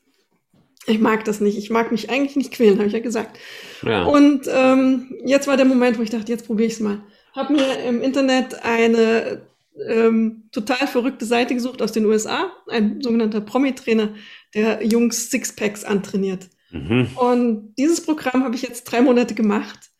Ich 0.87 0.99
mag 0.99 1.25
das 1.25 1.41
nicht. 1.41 1.59
Ich 1.59 1.71
mag 1.71 1.93
mich 1.93 2.11
eigentlich 2.11 2.37
nicht 2.37 2.53
quälen, 2.53 2.79
habe 2.79 2.87
ich 2.89 2.93
ja 2.93 3.01
gesagt. 3.01 3.39
Ja. 3.83 4.05
Und 4.05 4.49
ähm, 4.49 5.17
jetzt 5.25 5.47
war 5.47 5.57
der 5.57 5.67
Moment, 5.67 5.99
wo 5.99 6.03
ich 6.03 6.11
dachte, 6.11 6.31
jetzt 6.31 6.47
probiere 6.47 6.69
ich 6.69 6.75
es 6.75 6.81
mal. 6.81 7.03
Habe 7.35 7.53
mir 7.53 7.85
im 7.85 8.03
Internet 8.03 8.65
eine 8.65 9.43
ähm, 9.89 10.45
total 10.53 10.87
verrückte 10.87 11.25
Seite 11.25 11.55
gesucht 11.55 11.83
aus 11.83 11.93
den 11.93 12.07
USA, 12.07 12.51
ein 12.69 13.01
sogenannter 13.03 13.41
Promi-Trainer, 13.41 14.15
der 14.55 14.85
Jungs 14.85 15.31
Sixpacks 15.31 15.85
antrainiert. 15.85 16.49
Mhm. 16.71 17.11
Und 17.17 17.75
dieses 17.77 18.01
Programm 18.01 18.45
habe 18.45 18.57
ich 18.57 18.63
jetzt 18.63 18.85
drei 18.85 19.03
Monate 19.03 19.35
gemacht. 19.35 19.91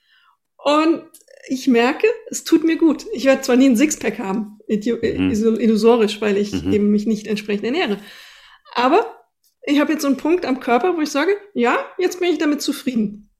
Und 0.57 1.03
ich 1.49 1.69
merke, 1.69 2.07
es 2.29 2.45
tut 2.45 2.65
mir 2.65 2.77
gut. 2.77 3.07
Ich 3.13 3.25
werde 3.25 3.43
zwar 3.43 3.57
nie 3.57 3.69
ein 3.69 3.77
Sixpack 3.77 4.19
haben, 4.19 4.59
mhm. 4.69 5.31
illusorisch, 5.31 6.21
weil 6.21 6.37
ich 6.37 6.53
mhm. 6.53 6.73
eben 6.73 6.91
mich 6.91 7.07
nicht 7.07 7.27
entsprechend 7.27 7.65
ernähre. 7.65 7.99
Aber 8.75 9.25
ich 9.63 9.81
habe 9.81 9.93
jetzt 9.93 10.03
so 10.03 10.09
einen 10.09 10.17
Punkt 10.17 10.45
am 10.45 10.61
Körper, 10.61 10.97
wo 10.97 11.01
ich 11.01 11.11
sage, 11.11 11.37
ja, 11.55 11.79
jetzt 11.99 12.21
bin 12.21 12.33
ich 12.33 12.39
damit 12.39 12.63
zufrieden. 12.63 13.31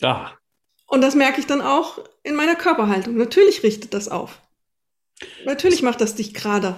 Ja. 0.00 0.32
Und 0.86 1.00
das 1.00 1.14
merke 1.14 1.40
ich 1.40 1.46
dann 1.46 1.60
auch 1.60 1.98
in 2.22 2.34
meiner 2.34 2.56
Körperhaltung. 2.56 3.16
Natürlich 3.16 3.62
richtet 3.62 3.94
das 3.94 4.08
auf. 4.08 4.40
Natürlich 5.44 5.82
macht 5.82 6.00
das 6.00 6.14
dich 6.14 6.34
gerade. 6.34 6.76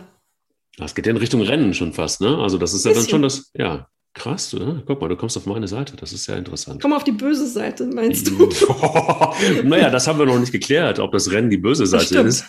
Das 0.76 0.94
geht 0.94 1.06
ja 1.06 1.10
in 1.10 1.16
Richtung 1.16 1.40
Rennen 1.40 1.74
schon 1.74 1.92
fast, 1.92 2.20
ne? 2.20 2.38
Also 2.38 2.58
das 2.58 2.74
ist 2.74 2.84
ja 2.84 2.92
dann 2.92 3.08
schon 3.08 3.22
das, 3.22 3.50
ja, 3.54 3.88
Krass, 4.16 4.54
ne? 4.54 4.82
guck 4.86 4.98
mal, 5.02 5.08
du 5.08 5.16
kommst 5.16 5.36
auf 5.36 5.44
meine 5.44 5.68
Seite, 5.68 5.94
das 5.94 6.14
ist 6.14 6.26
ja 6.26 6.36
interessant. 6.36 6.80
Komm 6.80 6.94
auf 6.94 7.04
die 7.04 7.12
böse 7.12 7.46
Seite, 7.46 7.84
meinst 7.84 8.26
du? 8.28 8.48
naja, 9.62 9.90
das 9.90 10.06
haben 10.08 10.18
wir 10.18 10.24
noch 10.24 10.38
nicht 10.38 10.52
geklärt, 10.52 10.98
ob 11.00 11.12
das 11.12 11.30
Rennen 11.30 11.50
die 11.50 11.58
böse 11.58 11.86
Seite 11.86 12.20
ist. 12.20 12.46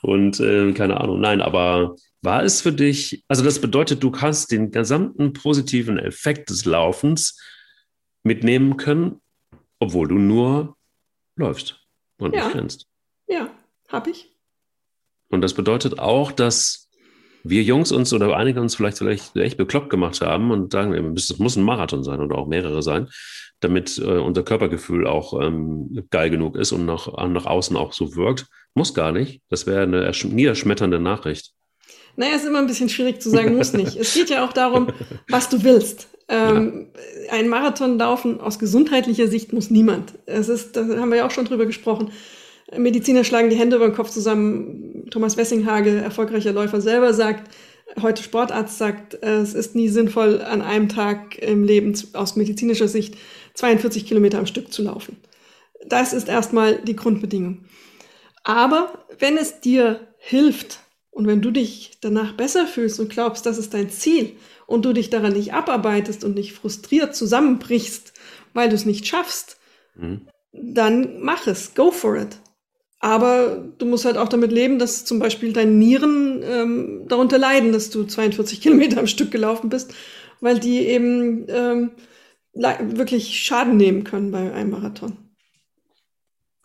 Und 0.00 0.40
äh, 0.40 0.72
keine 0.72 0.98
Ahnung, 0.98 1.20
nein, 1.20 1.42
aber 1.42 1.96
war 2.22 2.42
es 2.42 2.62
für 2.62 2.72
dich, 2.72 3.24
also 3.28 3.44
das 3.44 3.60
bedeutet, 3.60 4.02
du 4.02 4.10
kannst 4.10 4.52
den 4.52 4.70
gesamten 4.70 5.34
positiven 5.34 5.98
Effekt 5.98 6.48
des 6.48 6.64
Laufens 6.64 7.38
mitnehmen 8.22 8.78
können, 8.78 9.20
obwohl 9.80 10.08
du 10.08 10.14
nur 10.14 10.78
läufst 11.36 11.78
und 12.16 12.34
ja. 12.34 12.46
nicht 12.46 12.56
rennst. 12.56 12.86
Ja, 13.28 13.50
habe 13.88 14.10
ich. 14.10 14.34
Und 15.28 15.42
das 15.42 15.52
bedeutet 15.52 15.98
auch, 15.98 16.32
dass 16.32 16.81
wir 17.44 17.62
Jungs 17.62 17.92
uns 17.92 18.12
oder 18.12 18.36
einige 18.36 18.60
uns 18.60 18.74
vielleicht, 18.74 18.98
vielleicht 18.98 19.36
echt 19.36 19.56
bekloppt 19.56 19.90
gemacht 19.90 20.20
haben 20.20 20.50
und 20.50 20.72
sagen, 20.72 21.14
es 21.16 21.38
muss 21.38 21.56
ein 21.56 21.64
Marathon 21.64 22.04
sein 22.04 22.20
oder 22.20 22.36
auch 22.36 22.46
mehrere 22.46 22.82
sein, 22.82 23.08
damit 23.60 23.98
äh, 23.98 24.18
unser 24.18 24.42
Körpergefühl 24.42 25.06
auch 25.06 25.40
ähm, 25.40 26.06
geil 26.10 26.30
genug 26.30 26.56
ist 26.56 26.72
und 26.72 26.84
nach, 26.84 27.06
nach 27.28 27.46
außen 27.46 27.76
auch 27.76 27.92
so 27.92 28.14
wirkt. 28.16 28.46
Muss 28.74 28.94
gar 28.94 29.12
nicht. 29.12 29.42
Das 29.48 29.66
wäre 29.66 29.82
eine 29.82 30.10
niederschmetternde 30.24 30.98
Nachricht. 30.98 31.52
Naja, 32.16 32.36
ist 32.36 32.46
immer 32.46 32.58
ein 32.58 32.66
bisschen 32.66 32.88
schwierig 32.88 33.20
zu 33.22 33.30
sagen, 33.30 33.56
muss 33.56 33.72
nicht. 33.72 33.96
es 33.96 34.14
geht 34.14 34.30
ja 34.30 34.44
auch 34.44 34.52
darum, 34.52 34.88
was 35.28 35.48
du 35.48 35.62
willst. 35.62 36.08
Ähm, 36.28 36.88
ja. 37.26 37.32
Ein 37.32 37.48
Marathon 37.48 37.98
laufen 37.98 38.40
aus 38.40 38.58
gesundheitlicher 38.58 39.28
Sicht 39.28 39.52
muss 39.52 39.70
niemand. 39.70 40.14
Es 40.26 40.48
ist, 40.48 40.76
da 40.76 40.82
haben 40.82 41.10
wir 41.10 41.18
ja 41.18 41.26
auch 41.26 41.30
schon 41.30 41.44
drüber 41.44 41.66
gesprochen. 41.66 42.10
Mediziner 42.76 43.24
schlagen 43.24 43.50
die 43.50 43.56
Hände 43.56 43.76
über 43.76 43.86
den 43.86 43.94
Kopf 43.94 44.10
zusammen. 44.10 45.06
Thomas 45.10 45.36
Wessinghage, 45.36 45.90
erfolgreicher 45.90 46.52
Läufer, 46.52 46.80
selber 46.80 47.12
sagt, 47.12 47.50
heute 48.00 48.22
Sportarzt 48.22 48.78
sagt, 48.78 49.14
es 49.22 49.54
ist 49.54 49.74
nie 49.74 49.88
sinnvoll, 49.88 50.40
an 50.40 50.62
einem 50.62 50.88
Tag 50.88 51.38
im 51.38 51.64
Leben 51.64 51.94
aus 52.14 52.36
medizinischer 52.36 52.88
Sicht 52.88 53.16
42 53.54 54.06
Kilometer 54.06 54.38
am 54.38 54.46
Stück 54.46 54.72
zu 54.72 54.82
laufen. 54.82 55.16
Das 55.86 56.12
ist 56.12 56.28
erstmal 56.28 56.76
die 56.78 56.96
Grundbedingung. 56.96 57.64
Aber 58.44 59.04
wenn 59.18 59.36
es 59.36 59.60
dir 59.60 60.00
hilft 60.18 60.80
und 61.10 61.26
wenn 61.26 61.42
du 61.42 61.50
dich 61.50 61.98
danach 62.00 62.32
besser 62.32 62.66
fühlst 62.66 62.98
und 63.00 63.10
glaubst, 63.10 63.44
das 63.46 63.58
ist 63.58 63.74
dein 63.74 63.90
Ziel 63.90 64.36
und 64.66 64.84
du 64.84 64.92
dich 64.92 65.10
daran 65.10 65.34
nicht 65.34 65.52
abarbeitest 65.52 66.24
und 66.24 66.34
nicht 66.34 66.52
frustriert 66.52 67.14
zusammenbrichst, 67.14 68.12
weil 68.54 68.68
du 68.68 68.74
es 68.74 68.86
nicht 68.86 69.06
schaffst, 69.06 69.58
mhm. 69.94 70.22
dann 70.52 71.20
mach 71.20 71.46
es, 71.46 71.74
go 71.74 71.90
for 71.90 72.16
it. 72.16 72.38
Aber 73.02 73.56
du 73.78 73.84
musst 73.84 74.04
halt 74.04 74.16
auch 74.16 74.28
damit 74.28 74.52
leben, 74.52 74.78
dass 74.78 75.04
zum 75.04 75.18
Beispiel 75.18 75.52
deine 75.52 75.72
Nieren 75.72 76.40
ähm, 76.44 77.02
darunter 77.08 77.36
leiden, 77.36 77.72
dass 77.72 77.90
du 77.90 78.04
42 78.04 78.60
Kilometer 78.60 79.00
am 79.00 79.08
Stück 79.08 79.32
gelaufen 79.32 79.68
bist, 79.68 79.92
weil 80.40 80.60
die 80.60 80.86
eben 80.86 81.44
ähm, 81.48 81.90
wirklich 82.54 83.40
Schaden 83.40 83.76
nehmen 83.76 84.04
können 84.04 84.30
bei 84.30 84.52
einem 84.52 84.70
Marathon. 84.70 85.16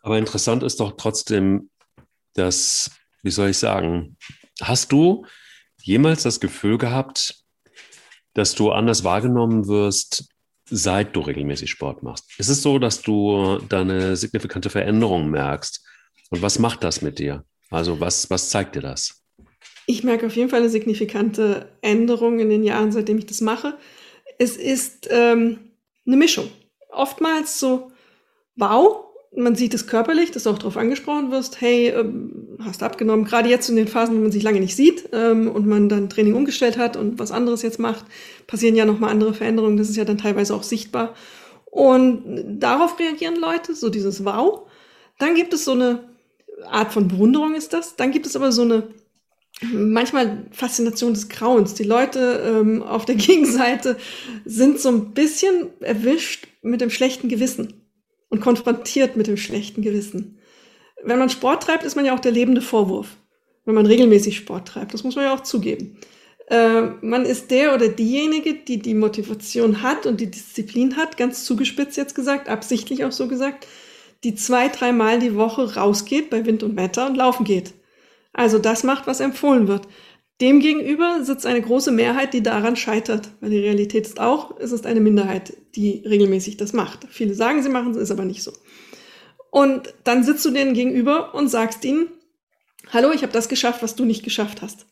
Aber 0.03 0.19
interessant 0.19 0.61
ist 0.61 0.79
doch 0.79 0.95
trotzdem, 0.95 1.71
dass, 2.35 2.91
wie 3.23 3.31
soll 3.31 3.49
ich 3.49 3.57
sagen, 3.57 4.15
hast 4.61 4.91
du 4.91 5.25
jemals 5.81 6.21
das 6.21 6.39
Gefühl 6.39 6.77
gehabt, 6.77 7.43
dass 8.35 8.53
du 8.53 8.71
anders 8.71 9.03
wahrgenommen 9.03 9.67
wirst, 9.67 10.29
seit 10.69 11.15
du 11.15 11.21
regelmäßig 11.21 11.71
Sport 11.71 12.03
machst? 12.03 12.25
Ist 12.37 12.49
es 12.49 12.61
so, 12.61 12.77
dass 12.77 13.01
du 13.01 13.57
da 13.69 13.81
eine 13.81 14.15
signifikante 14.15 14.69
Veränderung 14.69 15.31
merkst? 15.31 15.86
Und 16.29 16.41
was 16.41 16.59
macht 16.59 16.83
das 16.83 17.01
mit 17.01 17.19
dir? 17.19 17.43
Also 17.69 17.99
was, 17.99 18.29
was 18.29 18.49
zeigt 18.49 18.75
dir 18.75 18.81
das? 18.81 19.21
Ich 19.85 20.03
merke 20.03 20.25
auf 20.25 20.35
jeden 20.35 20.49
Fall 20.49 20.59
eine 20.59 20.69
signifikante 20.69 21.69
Änderung 21.81 22.39
in 22.39 22.49
den 22.49 22.63
Jahren, 22.63 22.91
seitdem 22.91 23.17
ich 23.17 23.25
das 23.25 23.41
mache. 23.41 23.77
Es 24.37 24.57
ist 24.57 25.07
ähm, 25.09 25.59
eine 26.05 26.17
Mischung. 26.17 26.49
Oftmals 26.89 27.59
so, 27.59 27.91
wow, 28.55 29.05
man 29.35 29.55
sieht 29.55 29.73
es 29.73 29.87
körperlich, 29.87 30.31
dass 30.31 30.43
du 30.43 30.49
auch 30.49 30.57
darauf 30.57 30.77
angesprochen 30.77 31.31
wirst, 31.31 31.61
hey, 31.61 31.89
ähm, 31.89 32.57
hast 32.63 32.83
abgenommen, 32.83 33.25
gerade 33.25 33.49
jetzt 33.49 33.69
in 33.69 33.75
den 33.75 33.87
Phasen, 33.87 34.17
wo 34.17 34.21
man 34.21 34.31
sich 34.31 34.43
lange 34.43 34.59
nicht 34.59 34.75
sieht 34.75 35.09
ähm, 35.13 35.49
und 35.49 35.67
man 35.67 35.89
dann 35.89 36.09
Training 36.09 36.33
umgestellt 36.33 36.77
hat 36.77 36.97
und 36.97 37.19
was 37.19 37.31
anderes 37.31 37.61
jetzt 37.61 37.79
macht, 37.79 38.05
passieren 38.47 38.75
ja 38.75 38.85
nochmal 38.85 39.11
andere 39.11 39.33
Veränderungen, 39.33 39.77
das 39.77 39.89
ist 39.89 39.95
ja 39.95 40.05
dann 40.05 40.17
teilweise 40.17 40.55
auch 40.55 40.63
sichtbar. 40.63 41.13
Und 41.65 42.59
darauf 42.59 42.99
reagieren 42.99 43.35
Leute, 43.35 43.75
so 43.75 43.89
dieses 43.89 44.25
Wow. 44.25 44.67
Dann 45.19 45.35
gibt 45.35 45.53
es 45.53 45.65
so 45.65 45.73
eine 45.73 46.03
Art 46.65 46.93
von 46.93 47.07
Bewunderung 47.07 47.55
ist 47.55 47.73
das, 47.73 47.95
dann 47.95 48.11
gibt 48.11 48.25
es 48.25 48.35
aber 48.35 48.51
so 48.51 48.63
eine 48.63 48.89
manchmal 49.61 50.45
Faszination 50.51 51.13
des 51.13 51.29
Grauens. 51.29 51.73
Die 51.73 51.83
Leute 51.83 52.43
ähm, 52.45 52.83
auf 52.83 53.05
der 53.05 53.15
Gegenseite 53.15 53.97
sind 54.45 54.79
so 54.79 54.89
ein 54.89 55.13
bisschen 55.13 55.69
erwischt 55.81 56.47
mit 56.61 56.81
dem 56.81 56.89
schlechten 56.89 57.29
Gewissen 57.29 57.81
und 58.29 58.41
konfrontiert 58.41 59.15
mit 59.15 59.27
dem 59.27 59.37
schlechten 59.37 59.81
Gewissen. 59.81 60.39
Wenn 61.03 61.19
man 61.19 61.29
Sport 61.29 61.63
treibt, 61.63 61.83
ist 61.83 61.95
man 61.95 62.05
ja 62.05 62.15
auch 62.15 62.19
der 62.19 62.31
lebende 62.31 62.61
Vorwurf. 62.61 63.17
Wenn 63.65 63.75
man 63.75 63.85
regelmäßig 63.85 64.37
Sport 64.37 64.67
treibt, 64.67 64.93
das 64.93 65.03
muss 65.03 65.15
man 65.15 65.25
ja 65.25 65.33
auch 65.33 65.43
zugeben. 65.43 65.97
Äh, 66.49 66.81
man 67.01 67.25
ist 67.25 67.51
der 67.51 67.75
oder 67.75 67.89
diejenige, 67.89 68.53
die 68.53 68.79
die 68.79 68.93
Motivation 68.93 69.81
hat 69.81 70.05
und 70.05 70.21
die 70.21 70.31
Disziplin 70.31 70.95
hat, 70.95 71.17
ganz 71.17 71.43
zugespitzt 71.43 71.97
jetzt 71.97 72.15
gesagt, 72.15 72.47
absichtlich 72.47 73.03
auch 73.03 73.11
so 73.11 73.27
gesagt, 73.27 73.67
die 74.23 74.35
zwei, 74.35 74.67
dreimal 74.69 75.19
die 75.19 75.35
Woche 75.35 75.75
rausgeht 75.75 76.29
bei 76.29 76.45
Wind 76.45 76.63
und 76.63 76.75
Wetter 76.75 77.07
und 77.07 77.15
laufen 77.15 77.43
geht. 77.43 77.73
Also 78.33 78.59
das 78.59 78.83
macht, 78.83 79.07
was 79.07 79.19
empfohlen 79.19 79.67
wird. 79.67 79.87
Demgegenüber 80.39 81.23
sitzt 81.23 81.47
eine 81.47 81.61
große 81.61 81.91
Mehrheit, 81.91 82.33
die 82.33 82.43
daran 82.43 82.75
scheitert, 82.75 83.31
weil 83.41 83.49
die 83.49 83.59
Realität 83.59 84.05
ist 84.05 84.19
auch, 84.19 84.57
es 84.59 84.71
ist 84.71 84.85
eine 84.85 84.99
Minderheit, 84.99 85.57
die 85.75 86.03
regelmäßig 86.05 86.57
das 86.57 86.73
macht. 86.73 87.07
Viele 87.09 87.33
sagen, 87.33 87.63
sie 87.63 87.69
machen 87.69 87.91
es, 87.91 87.97
ist 87.97 88.11
aber 88.11 88.25
nicht 88.25 88.43
so. 88.43 88.53
Und 89.49 89.93
dann 90.03 90.23
sitzt 90.23 90.45
du 90.45 90.51
denen 90.51 90.75
gegenüber 90.75 91.33
und 91.33 91.47
sagst 91.47 91.83
ihnen, 91.83 92.09
hallo, 92.91 93.11
ich 93.11 93.23
habe 93.23 93.33
das 93.33 93.49
geschafft, 93.49 93.81
was 93.81 93.95
du 93.95 94.05
nicht 94.05 94.23
geschafft 94.23 94.61
hast. 94.61 94.85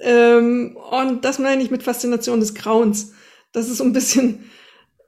Ähm, 0.00 0.78
und 0.90 1.26
das 1.26 1.38
meine 1.38 1.62
ich 1.62 1.70
mit 1.70 1.82
Faszination 1.82 2.40
des 2.40 2.54
Grauens. 2.54 3.12
Das 3.52 3.68
ist 3.68 3.78
so 3.78 3.84
ein 3.84 3.92
bisschen, 3.92 4.50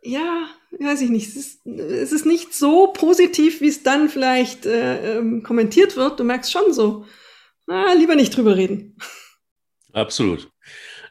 ja, 0.03 0.49
weiß 0.79 1.01
ich 1.03 1.11
nicht, 1.11 1.29
es 1.29 1.37
ist, 1.37 1.67
es 1.67 2.13
ist 2.13 2.27
nicht 2.27 2.55
so 2.55 2.89
positiv, 2.89 3.61
wie 3.61 3.69
es 3.69 3.83
dann 3.83 4.09
vielleicht 4.09 4.67
äh, 4.67 5.19
ähm, 5.19 5.43
kommentiert 5.43 5.97
wird. 5.97 6.21
Du 6.21 6.25
merkst 6.25 6.53
schon 6.53 6.73
so, 6.73 7.05
na, 7.67 7.93
lieber 7.95 8.15
nicht 8.15 8.37
drüber 8.37 8.57
reden. 8.57 8.97
Absolut. 9.93 10.51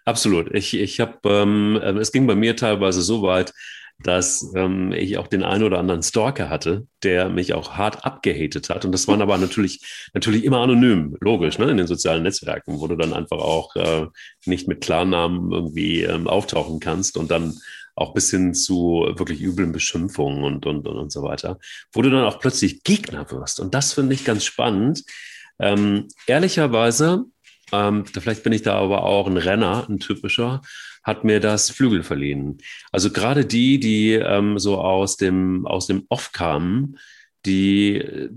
Absolut. 0.05 0.53
Ich, 0.53 0.73
ich 0.73 0.99
habe, 0.99 1.17
ähm, 1.25 1.79
ähm, 1.81 1.97
es 1.97 2.11
ging 2.11 2.27
bei 2.27 2.35
mir 2.35 2.55
teilweise 2.55 3.01
so 3.01 3.21
weit, 3.21 3.53
dass 3.99 4.51
ähm, 4.55 4.91
ich 4.91 5.17
auch 5.17 5.27
den 5.27 5.43
einen 5.43 5.63
oder 5.63 5.79
anderen 5.79 6.03
Stalker 6.03 6.49
hatte, 6.49 6.87
der 7.03 7.29
mich 7.29 7.53
auch 7.53 7.77
hart 7.77 8.05
abgehatet 8.05 8.69
hat. 8.69 8.83
Und 8.83 8.91
das 8.91 9.07
waren 9.07 9.21
aber 9.21 9.37
natürlich, 9.37 10.09
natürlich 10.13 10.43
immer 10.43 10.59
anonym, 10.59 11.15
logisch, 11.21 11.57
ne, 11.57 11.69
in 11.69 11.77
den 11.77 11.87
sozialen 11.87 12.23
Netzwerken, 12.23 12.79
wo 12.79 12.87
du 12.87 12.95
dann 12.97 13.13
einfach 13.13 13.37
auch 13.37 13.75
äh, 13.75 14.07
nicht 14.45 14.67
mit 14.67 14.81
Klarnamen 14.81 15.51
irgendwie 15.51 16.01
ähm, 16.01 16.27
auftauchen 16.27 16.79
kannst 16.79 17.17
und 17.17 17.31
dann 17.31 17.57
auch 17.95 18.13
bis 18.13 18.31
hin 18.31 18.53
zu 18.53 19.05
wirklich 19.15 19.41
üblen 19.41 19.71
Beschimpfungen 19.71 20.43
und, 20.43 20.65
und, 20.65 20.87
und, 20.87 20.97
und 20.97 21.11
so 21.11 21.23
weiter, 21.23 21.59
wo 21.91 22.01
du 22.01 22.09
dann 22.09 22.23
auch 22.23 22.39
plötzlich 22.39 22.83
Gegner 22.83 23.29
wirst. 23.31 23.59
Und 23.59 23.73
das 23.73 23.93
finde 23.93 24.13
ich 24.15 24.25
ganz 24.25 24.43
spannend, 24.45 25.03
ähm, 25.59 26.07
ehrlicherweise, 26.27 27.25
ähm, 27.71 28.05
vielleicht 28.05 28.43
bin 28.43 28.53
ich 28.53 28.63
da 28.63 28.75
aber 28.75 29.03
auch 29.03 29.27
ein 29.27 29.37
Renner, 29.37 29.87
ein 29.89 29.99
typischer, 29.99 30.61
hat 31.03 31.23
mir 31.23 31.39
das 31.39 31.69
Flügel 31.69 32.03
verliehen. 32.03 32.59
Also 32.91 33.11
gerade 33.11 33.45
die, 33.45 33.79
die 33.79 34.13
ähm, 34.13 34.57
so 34.57 34.79
aus 34.79 35.17
dem, 35.17 35.67
aus 35.67 35.87
dem 35.87 36.05
Off 36.09 36.31
kamen, 36.31 36.97
die 37.45 37.97
äh, 37.97 38.29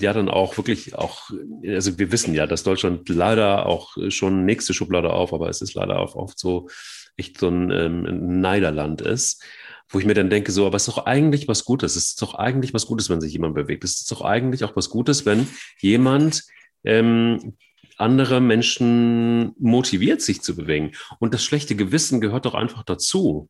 ja 0.00 0.12
dann 0.12 0.28
auch 0.28 0.56
wirklich 0.56 0.94
auch, 0.94 1.30
also 1.66 1.98
wir 1.98 2.12
wissen 2.12 2.32
ja, 2.34 2.46
dass 2.46 2.62
Deutschland 2.62 3.08
leider 3.08 3.66
auch 3.66 3.96
schon 4.08 4.44
nächste 4.44 4.72
Schublade 4.72 5.12
auf, 5.12 5.32
aber 5.32 5.48
es 5.48 5.62
ist 5.62 5.74
leider 5.74 5.98
auch 5.98 6.14
oft 6.14 6.38
so 6.38 6.68
echt 7.16 7.38
so 7.38 7.48
ein, 7.48 7.70
ähm, 7.70 8.40
Neiderland 8.40 9.00
ist 9.00 9.42
wo 9.88 9.98
ich 9.98 10.06
mir 10.06 10.14
dann 10.14 10.30
denke, 10.30 10.52
so, 10.52 10.66
aber 10.66 10.76
es 10.76 10.88
ist 10.88 10.96
doch 10.96 11.06
eigentlich 11.06 11.46
was 11.48 11.64
Gutes. 11.64 11.96
Es 11.96 12.08
ist 12.08 12.22
doch 12.22 12.34
eigentlich 12.34 12.74
was 12.74 12.86
Gutes, 12.86 13.08
wenn 13.08 13.20
sich 13.20 13.32
jemand 13.32 13.54
bewegt. 13.54 13.84
Es 13.84 14.00
ist 14.00 14.10
doch 14.10 14.22
eigentlich 14.22 14.64
auch 14.64 14.74
was 14.74 14.90
Gutes, 14.90 15.26
wenn 15.26 15.46
jemand 15.80 16.44
ähm, 16.84 17.56
andere 17.96 18.40
Menschen 18.40 19.54
motiviert, 19.58 20.22
sich 20.22 20.42
zu 20.42 20.56
bewegen. 20.56 20.92
Und 21.18 21.34
das 21.34 21.44
schlechte 21.44 21.76
Gewissen 21.76 22.20
gehört 22.20 22.46
doch 22.46 22.54
einfach 22.54 22.82
dazu. 22.82 23.48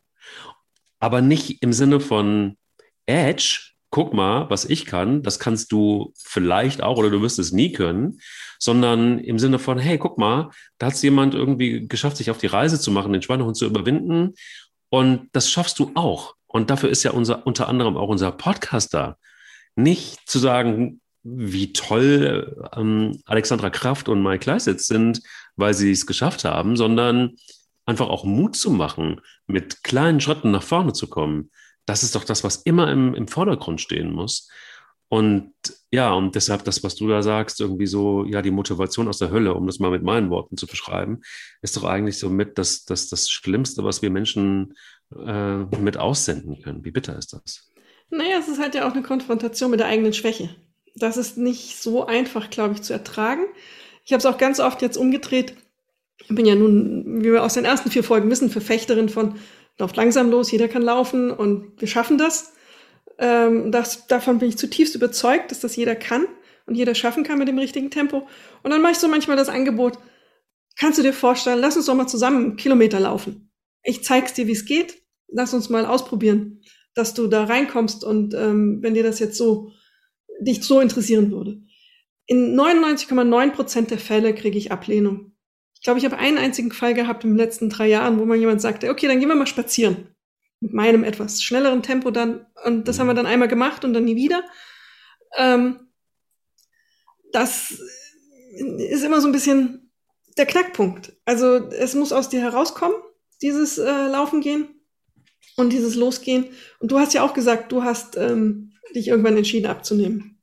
Aber 0.98 1.22
nicht 1.22 1.62
im 1.62 1.72
Sinne 1.72 2.00
von 2.00 2.56
Edge, 3.06 3.72
guck 3.96 4.12
mal, 4.12 4.50
was 4.50 4.66
ich 4.66 4.84
kann, 4.84 5.22
das 5.22 5.38
kannst 5.38 5.72
du 5.72 6.12
vielleicht 6.22 6.82
auch 6.82 6.98
oder 6.98 7.08
du 7.08 7.22
wirst 7.22 7.38
es 7.38 7.52
nie 7.52 7.72
können, 7.72 8.20
sondern 8.58 9.18
im 9.18 9.38
Sinne 9.38 9.58
von, 9.58 9.78
hey, 9.78 9.96
guck 9.96 10.18
mal, 10.18 10.50
da 10.76 10.88
hat 10.88 10.92
es 10.92 11.00
jemand 11.00 11.34
irgendwie 11.34 11.88
geschafft, 11.88 12.18
sich 12.18 12.30
auf 12.30 12.36
die 12.36 12.46
Reise 12.46 12.78
zu 12.78 12.90
machen, 12.90 13.14
den 13.14 13.22
Schweinehund 13.22 13.56
zu 13.56 13.64
überwinden 13.64 14.34
und 14.90 15.30
das 15.32 15.50
schaffst 15.50 15.78
du 15.78 15.92
auch. 15.94 16.34
Und 16.46 16.68
dafür 16.68 16.90
ist 16.90 17.04
ja 17.04 17.12
unser, 17.12 17.46
unter 17.46 17.68
anderem 17.68 17.96
auch 17.96 18.10
unser 18.10 18.32
Podcast 18.32 18.92
da. 18.92 19.16
Nicht 19.76 20.28
zu 20.28 20.40
sagen, 20.40 21.00
wie 21.22 21.72
toll 21.72 22.68
ähm, 22.76 23.22
Alexandra 23.24 23.70
Kraft 23.70 24.10
und 24.10 24.22
Mike 24.22 24.44
Leisitz 24.44 24.88
sind, 24.88 25.22
weil 25.56 25.72
sie 25.72 25.90
es 25.90 26.04
geschafft 26.04 26.44
haben, 26.44 26.76
sondern 26.76 27.36
einfach 27.86 28.10
auch 28.10 28.24
Mut 28.24 28.56
zu 28.56 28.70
machen, 28.70 29.22
mit 29.46 29.82
kleinen 29.82 30.20
Schritten 30.20 30.50
nach 30.50 30.62
vorne 30.62 30.92
zu 30.92 31.08
kommen. 31.08 31.50
Das 31.86 32.02
ist 32.02 32.14
doch 32.14 32.24
das, 32.24 32.44
was 32.44 32.56
immer 32.56 32.90
im, 32.90 33.14
im 33.14 33.28
Vordergrund 33.28 33.80
stehen 33.80 34.12
muss. 34.12 34.48
Und 35.08 35.52
ja, 35.92 36.12
und 36.12 36.34
deshalb 36.34 36.64
das, 36.64 36.82
was 36.82 36.96
du 36.96 37.08
da 37.08 37.22
sagst, 37.22 37.60
irgendwie 37.60 37.86
so, 37.86 38.24
ja, 38.24 38.42
die 38.42 38.50
Motivation 38.50 39.06
aus 39.06 39.18
der 39.18 39.30
Hölle, 39.30 39.54
um 39.54 39.66
das 39.66 39.78
mal 39.78 39.92
mit 39.92 40.02
meinen 40.02 40.30
Worten 40.30 40.56
zu 40.56 40.66
beschreiben, 40.66 41.20
ist 41.62 41.76
doch 41.76 41.84
eigentlich 41.84 42.18
so 42.18 42.28
mit 42.28 42.58
das, 42.58 42.84
das, 42.84 43.08
das 43.08 43.30
Schlimmste, 43.30 43.84
was 43.84 44.02
wir 44.02 44.10
Menschen 44.10 44.74
äh, 45.14 45.58
mit 45.58 45.96
aussenden 45.96 46.60
können. 46.60 46.84
Wie 46.84 46.90
bitter 46.90 47.16
ist 47.16 47.32
das? 47.32 47.70
Naja, 48.10 48.38
es 48.38 48.48
ist 48.48 48.60
halt 48.60 48.74
ja 48.74 48.88
auch 48.88 48.92
eine 48.92 49.02
Konfrontation 49.02 49.70
mit 49.70 49.80
der 49.80 49.86
eigenen 49.86 50.12
Schwäche. 50.12 50.54
Das 50.96 51.16
ist 51.16 51.38
nicht 51.38 51.80
so 51.80 52.06
einfach, 52.06 52.50
glaube 52.50 52.74
ich, 52.74 52.82
zu 52.82 52.92
ertragen. 52.92 53.44
Ich 54.04 54.12
habe 54.12 54.18
es 54.18 54.26
auch 54.26 54.38
ganz 54.38 54.60
oft 54.60 54.82
jetzt 54.82 54.96
umgedreht. 54.96 55.54
Ich 56.18 56.34
bin 56.34 56.46
ja 56.46 56.54
nun, 56.54 57.22
wie 57.22 57.32
wir 57.32 57.44
aus 57.44 57.54
den 57.54 57.64
ersten 57.64 57.90
vier 57.90 58.02
Folgen 58.02 58.30
wissen, 58.30 58.50
Verfechterin 58.50 59.08
von 59.08 59.36
lauft 59.78 59.96
langsam 59.96 60.30
los, 60.30 60.50
jeder 60.50 60.68
kann 60.68 60.82
laufen 60.82 61.30
und 61.30 61.80
wir 61.80 61.88
schaffen 61.88 62.18
das. 62.18 62.52
Ähm, 63.18 63.72
das, 63.72 64.06
davon 64.06 64.38
bin 64.38 64.48
ich 64.48 64.58
zutiefst 64.58 64.94
überzeugt, 64.94 65.50
dass 65.50 65.60
das 65.60 65.76
jeder 65.76 65.94
kann 65.94 66.26
und 66.66 66.74
jeder 66.74 66.94
schaffen 66.94 67.24
kann 67.24 67.38
mit 67.38 67.48
dem 67.48 67.58
richtigen 67.58 67.90
Tempo. 67.90 68.26
Und 68.62 68.70
dann 68.70 68.82
mache 68.82 68.92
ich 68.92 68.98
so 68.98 69.08
manchmal 69.08 69.36
das 69.36 69.48
Angebot, 69.48 69.98
kannst 70.78 70.98
du 70.98 71.02
dir 71.02 71.12
vorstellen, 71.12 71.60
lass 71.60 71.76
uns 71.76 71.86
doch 71.86 71.94
mal 71.94 72.06
zusammen 72.06 72.56
Kilometer 72.56 73.00
laufen. 73.00 73.50
Ich 73.82 74.04
zeig's 74.04 74.34
dir, 74.34 74.46
wie 74.46 74.52
es 74.52 74.64
geht. 74.64 75.02
Lass 75.28 75.54
uns 75.54 75.70
mal 75.70 75.86
ausprobieren, 75.86 76.60
dass 76.94 77.14
du 77.14 77.26
da 77.26 77.44
reinkommst 77.44 78.04
und 78.04 78.34
ähm, 78.34 78.78
wenn 78.82 78.94
dir 78.94 79.02
das 79.02 79.18
jetzt 79.18 79.36
so 79.36 79.72
dich 80.40 80.62
so 80.62 80.80
interessieren 80.80 81.30
würde. 81.30 81.60
In 82.26 82.58
99,9 82.58 83.50
Prozent 83.50 83.90
der 83.90 83.98
Fälle 83.98 84.34
kriege 84.34 84.58
ich 84.58 84.72
Ablehnung. 84.72 85.35
Ich 85.76 85.82
glaube, 85.82 85.98
ich 85.98 86.04
habe 86.04 86.18
einen 86.18 86.38
einzigen 86.38 86.72
Fall 86.72 86.94
gehabt 86.94 87.22
in 87.24 87.30
den 87.30 87.36
letzten 87.36 87.70
drei 87.70 87.86
Jahren, 87.86 88.18
wo 88.18 88.24
mal 88.24 88.36
jemand 88.36 88.60
sagte, 88.60 88.90
okay, 88.90 89.06
dann 89.06 89.20
gehen 89.20 89.28
wir 89.28 89.36
mal 89.36 89.46
spazieren 89.46 90.08
mit 90.60 90.72
meinem 90.72 91.04
etwas 91.04 91.42
schnelleren 91.42 91.82
Tempo 91.82 92.10
dann. 92.10 92.46
Und 92.64 92.88
das 92.88 92.98
haben 92.98 93.06
wir 93.06 93.14
dann 93.14 93.26
einmal 93.26 93.48
gemacht 93.48 93.84
und 93.84 93.92
dann 93.92 94.04
nie 94.04 94.16
wieder. 94.16 94.42
Ähm, 95.36 95.88
das 97.32 97.80
ist 98.56 99.04
immer 99.04 99.20
so 99.20 99.28
ein 99.28 99.32
bisschen 99.32 99.92
der 100.38 100.46
Knackpunkt. 100.46 101.12
Also 101.24 101.68
es 101.68 101.94
muss 101.94 102.12
aus 102.12 102.28
dir 102.28 102.40
herauskommen, 102.40 102.96
dieses 103.42 103.78
äh, 103.78 104.06
Laufen 104.06 104.40
gehen 104.40 104.68
und 105.56 105.72
dieses 105.72 105.94
Losgehen. 105.94 106.46
Und 106.78 106.90
du 106.90 106.98
hast 106.98 107.14
ja 107.14 107.22
auch 107.22 107.34
gesagt, 107.34 107.72
du 107.72 107.82
hast 107.82 108.16
ähm, 108.16 108.72
dich 108.94 109.08
irgendwann 109.08 109.36
entschieden 109.36 109.66
abzunehmen. 109.66 110.38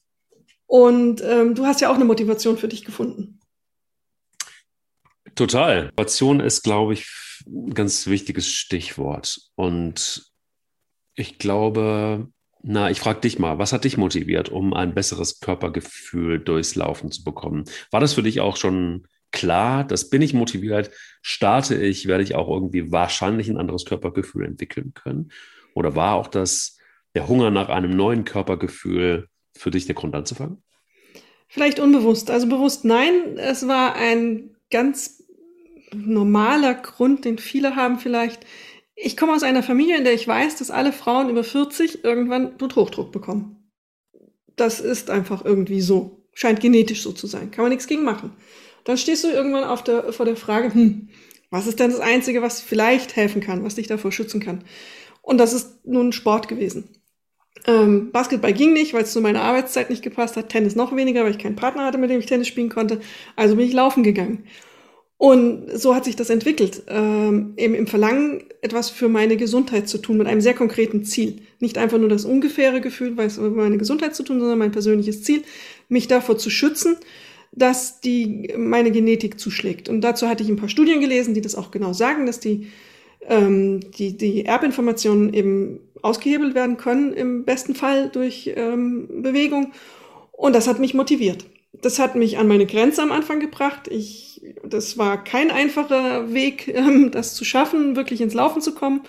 Und 0.66 1.22
ähm, 1.24 1.56
du 1.56 1.66
hast 1.66 1.82
ja 1.82 1.90
auch 1.90 1.96
eine 1.96 2.06
Motivation 2.06 2.58
für 2.58 2.68
dich 2.68 2.86
gefunden. 2.86 3.40
Total. 5.36 5.86
Motivation 5.86 6.40
ist, 6.40 6.64
glaube 6.64 6.94
ich, 6.94 7.08
ein 7.46 7.74
ganz 7.74 8.08
wichtiges 8.08 8.48
Stichwort. 8.48 9.40
Und 9.56 10.32
ich 11.16 11.38
glaube, 11.38 12.28
na, 12.62 12.90
ich 12.90 13.00
frage 13.00 13.22
dich 13.22 13.40
mal, 13.40 13.58
was 13.58 13.74
hat 13.74 13.84
dich 13.84 13.98
motiviert, 13.98 14.50
um 14.50 14.74
ein 14.74 14.94
besseres 14.94 15.40
Körpergefühl 15.40 16.40
durchs 16.40 16.76
Laufen 16.76 17.12
zu 17.12 17.24
bekommen? 17.24 17.66
War 17.92 18.00
das 18.00 18.14
für 18.14 18.24
dich 18.24 18.42
auch 18.42 18.56
schon 18.56 19.08
klar, 19.32 19.84
das 19.84 20.10
bin 20.10 20.22
ich 20.22 20.34
motiviert, 20.34 20.92
starte 21.22 21.76
ich, 21.76 22.08
werde 22.08 22.24
ich 22.24 22.36
auch 22.36 22.48
irgendwie 22.50 22.92
wahrscheinlich 22.92 23.50
ein 23.50 23.58
anderes 23.58 23.86
Körpergefühl 23.86 24.46
entwickeln 24.46 24.94
können? 24.94 25.32
Oder 25.74 25.96
war 25.96 26.16
auch 26.16 26.28
das 26.28 26.78
der 27.16 27.28
Hunger 27.28 27.52
nach 27.52 27.70
einem 27.70 27.96
neuen 27.96 28.24
Körpergefühl 28.24 29.28
für 29.56 29.72
dich 29.72 29.86
der 29.86 29.96
Grund 29.96 30.16
anzufangen? 30.16 30.64
Vielleicht 31.48 31.80
unbewusst. 31.80 32.32
Also 32.32 32.48
bewusst 32.48 32.86
nein. 32.86 33.38
Es 33.38 33.68
war 33.68 33.96
ein 33.96 34.56
ganz 34.72 35.23
normaler 35.96 36.76
Grund, 36.76 37.26
den 37.26 37.38
viele 37.38 37.76
haben 37.76 38.00
vielleicht. 38.00 38.46
Ich 38.96 39.18
komme 39.18 39.34
aus 39.34 39.44
einer 39.44 39.64
Familie, 39.64 39.98
in 39.98 40.04
der 40.04 40.14
ich 40.14 40.28
weiß, 40.28 40.58
dass 40.58 40.72
alle 40.72 40.94
Frauen 40.94 41.30
über 41.30 41.44
40 41.44 42.04
irgendwann 42.04 42.58
Bluthochdruck 42.58 43.12
bekommen. 43.12 43.58
das 44.56 44.80
ist 44.80 45.10
einfach 45.10 45.44
irgendwie 45.46 45.82
so. 45.82 46.28
Scheint 46.34 46.60
genetisch 46.60 47.04
so 47.04 47.12
zu 47.12 47.28
sein. 47.28 47.52
Kann 47.52 47.64
man 47.64 47.72
nichts 47.72 47.88
gegen 47.88 48.04
machen. 48.04 48.34
Dann 48.86 48.98
stehst 48.98 49.24
du 49.24 49.30
irgendwann 49.30 49.64
auf 49.64 49.84
der, 49.84 50.14
vor 50.14 50.26
der 50.26 50.36
Frage, 50.36 50.74
hm, 50.74 51.10
was 51.50 51.68
ist 51.68 51.80
denn 51.80 51.92
das 51.92 52.00
Einzige, 52.00 52.42
was 52.42 52.62
vielleicht 52.62 53.16
helfen 53.16 53.42
kann, 53.42 53.64
was 53.64 53.76
dich 53.76 53.88
davor 53.88 54.12
schützen 54.12 54.40
kann? 54.42 54.64
Und 55.22 55.38
das 55.38 55.54
ist 55.54 55.86
nun 55.86 56.12
Sport 56.12 56.48
gewesen. 56.48 56.90
Ähm, 57.66 58.12
Basketball 58.12 58.54
ging 58.54 58.74
nicht, 58.74 58.94
weil 58.94 59.04
es 59.04 59.14
zu 59.14 59.22
meiner 59.22 59.42
Arbeitszeit 59.44 59.90
nicht 59.90 60.04
gepasst 60.04 60.36
hat. 60.36 60.50
Tennis 60.50 60.76
noch 60.76 60.96
weniger, 60.96 61.24
weil 61.24 61.32
ich 61.32 61.38
keinen 61.38 61.56
Partner 61.56 61.86
hatte, 61.86 61.98
mit 61.98 62.10
dem 62.10 62.20
ich 62.20 62.26
Tennis 62.26 62.48
spielen 62.48 62.70
konnte. 62.70 63.00
Also 63.36 63.56
bin 63.56 63.68
ich 63.68 63.74
laufen 63.74 64.04
gegangen. 64.04 64.46
Und 65.24 65.70
so 65.74 65.96
hat 65.96 66.04
sich 66.04 66.18
das 66.18 66.30
entwickelt, 66.30 66.84
ähm, 66.90 67.54
eben 67.56 67.76
im 67.76 67.88
Verlangen, 67.88 68.44
etwas 68.60 68.90
für 68.90 69.08
meine 69.08 69.38
Gesundheit 69.38 69.88
zu 69.88 69.98
tun, 69.98 70.18
mit 70.18 70.28
einem 70.28 70.42
sehr 70.42 70.54
konkreten 70.54 71.06
Ziel. 71.06 71.38
Nicht 71.62 71.78
einfach 71.78 71.98
nur 71.98 72.10
das 72.10 72.26
ungefähre 72.26 72.82
Gefühl, 72.82 73.16
weil 73.16 73.28
es 73.28 73.38
mit 73.38 73.56
meine 73.56 73.78
Gesundheit 73.78 74.16
zu 74.16 74.24
tun, 74.24 74.42
sondern 74.42 74.60
mein 74.60 74.74
persönliches 74.74 75.24
Ziel, 75.24 75.44
mich 75.88 76.10
davor 76.10 76.38
zu 76.38 76.50
schützen, 76.50 76.98
dass 77.54 78.02
die 78.02 78.54
meine 78.58 78.92
Genetik 78.92 79.40
zuschlägt. 79.40 79.88
Und 79.88 80.02
dazu 80.02 80.28
hatte 80.28 80.44
ich 80.44 80.50
ein 80.50 80.58
paar 80.58 80.68
Studien 80.68 81.00
gelesen, 81.00 81.34
die 81.34 81.40
das 81.40 81.56
auch 81.56 81.72
genau 81.72 81.94
sagen, 81.94 82.26
dass 82.26 82.42
die, 82.42 82.68
ähm, 83.30 83.80
die, 83.92 84.18
die 84.18 84.44
Erbinformationen 84.44 85.34
eben 85.34 85.80
ausgehebelt 86.02 86.54
werden 86.54 86.76
können, 86.76 87.14
im 87.14 87.46
besten 87.46 87.76
Fall 87.76 88.10
durch 88.10 88.52
ähm, 88.58 89.08
Bewegung. 89.22 89.72
Und 90.34 90.54
das 90.54 90.68
hat 90.68 90.80
mich 90.80 90.94
motiviert. 90.94 91.46
Das 91.74 92.00
hat 92.00 92.16
mich 92.16 92.38
an 92.38 92.48
meine 92.48 92.66
Grenze 92.66 93.02
am 93.02 93.12
Anfang 93.12 93.40
gebracht. 93.40 93.88
Ich, 93.90 94.42
das 94.64 94.98
war 94.98 95.24
kein 95.24 95.52
einfacher 95.52 96.34
Weg, 96.34 96.68
ähm, 96.74 97.12
das 97.12 97.36
zu 97.36 97.46
schaffen, 97.46 97.96
wirklich 97.96 98.22
ins 98.22 98.34
Laufen 98.34 98.62
zu 98.62 98.74
kommen. 98.74 99.02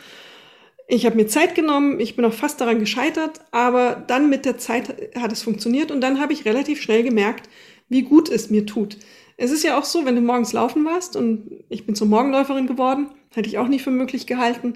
Ich 0.86 1.06
habe 1.06 1.16
mir 1.16 1.26
Zeit 1.26 1.54
genommen, 1.54 1.98
ich 1.98 2.14
bin 2.14 2.24
auch 2.26 2.32
fast 2.32 2.60
daran 2.60 2.78
gescheitert, 2.78 3.40
aber 3.52 4.04
dann 4.06 4.28
mit 4.28 4.44
der 4.44 4.58
Zeit 4.58 5.14
hat 5.18 5.32
es 5.32 5.42
funktioniert 5.42 5.90
und 5.90 6.02
dann 6.02 6.20
habe 6.20 6.34
ich 6.34 6.44
relativ 6.44 6.82
schnell 6.82 7.02
gemerkt, 7.02 7.48
wie 7.88 8.02
gut 8.02 8.28
es 8.28 8.50
mir 8.50 8.66
tut. 8.66 8.98
Es 9.36 9.50
ist 9.50 9.64
ja 9.64 9.78
auch 9.78 9.84
so, 9.84 10.04
wenn 10.04 10.14
du 10.14 10.20
morgens 10.20 10.52
laufen 10.52 10.84
warst 10.84 11.16
und 11.16 11.64
ich 11.70 11.86
bin 11.86 11.94
zur 11.94 12.06
Morgenläuferin 12.06 12.66
geworden, 12.66 13.08
hätte 13.34 13.48
ich 13.48 13.58
auch 13.58 13.68
nicht 13.68 13.82
für 13.82 13.90
möglich 13.90 14.26
gehalten, 14.26 14.74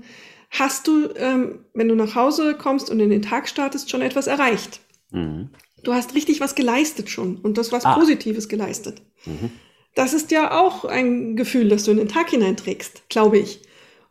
hast 0.51 0.89
du, 0.89 1.11
ähm, 1.17 1.65
wenn 1.75 1.89
du 1.89 1.95
nach 1.95 2.15
Hause 2.15 2.55
kommst 2.55 2.91
und 2.91 3.01
in 3.01 3.11
den 3.11 3.23
Tag 3.23 3.49
startest, 3.49 3.91
schon 3.91 4.03
etwas 4.03 4.27
erreicht. 4.27 4.81
Mhm. 5.11 5.51
Du 5.83 5.95
hast 5.95 6.15
richtig 6.15 6.41
was 6.41 6.55
geleistet 6.55 7.11
schon 7.11 7.37
und 7.37 7.59
das 7.59 7.73
was 7.73 7.85
ah. 7.85 7.95
Positives 7.95 8.49
geleistet. 8.49 9.03
Mhm. 9.25 9.51
Das 9.95 10.13
ist 10.13 10.31
ja 10.31 10.61
auch 10.61 10.85
ein 10.85 11.37
Gefühl, 11.37 11.69
das 11.69 11.85
du 11.85 11.91
in 11.91 11.97
den 11.97 12.09
Tag 12.09 12.31
hineinträgst, 12.31 13.09
glaube 13.09 13.39
ich. 13.39 13.63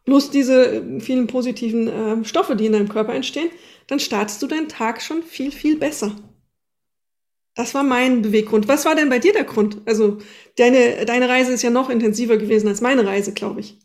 Plus 0.05 0.29
diese 0.29 0.83
vielen 0.99 1.27
positiven 1.27 1.87
äh, 1.87 2.25
Stoffe, 2.25 2.55
die 2.55 2.65
in 2.65 2.73
deinem 2.73 2.89
Körper 2.89 3.13
entstehen, 3.13 3.49
dann 3.87 3.99
startest 3.99 4.41
du 4.41 4.47
deinen 4.47 4.69
Tag 4.69 5.01
schon 5.01 5.23
viel, 5.23 5.51
viel 5.51 5.77
besser. 5.77 6.15
Das 7.55 7.73
war 7.73 7.83
mein 7.83 8.21
Beweggrund. 8.21 8.67
Was 8.67 8.85
war 8.85 8.95
denn 8.95 9.09
bei 9.09 9.19
dir 9.19 9.33
der 9.33 9.43
Grund? 9.43 9.81
Also 9.85 10.19
deine, 10.57 11.05
deine 11.05 11.27
Reise 11.27 11.53
ist 11.53 11.63
ja 11.63 11.71
noch 11.71 11.89
intensiver 11.89 12.37
gewesen 12.37 12.67
als 12.67 12.81
meine 12.81 13.05
Reise, 13.05 13.33
glaube 13.33 13.61
ich. 13.61 13.79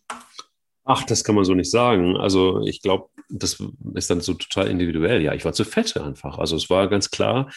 Ach, 0.85 1.05
das 1.05 1.25
kann 1.25 1.35
man 1.35 1.45
so 1.45 1.55
nicht 1.55 1.71
sagen. 1.71 2.16
Also 2.16 2.61
ich 2.66 2.83
glaube, 2.83 3.09
das 3.33 3.62
ist 3.95 4.11
dann 4.11 4.21
so 4.21 4.35
total 4.35 4.68
individuell. 4.68 5.23
Ja, 5.23 5.35
ich 5.35 5.45
war 5.45 5.53
zu 5.53 5.64
fett 5.64 5.97
einfach. 5.97 6.38
Also 6.38 6.57
es 6.57 6.71
war 6.71 6.88
ganz 6.88 7.11
klar, 7.11 7.51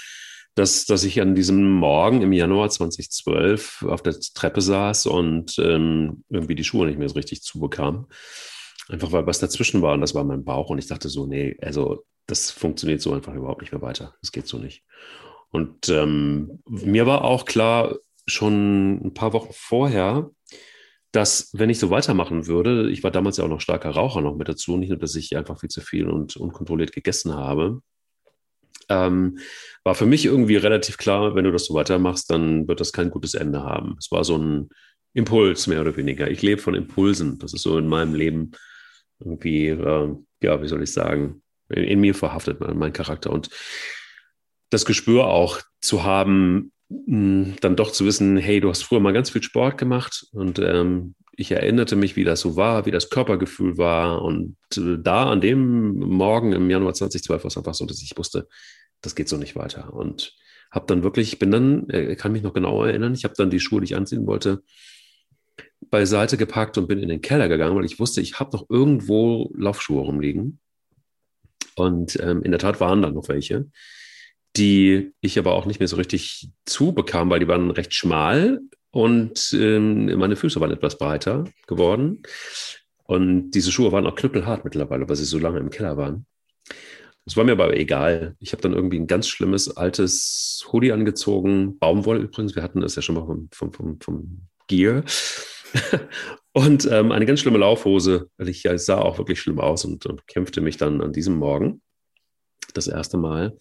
dass, 0.56 0.86
dass 0.86 1.04
ich 1.04 1.22
an 1.22 1.36
diesem 1.36 1.70
Morgen 1.72 2.22
im 2.22 2.32
Januar 2.32 2.70
2012 2.70 3.84
auf 3.88 4.02
der 4.02 4.16
Treppe 4.20 4.62
saß 4.62 5.06
und 5.08 5.60
ähm, 5.60 6.24
irgendwie 6.30 6.56
die 6.56 6.64
Schuhe 6.64 6.88
nicht 6.88 6.98
mehr 6.98 7.10
so 7.10 7.16
richtig 7.16 7.44
zubekam. 7.44 8.08
Einfach 8.88 9.12
weil 9.12 9.28
was 9.28 9.40
dazwischen 9.40 9.82
war 9.82 9.94
und 9.94 10.02
das 10.02 10.16
war 10.16 10.24
mein 10.24 10.46
Bauch 10.46 10.70
und 10.70 10.78
ich 10.78 10.88
dachte 10.88 11.10
so, 11.10 11.26
nee, 11.26 11.58
also 11.62 12.06
das 12.28 12.52
funktioniert 12.52 13.02
so 13.02 13.14
einfach 13.14 13.34
überhaupt 13.34 13.62
nicht 13.62 13.72
mehr 13.72 13.82
weiter. 13.82 14.16
Das 14.22 14.32
geht 14.32 14.48
so 14.48 14.58
nicht. 14.58 14.84
Und 15.52 15.90
ähm, 15.90 16.62
mir 16.68 17.06
war 17.06 17.24
auch 17.24 17.46
klar, 17.46 17.96
schon 18.28 19.06
ein 19.06 19.14
paar 19.14 19.34
Wochen 19.34 19.54
vorher, 19.54 20.32
dass 21.16 21.50
wenn 21.54 21.70
ich 21.70 21.80
so 21.80 21.90
weitermachen 21.90 22.48
würde, 22.48 22.90
ich 22.92 23.04
war 23.04 23.12
damals 23.12 23.38
ja 23.38 23.46
auch 23.46 23.50
noch 23.50 23.62
starker 23.62 23.92
Raucher 23.92 24.22
noch 24.22 24.36
mit 24.36 24.50
dazu, 24.50 24.76
nicht 24.76 24.90
nur, 24.90 25.00
dass 25.00 25.16
ich 25.16 25.38
einfach 25.38 25.60
viel 25.60 25.70
zu 25.70 25.82
viel 25.82 26.10
und 26.10 26.36
unkontrolliert 26.36 26.92
gegessen 26.92 27.34
habe, 27.34 27.82
ähm, 28.90 29.40
war 29.84 29.96
für 29.96 30.06
mich 30.06 30.26
irgendwie 30.26 30.58
relativ 30.58 30.98
klar, 30.98 31.34
wenn 31.34 31.46
du 31.46 31.52
das 31.52 31.66
so 31.66 31.74
weitermachst, 31.74 32.30
dann 32.30 32.68
wird 32.68 32.82
das 32.82 32.92
kein 32.92 33.12
gutes 33.12 33.34
Ende 33.34 33.64
haben. 33.64 33.96
Es 33.98 34.12
war 34.12 34.24
so 34.24 34.38
ein 34.38 34.70
Impuls 35.14 35.68
mehr 35.68 35.82
oder 35.82 35.96
weniger. 35.96 36.30
Ich 36.30 36.42
lebe 36.42 36.62
von 36.62 36.76
Impulsen. 36.76 37.40
Das 37.40 37.54
ist 37.54 37.62
so 37.62 37.78
in 37.78 37.88
meinem 37.88 38.14
Leben 38.14 38.52
irgendwie, 39.20 39.70
äh, 39.70 40.16
ja, 40.42 40.62
wie 40.62 40.68
soll 40.68 40.84
ich 40.84 40.92
sagen, 40.92 41.42
in, 41.70 41.86
in 41.86 42.00
mir 42.02 42.14
verhaftet, 42.14 42.60
mein 42.60 42.94
Charakter. 42.94 43.32
Und 43.32 43.50
das 44.70 44.84
Gespür 44.84 45.28
auch 45.28 45.62
zu 45.80 46.04
haben, 46.04 46.74
dann 46.90 47.76
doch 47.76 47.92
zu 47.92 48.06
wissen, 48.06 48.38
hey, 48.38 48.60
du 48.60 48.70
hast 48.70 48.84
früher 48.84 49.00
mal 49.00 49.14
ganz 49.14 49.32
viel 49.32 49.42
Sport 49.42 49.78
gemacht 49.78 50.28
und 50.34 50.60
ähm, 50.60 51.16
ich 51.38 51.52
erinnerte 51.52 51.96
mich, 51.96 52.16
wie 52.16 52.24
das 52.24 52.40
so 52.42 52.56
war, 52.56 52.86
wie 52.86 52.92
das 52.92 53.10
Körpergefühl 53.10 53.78
war. 53.78 54.22
Und 54.22 54.56
äh, 54.78 54.98
da 55.02 55.30
an 55.30 55.42
dem 55.42 55.96
Morgen 55.96 56.54
im 56.54 56.70
Januar 56.70 56.94
2012 56.94 57.44
war 57.44 57.48
es 57.48 57.58
einfach 57.58 57.74
so, 57.74 57.86
dass 57.86 58.02
ich 58.02 58.18
wusste, 58.18 58.48
das 59.02 59.16
geht 59.16 59.28
so 59.28 59.38
nicht 59.38 59.56
weiter. 59.56 59.94
Und 59.94 60.36
habe 60.72 60.86
dann 60.88 61.04
wirklich, 61.04 61.40
bin 61.40 61.52
dann, 61.52 61.90
äh, 61.90 62.16
kann 62.16 62.32
mich 62.32 62.44
noch 62.44 62.54
genau 62.54 62.84
erinnern, 62.84 63.14
ich 63.14 63.24
habe 63.24 63.34
dann 63.38 63.50
die 63.50 63.60
Schuhe, 63.60 63.82
die 63.82 63.86
ich 63.86 63.96
anziehen 63.96 64.26
wollte, 64.26 64.64
beiseite 65.90 66.38
gepackt 66.38 66.78
und 66.78 66.88
bin 66.88 67.00
in 67.00 67.10
den 67.10 67.22
Keller 67.22 67.48
gegangen, 67.48 67.76
weil 67.76 67.86
ich 67.86 68.00
wusste, 68.00 68.22
ich 68.22 68.40
habe 68.40 68.56
noch 68.56 68.70
irgendwo 68.70 69.52
Laufschuhe 69.56 70.02
rumliegen. 70.02 70.60
Und 71.76 72.18
ähm, 72.22 72.44
in 72.44 72.52
der 72.52 72.60
Tat 72.60 72.80
waren 72.80 73.02
da 73.02 73.12
noch 73.12 73.28
welche 73.28 73.66
die 74.58 75.12
ich 75.22 75.38
aber 75.38 75.54
auch 75.54 75.66
nicht 75.66 75.80
mehr 75.80 75.88
so 75.88 75.96
richtig 75.96 76.50
zubekam, 76.66 77.30
weil 77.30 77.40
die 77.40 77.48
waren 77.48 77.72
recht 77.72 77.94
schmal 77.94 78.62
und 78.92 79.54
ähm, 79.54 80.18
meine 80.18 80.36
Füße 80.36 80.60
waren 80.62 80.72
etwas 80.72 80.98
breiter 80.98 81.44
geworden. 81.68 82.24
Und 83.04 83.52
diese 83.52 83.72
Schuhe 83.72 83.92
waren 83.92 84.08
auch 84.08 84.16
knüppelhart 84.16 84.64
mittlerweile, 84.64 85.08
weil 85.08 85.16
sie 85.16 85.26
so 85.26 85.38
lange 85.38 85.60
im 85.60 85.70
Keller 85.70 85.98
waren. 85.98 86.26
Das 87.26 87.36
war 87.36 87.44
mir 87.44 87.54
aber 87.54 87.76
egal. 87.76 88.36
Ich 88.40 88.52
habe 88.52 88.62
dann 88.62 88.74
irgendwie 88.74 89.00
ein 89.00 89.08
ganz 89.08 89.28
schlimmes 89.28 89.76
altes 89.76 90.66
Hoodie 90.72 90.92
angezogen. 90.92 91.78
Baumwolle 91.78 92.22
übrigens. 92.22 92.56
Wir 92.56 92.64
hatten 92.64 92.82
das 92.82 92.96
ja 92.96 93.02
schon 93.02 93.16
mal 93.16 93.26
vom, 93.26 93.50
vom, 93.52 93.74
vom, 93.74 94.00
vom 94.00 94.48
Gear. 94.68 95.04
und 96.54 96.86
ähm, 96.90 97.12
eine 97.12 97.26
ganz 97.26 97.42
schlimme 97.42 97.58
Laufhose. 97.58 98.30
Ich 98.38 98.64
ja, 98.64 98.78
sah 98.78 99.00
auch 99.00 99.18
wirklich 99.18 99.42
schlimm 99.42 99.60
aus 99.60 99.86
und, 99.86 100.06
und 100.06 100.26
kämpfte 100.28 100.62
mich 100.62 100.78
dann 100.78 101.02
an 101.02 101.14
diesem 101.14 101.36
Morgen 101.36 101.82
das 102.74 102.88
erste 102.88 103.18
Mal 103.18 103.58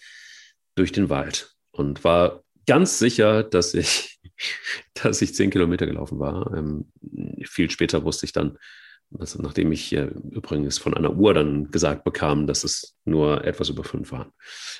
durch 0.75 0.93
den 0.93 1.09
Wald 1.09 1.55
und 1.71 2.05
war 2.05 2.43
ganz 2.67 2.99
sicher, 2.99 3.43
dass 3.43 3.75
ich, 3.75 4.19
dass 4.95 5.23
ich 5.23 5.35
zehn 5.35 5.51
Kilometer 5.51 5.87
gelaufen 5.87 6.19
war. 6.19 6.53
Ähm, 6.57 6.91
viel 7.45 7.71
später 7.71 8.05
wusste 8.05 8.27
ich 8.27 8.33
dann, 8.33 8.59
dass, 9.11 9.39
nachdem 9.39 9.71
ich 9.71 9.93
äh, 9.93 10.11
übrigens 10.31 10.79
von 10.79 10.95
einer 10.95 11.15
Uhr 11.15 11.35
dann 11.35 11.71
gesagt 11.71 12.05
bekam, 12.05 12.47
dass 12.47 12.65
es 12.65 12.97
nur 13.05 13.45
etwas 13.45 13.69
über 13.69 13.85
fünf 13.85 14.13
waren. 14.13 14.33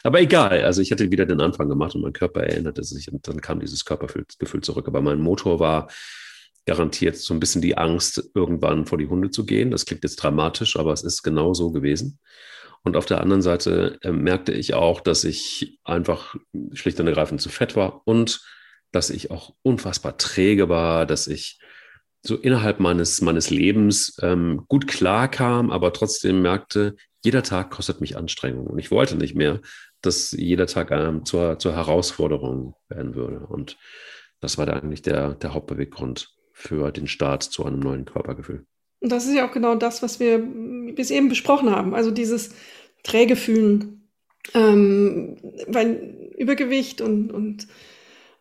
Aber 0.03 0.21
egal, 0.21 0.65
also 0.65 0.81
ich 0.81 0.91
hatte 0.91 1.11
wieder 1.11 1.27
den 1.27 1.41
Anfang 1.41 1.69
gemacht 1.69 1.95
und 1.95 2.03
mein 2.03 2.13
Körper 2.13 2.43
erinnerte 2.43 2.83
sich 2.83 3.13
und 3.13 3.27
dann 3.29 3.41
kam 3.41 3.61
dieses 3.61 3.85
Körpergefühl 3.85 4.61
zurück. 4.63 4.89
Aber 4.89 5.03
mein 5.03 5.21
Motor 5.21 5.61
war 5.61 5.89
garantiert 6.67 7.17
so 7.17 7.35
ein 7.35 7.41
bisschen 7.41 7.61
die 7.63 7.77
Angst, 7.77 8.31
irgendwann 8.35 8.87
vor 8.87 8.99
die 8.99 9.07
Hunde 9.07 9.31
zu 9.31 9.45
gehen. 9.45 9.71
Das 9.71 9.85
klingt 9.85 10.03
jetzt 10.03 10.17
dramatisch, 10.17 10.77
aber 10.77 10.93
es 10.93 11.03
ist 11.03 11.23
genau 11.23 11.53
so 11.53 11.71
gewesen. 11.71 12.19
Und 12.85 12.97
auf 12.97 13.07
der 13.07 13.21
anderen 13.21 13.43
Seite 13.43 13.99
äh, 14.03 14.13
merkte 14.13 14.53
ich 14.53 14.75
auch, 14.75 15.01
dass 15.01 15.25
ich 15.25 15.79
einfach 15.85 16.37
schlicht 16.75 17.01
und 17.01 17.07
ergreifend 17.07 17.41
zu 17.41 17.49
fett 17.49 17.77
war 17.77 18.03
und 18.07 18.43
dass 18.93 19.11
ich 19.11 19.31
auch 19.31 19.55
unfassbar 19.63 20.19
träge 20.19 20.69
war, 20.69 21.07
dass 21.07 21.27
ich 21.27 21.59
so 22.23 22.37
innerhalb 22.37 22.81
meines, 22.81 23.21
meines 23.21 23.51
Lebens 23.51 24.17
ähm, 24.23 24.65
gut 24.69 24.87
klarkam, 24.87 25.71
aber 25.71 25.93
trotzdem 25.93 26.43
merkte, 26.43 26.95
jeder 27.23 27.43
Tag 27.43 27.71
kostet 27.71 28.01
mich 28.01 28.17
Anstrengung. 28.17 28.67
Und 28.67 28.79
ich 28.79 28.91
wollte 28.91 29.17
nicht 29.17 29.35
mehr, 29.35 29.61
dass 30.03 30.33
jeder 30.33 30.67
Tag 30.67 30.91
ähm, 30.91 31.25
zur, 31.25 31.59
zur 31.59 31.75
Herausforderung 31.75 32.75
werden 32.89 33.15
würde. 33.15 33.41
Und 33.41 33.79
das 34.41 34.59
war 34.59 34.67
da 34.67 34.75
eigentlich 34.75 35.03
der, 35.03 35.35
der 35.35 35.55
Hauptbeweggrund 35.55 36.35
für 36.53 36.93
den 36.93 37.07
Start 37.07 37.43
zu 37.43 37.65
einem 37.65 37.81
neuen 37.81 38.05
Körpergefühl. 38.05 38.67
Und 39.05 39.13
das 39.13 39.27
ist 39.27 39.35
ja 39.35 39.47
auch 39.47 39.53
genau 39.53 39.75
das, 39.75 40.03
was 40.03 40.19
wir 40.19 40.39
bis 40.39 41.11
eben 41.11 41.29
besprochen 41.29 41.69
haben. 41.69 41.95
Also 41.95 42.11
dieses 42.11 42.55
träge 43.03 43.37
fühlen, 43.37 44.09
ähm, 44.55 45.37
weil 45.67 46.33
Übergewicht 46.39 47.03
und, 47.03 47.31
und 47.31 47.69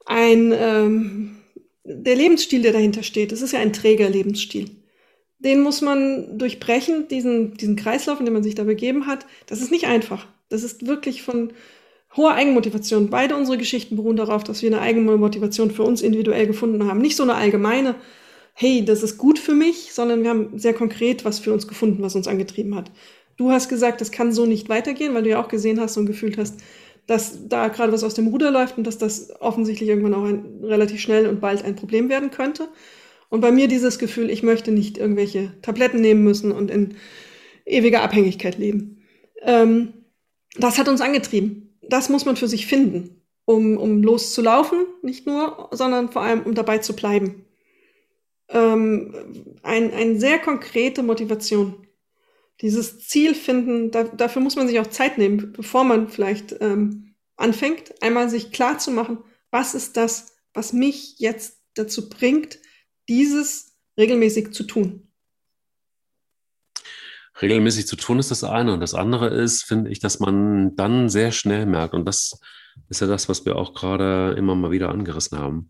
ein, 0.05 0.53
ähm, 0.57 1.35
der 1.83 2.15
Lebensstil, 2.15 2.61
der 2.61 2.71
dahinter 2.71 3.03
steht, 3.03 3.33
das 3.33 3.41
ist 3.41 3.51
ja 3.51 3.59
ein 3.59 3.73
träger 3.73 4.09
Lebensstil. 4.09 4.69
Den 5.39 5.59
muss 5.59 5.81
man 5.81 6.37
durchbrechen, 6.37 7.09
diesen, 7.09 7.55
diesen 7.55 7.75
Kreislauf, 7.75 8.19
in 8.19 8.25
den 8.25 8.33
man 8.33 8.43
sich 8.43 8.55
da 8.55 8.63
begeben 8.63 9.05
hat. 9.05 9.25
Das 9.47 9.59
ist 9.59 9.69
nicht 9.69 9.87
einfach. 9.87 10.27
Das 10.47 10.63
ist 10.63 10.87
wirklich 10.87 11.23
von 11.23 11.51
hoher 12.15 12.35
Eigenmotivation. 12.35 13.09
Beide 13.09 13.35
unsere 13.35 13.57
Geschichten 13.57 13.97
beruhen 13.97 14.15
darauf, 14.15 14.45
dass 14.45 14.61
wir 14.61 14.69
eine 14.69 14.79
eigene 14.79 15.17
Motivation 15.17 15.71
für 15.71 15.83
uns 15.83 16.01
individuell 16.01 16.47
gefunden 16.47 16.87
haben. 16.87 17.01
Nicht 17.01 17.17
so 17.17 17.23
eine 17.23 17.35
allgemeine, 17.35 17.95
hey, 18.53 18.85
das 18.85 19.03
ist 19.03 19.17
gut 19.17 19.39
für 19.39 19.53
mich, 19.53 19.93
sondern 19.93 20.23
wir 20.23 20.29
haben 20.29 20.57
sehr 20.57 20.73
konkret 20.73 21.25
was 21.25 21.39
für 21.39 21.53
uns 21.53 21.67
gefunden, 21.67 22.03
was 22.03 22.15
uns 22.15 22.27
angetrieben 22.27 22.75
hat. 22.75 22.91
Du 23.35 23.51
hast 23.51 23.67
gesagt, 23.67 23.99
das 23.99 24.11
kann 24.11 24.31
so 24.31 24.45
nicht 24.45 24.69
weitergehen, 24.69 25.13
weil 25.13 25.23
du 25.23 25.29
ja 25.29 25.43
auch 25.43 25.47
gesehen 25.47 25.79
hast 25.79 25.97
und 25.97 26.05
gefühlt 26.05 26.37
hast, 26.37 26.61
dass 27.07 27.47
da 27.49 27.67
gerade 27.67 27.91
was 27.91 28.03
aus 28.03 28.13
dem 28.13 28.27
Ruder 28.27 28.51
läuft 28.51 28.77
und 28.77 28.85
dass 28.85 28.97
das 28.97 29.33
offensichtlich 29.41 29.89
irgendwann 29.89 30.13
auch 30.13 30.23
ein, 30.23 30.63
relativ 30.63 31.01
schnell 31.01 31.27
und 31.27 31.41
bald 31.41 31.63
ein 31.65 31.75
Problem 31.75 32.09
werden 32.09 32.31
könnte. 32.31 32.69
Und 33.29 33.41
bei 33.41 33.51
mir 33.51 33.67
dieses 33.67 33.97
Gefühl, 33.97 34.29
ich 34.29 34.43
möchte 34.43 34.71
nicht 34.71 34.97
irgendwelche 34.97 35.51
Tabletten 35.61 35.99
nehmen 35.99 36.23
müssen 36.23 36.51
und 36.51 36.69
in 36.69 36.95
ewiger 37.65 38.03
Abhängigkeit 38.03 38.57
leben. 38.57 39.01
Ähm, 39.41 39.93
das 40.55 40.77
hat 40.77 40.87
uns 40.87 41.01
angetrieben. 41.01 41.75
Das 41.81 42.09
muss 42.09 42.25
man 42.25 42.37
für 42.37 42.47
sich 42.47 42.67
finden, 42.67 43.21
um, 43.45 43.77
um 43.77 44.03
loszulaufen, 44.03 44.85
nicht 45.01 45.25
nur, 45.25 45.69
sondern 45.71 46.11
vor 46.11 46.21
allem, 46.21 46.43
um 46.43 46.53
dabei 46.53 46.77
zu 46.77 46.95
bleiben. 46.95 47.43
Ähm, 48.53 49.13
ein, 49.63 49.91
eine 49.91 50.19
sehr 50.19 50.39
konkrete 50.39 51.03
Motivation. 51.03 51.87
Dieses 52.61 52.99
Ziel 52.99 53.35
finden, 53.35 53.91
da, 53.91 54.03
dafür 54.03 54.41
muss 54.41 54.55
man 54.55 54.67
sich 54.67 54.79
auch 54.79 54.87
Zeit 54.87 55.17
nehmen, 55.17 55.51
bevor 55.53 55.83
man 55.83 56.07
vielleicht 56.07 56.55
ähm, 56.61 57.15
anfängt, 57.35 58.01
einmal 58.01 58.29
sich 58.29 58.51
klar 58.51 58.77
zu 58.77 58.91
machen, 58.91 59.17
was 59.51 59.75
ist 59.75 59.97
das, 59.97 60.35
was 60.53 60.71
mich 60.71 61.19
jetzt 61.19 61.61
dazu 61.73 62.09
bringt, 62.09 62.59
dieses 63.09 63.75
regelmäßig 63.97 64.53
zu 64.53 64.63
tun 64.63 65.07
regelmäßig 67.41 67.87
zu 67.87 67.95
tun 67.95 68.19
ist 68.19 68.31
das 68.31 68.43
eine. 68.43 68.73
Und 68.73 68.79
das 68.79 68.93
andere 68.93 69.27
ist, 69.27 69.63
finde 69.63 69.91
ich, 69.91 69.99
dass 69.99 70.19
man 70.19 70.75
dann 70.75 71.09
sehr 71.09 71.31
schnell 71.31 71.65
merkt, 71.65 71.93
und 71.93 72.05
das 72.05 72.39
ist 72.89 73.01
ja 73.01 73.07
das, 73.07 73.29
was 73.29 73.45
wir 73.45 73.55
auch 73.55 73.73
gerade 73.73 74.35
immer 74.37 74.55
mal 74.55 74.71
wieder 74.71 74.89
angerissen 74.89 75.37
haben, 75.37 75.67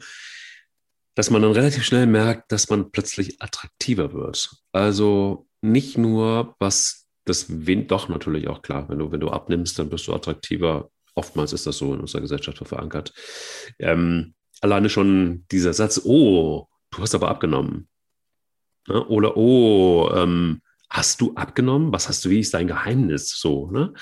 dass 1.16 1.30
man 1.30 1.42
dann 1.42 1.52
relativ 1.52 1.84
schnell 1.84 2.08
merkt, 2.08 2.52
dass 2.52 2.70
man 2.70 2.92
plötzlich 2.92 3.42
attraktiver 3.42 4.14
wird. 4.14 4.52
Also 4.72 5.48
nicht 5.62 5.98
nur, 5.98 6.56
was 6.60 7.08
das 7.26 7.66
Wind, 7.66 7.92
doch 7.92 8.10
natürlich 8.10 8.48
auch 8.48 8.62
klar, 8.62 8.90
wenn 8.90 9.00
du, 9.00 9.12
wenn 9.12 9.20
du 9.20 9.30
abnimmst, 9.30 9.78
dann 9.80 9.90
bist 9.90 10.08
du 10.08 10.14
attraktiver. 10.14 10.90
Oftmals 11.16 11.54
ist 11.54 11.68
das 11.68 11.78
so 11.78 11.94
in 11.94 12.00
unserer 12.00 12.22
Gesellschaft 12.22 12.58
verankert. 12.68 13.14
Ähm, 13.80 14.34
alleine 14.62 14.90
schon 14.90 15.46
dieser 15.52 15.74
Satz, 15.74 16.02
oh, 16.04 16.68
du 16.90 17.02
hast 17.02 17.16
aber 17.16 17.30
abgenommen. 17.30 17.88
Ne? 18.88 19.06
Oder, 19.06 19.38
oh, 19.38 20.10
ähm, 20.14 20.62
hast 20.90 21.22
du 21.22 21.34
abgenommen? 21.36 21.94
Was 21.94 22.10
hast 22.10 22.26
du, 22.26 22.30
wie 22.30 22.40
ist 22.40 22.54
dein 22.54 22.68
Geheimnis? 22.68 23.38
So, 23.40 23.70
ne? 23.72 23.94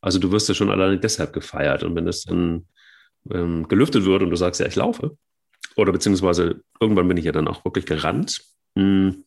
Also 0.00 0.18
du 0.18 0.30
wirst 0.30 0.48
ja 0.48 0.54
schon 0.54 0.70
alleine 0.70 0.98
deshalb 0.98 1.32
gefeiert. 1.32 1.84
Und 1.84 1.94
wenn 1.94 2.06
es 2.06 2.24
dann 2.24 2.66
ähm, 3.30 3.66
gelüftet 3.68 4.04
wird 4.04 4.22
und 4.22 4.30
du 4.30 4.36
sagst, 4.36 4.60
ja, 4.60 4.66
ich 4.66 4.76
laufe, 4.76 5.16
oder 5.78 5.92
beziehungsweise 5.92 6.60
irgendwann 6.80 7.08
bin 7.08 7.16
ich 7.16 7.24
ja 7.24 7.32
dann 7.32 7.48
auch 7.48 7.64
wirklich 7.64 7.86
gerannt, 7.86 8.42
hm, 8.76 9.24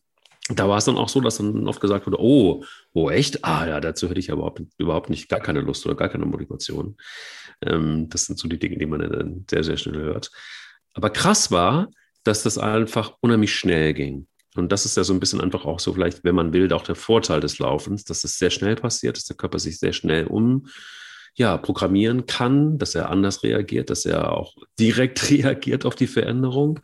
da 0.48 0.68
war 0.68 0.78
es 0.78 0.84
dann 0.84 0.96
auch 0.96 1.08
so, 1.08 1.20
dass 1.20 1.38
dann 1.38 1.68
oft 1.68 1.80
gesagt 1.80 2.06
wurde, 2.06 2.20
oh, 2.20 2.64
oh 2.92 3.10
echt? 3.10 3.44
Ah 3.44 3.66
ja, 3.66 3.80
dazu 3.80 4.08
hätte 4.08 4.20
ich 4.20 4.26
ja 4.26 4.34
überhaupt, 4.34 4.60
überhaupt 4.76 5.08
nicht, 5.08 5.28
gar 5.28 5.40
keine 5.40 5.60
Lust 5.60 5.86
oder 5.86 5.94
gar 5.94 6.08
keine 6.08 6.26
Motivation. 6.26 6.96
Ähm, 7.62 8.08
das 8.10 8.26
sind 8.26 8.38
so 8.38 8.48
die 8.48 8.58
Dinge, 8.58 8.76
die 8.76 8.86
man 8.86 9.00
dann 9.00 9.46
sehr, 9.48 9.64
sehr 9.64 9.76
schnell 9.76 10.00
hört. 10.00 10.30
Aber 10.94 11.10
krass 11.10 11.50
war, 11.50 11.90
dass 12.24 12.42
das 12.42 12.58
einfach 12.58 13.14
unheimlich 13.20 13.54
schnell 13.54 13.94
ging. 13.94 14.26
Und 14.54 14.72
das 14.72 14.84
ist 14.84 14.96
ja 14.96 15.04
so 15.04 15.14
ein 15.14 15.20
bisschen 15.20 15.40
einfach 15.40 15.64
auch 15.64 15.80
so, 15.80 15.94
vielleicht, 15.94 16.24
wenn 16.24 16.34
man 16.34 16.52
will, 16.52 16.70
auch 16.72 16.84
der 16.84 16.96
Vorteil 16.96 17.40
des 17.40 17.58
Laufens, 17.58 18.04
dass 18.04 18.24
es 18.24 18.36
sehr 18.36 18.50
schnell 18.50 18.74
passiert, 18.74 19.16
dass 19.16 19.24
der 19.24 19.36
Körper 19.36 19.58
sich 19.58 19.78
sehr 19.78 19.92
schnell 19.92 20.26
um 20.26 20.66
ja, 21.34 21.56
programmieren 21.56 22.26
kann, 22.26 22.78
dass 22.78 22.94
er 22.94 23.10
anders 23.10 23.42
reagiert, 23.42 23.90
dass 23.90 24.04
er 24.04 24.32
auch 24.32 24.56
direkt 24.78 25.30
reagiert 25.30 25.84
auf 25.84 25.94
die 25.94 26.06
Veränderung. 26.06 26.80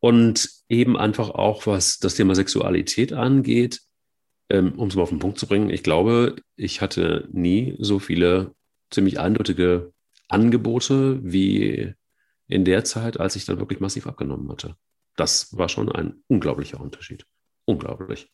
Und 0.00 0.48
eben 0.68 0.96
einfach 0.96 1.30
auch, 1.30 1.66
was 1.66 1.98
das 1.98 2.14
Thema 2.14 2.34
Sexualität 2.34 3.12
angeht, 3.12 3.80
ähm, 4.48 4.72
um 4.76 4.88
es 4.88 4.96
mal 4.96 5.02
auf 5.02 5.10
den 5.10 5.20
Punkt 5.20 5.38
zu 5.38 5.46
bringen, 5.46 5.70
ich 5.70 5.82
glaube, 5.84 6.36
ich 6.56 6.80
hatte 6.80 7.28
nie 7.32 7.76
so 7.78 8.00
viele 8.00 8.52
ziemlich 8.90 9.20
eindeutige 9.20 9.92
Angebote 10.28 11.20
wie 11.22 11.94
in 12.48 12.64
der 12.64 12.84
Zeit, 12.84 13.20
als 13.20 13.36
ich 13.36 13.44
dann 13.44 13.58
wirklich 13.58 13.80
massiv 13.80 14.06
abgenommen 14.06 14.50
hatte 14.50 14.76
das 15.16 15.56
war 15.56 15.68
schon 15.68 15.90
ein 15.90 16.22
unglaublicher 16.28 16.80
Unterschied. 16.80 17.26
Unglaublich. 17.64 18.30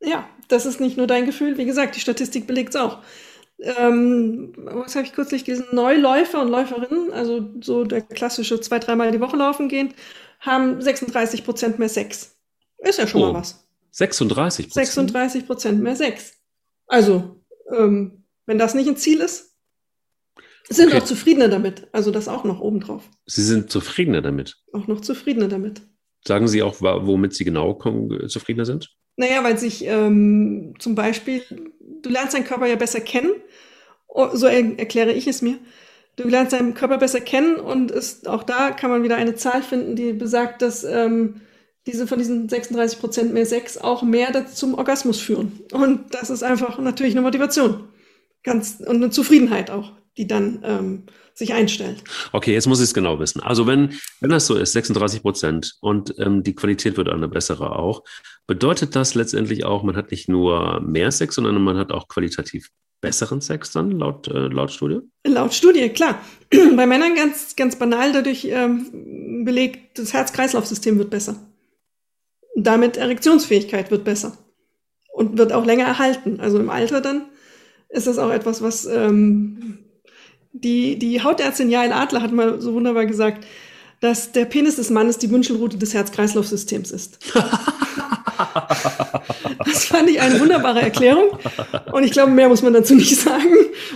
Ja, 0.00 0.28
das 0.48 0.66
ist 0.66 0.80
nicht 0.80 0.96
nur 0.96 1.06
dein 1.06 1.26
Gefühl. 1.26 1.56
Wie 1.56 1.64
gesagt, 1.64 1.96
die 1.96 2.00
Statistik 2.00 2.46
belegt 2.46 2.70
es 2.70 2.76
auch. 2.80 3.02
Ähm, 3.60 4.52
was 4.56 4.96
habe 4.96 5.06
ich 5.06 5.12
kürzlich 5.12 5.44
gelesen? 5.44 5.66
Neuläufer 5.72 6.42
und 6.42 6.48
Läuferinnen, 6.48 7.12
also 7.12 7.50
so 7.60 7.84
der 7.84 8.02
klassische 8.02 8.60
zwei, 8.60 8.78
dreimal 8.78 9.12
die 9.12 9.20
Woche 9.20 9.36
laufen 9.36 9.68
gehen, 9.68 9.94
haben 10.40 10.80
36 10.80 11.44
Prozent 11.44 11.78
mehr 11.78 11.88
Sex. 11.88 12.36
Ist 12.78 12.98
ja 12.98 13.06
schon 13.06 13.22
oh, 13.22 13.32
mal 13.32 13.40
was. 13.40 13.66
36 13.92 14.66
Prozent? 14.66 14.86
36 14.86 15.46
Prozent 15.46 15.82
mehr 15.82 15.96
Sex. 15.96 16.34
Also, 16.86 17.40
ähm, 17.74 18.24
wenn 18.46 18.58
das 18.58 18.74
nicht 18.74 18.88
ein 18.88 18.96
Ziel 18.96 19.20
ist, 19.20 19.54
sind 20.68 20.88
okay. 20.88 20.98
auch 20.98 21.04
zufriedener 21.04 21.48
damit. 21.48 21.88
Also 21.92 22.10
das 22.10 22.28
auch 22.28 22.44
noch 22.44 22.60
obendrauf. 22.60 23.08
Sie 23.26 23.42
sind 23.42 23.70
zufriedener 23.70 24.22
damit? 24.22 24.56
Auch 24.72 24.86
noch 24.86 25.00
zufriedener 25.00 25.48
damit. 25.48 25.82
Sagen 26.26 26.48
Sie 26.48 26.62
auch, 26.62 26.80
womit 26.80 27.34
Sie 27.34 27.44
genau 27.44 27.78
zufriedener 28.28 28.64
sind? 28.64 28.90
Naja, 29.16 29.44
weil 29.44 29.58
sich 29.58 29.84
ähm, 29.84 30.74
zum 30.78 30.94
Beispiel, 30.94 31.42
du 32.02 32.10
lernst 32.10 32.34
deinen 32.34 32.44
Körper 32.44 32.66
ja 32.66 32.76
besser 32.76 33.00
kennen, 33.00 33.30
oh, 34.08 34.28
so 34.32 34.46
er 34.46 34.78
erkläre 34.78 35.12
ich 35.12 35.26
es 35.26 35.42
mir. 35.42 35.58
Du 36.16 36.28
lernst 36.28 36.52
deinen 36.52 36.74
Körper 36.74 36.98
besser 36.98 37.20
kennen 37.20 37.56
und 37.56 37.90
ist, 37.90 38.28
auch 38.28 38.44
da 38.44 38.70
kann 38.70 38.90
man 38.90 39.02
wieder 39.02 39.16
eine 39.16 39.34
Zahl 39.34 39.62
finden, 39.62 39.96
die 39.96 40.12
besagt, 40.12 40.62
dass 40.62 40.84
ähm, 40.84 41.40
diese 41.86 42.06
von 42.06 42.18
diesen 42.18 42.48
36 42.48 43.00
Prozent 43.00 43.34
mehr 43.34 43.46
Sex 43.46 43.78
auch 43.78 44.02
mehr 44.02 44.46
zum 44.46 44.74
Orgasmus 44.74 45.20
führen. 45.20 45.60
Und 45.72 46.14
das 46.14 46.30
ist 46.30 46.42
einfach 46.42 46.78
natürlich 46.78 47.14
eine 47.14 47.22
Motivation. 47.22 47.88
Ganz, 48.42 48.78
und 48.80 48.96
eine 48.96 49.10
Zufriedenheit 49.10 49.70
auch, 49.70 49.92
die 50.16 50.26
dann 50.26 50.60
ähm, 50.64 51.02
sich 51.34 51.52
einstellt. 51.52 52.04
Okay, 52.32 52.52
jetzt 52.52 52.66
muss 52.66 52.78
ich 52.78 52.84
es 52.84 52.94
genau 52.94 53.18
wissen. 53.18 53.40
Also 53.40 53.66
wenn, 53.66 53.98
wenn 54.20 54.30
das 54.30 54.46
so 54.46 54.56
ist, 54.56 54.72
36 54.72 55.22
Prozent 55.22 55.74
und 55.80 56.14
ähm, 56.18 56.42
die 56.42 56.54
Qualität 56.54 56.96
wird 56.96 57.08
eine 57.08 57.28
bessere 57.28 57.76
auch, 57.76 58.04
bedeutet 58.46 58.94
das 58.96 59.14
letztendlich 59.14 59.64
auch, 59.64 59.82
man 59.82 59.96
hat 59.96 60.10
nicht 60.10 60.28
nur 60.28 60.80
mehr 60.80 61.10
Sex, 61.10 61.36
sondern 61.36 61.62
man 61.62 61.76
hat 61.76 61.92
auch 61.92 62.08
qualitativ 62.08 62.70
besseren 63.00 63.40
Sex 63.42 63.70
dann, 63.72 63.90
laut, 63.90 64.28
äh, 64.28 64.48
laut 64.48 64.72
Studie? 64.72 65.00
Laut 65.26 65.52
Studie, 65.52 65.90
klar. 65.90 66.20
Bei 66.76 66.86
Männern 66.86 67.14
ganz, 67.14 67.54
ganz 67.54 67.76
banal 67.76 68.12
dadurch 68.12 68.46
ähm, 68.50 69.44
belegt, 69.44 69.98
das 69.98 70.14
Herz-Kreislauf-System 70.14 70.98
wird 70.98 71.10
besser. 71.10 71.36
Damit 72.56 72.96
Erektionsfähigkeit 72.96 73.90
wird 73.90 74.04
besser 74.04 74.38
und 75.12 75.36
wird 75.36 75.52
auch 75.52 75.66
länger 75.66 75.84
erhalten. 75.84 76.40
Also 76.40 76.58
im 76.58 76.70
Alter 76.70 77.02
dann 77.02 77.26
ist 77.90 78.06
das 78.06 78.18
auch 78.18 78.30
etwas, 78.30 78.62
was 78.62 78.86
ähm, 78.86 79.78
die, 80.52 80.98
die 80.98 81.22
Hautärztin 81.22 81.68
Jael 81.68 81.92
Adler 81.92 82.22
hat 82.22 82.32
mal 82.32 82.60
so 82.60 82.72
wunderbar 82.72 83.06
gesagt, 83.06 83.46
dass 84.00 84.32
der 84.32 84.44
Penis 84.44 84.76
des 84.76 84.90
Mannes 84.90 85.18
die 85.18 85.30
Wünschelrute 85.30 85.76
des 85.76 85.94
Herz-Kreislauf-Systems 85.94 86.90
ist. 86.90 87.18
das 89.64 89.84
fand 89.86 90.10
ich 90.10 90.20
eine 90.20 90.40
wunderbare 90.40 90.80
Erklärung. 90.80 91.38
Und 91.92 92.04
ich 92.04 92.12
glaube, 92.12 92.30
mehr 92.30 92.48
muss 92.48 92.62
man 92.62 92.72
dazu 92.72 92.94
nicht 92.94 93.16
sagen, 93.16 93.54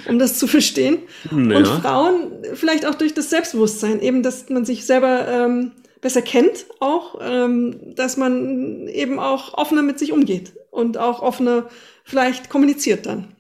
um 0.09 0.19
das 0.19 0.39
zu 0.39 0.47
verstehen. 0.47 0.99
Ja. 1.31 1.57
Und 1.57 1.67
Frauen 1.67 2.33
vielleicht 2.55 2.87
auch 2.87 2.95
durch 2.95 3.15
das 3.15 3.31
Selbstbewusstsein, 3.31 4.01
eben, 4.01 4.23
dass 4.23 4.49
man 4.49 4.65
sich 4.65 4.87
selber 4.87 5.27
ähm, 5.29 5.73
besser 6.01 6.23
kennt, 6.23 6.67
auch, 6.81 7.19
ähm, 7.21 7.95
dass 7.95 8.17
man 8.17 8.87
eben 8.89 9.19
auch 9.19 9.55
offener 9.55 9.83
mit 9.83 9.99
sich 9.99 10.13
umgeht 10.13 10.53
und 10.71 10.99
auch 10.99 11.21
offener 11.21 11.69
vielleicht 12.05 12.51
kommuniziert 12.51 13.07
dann. 13.07 13.37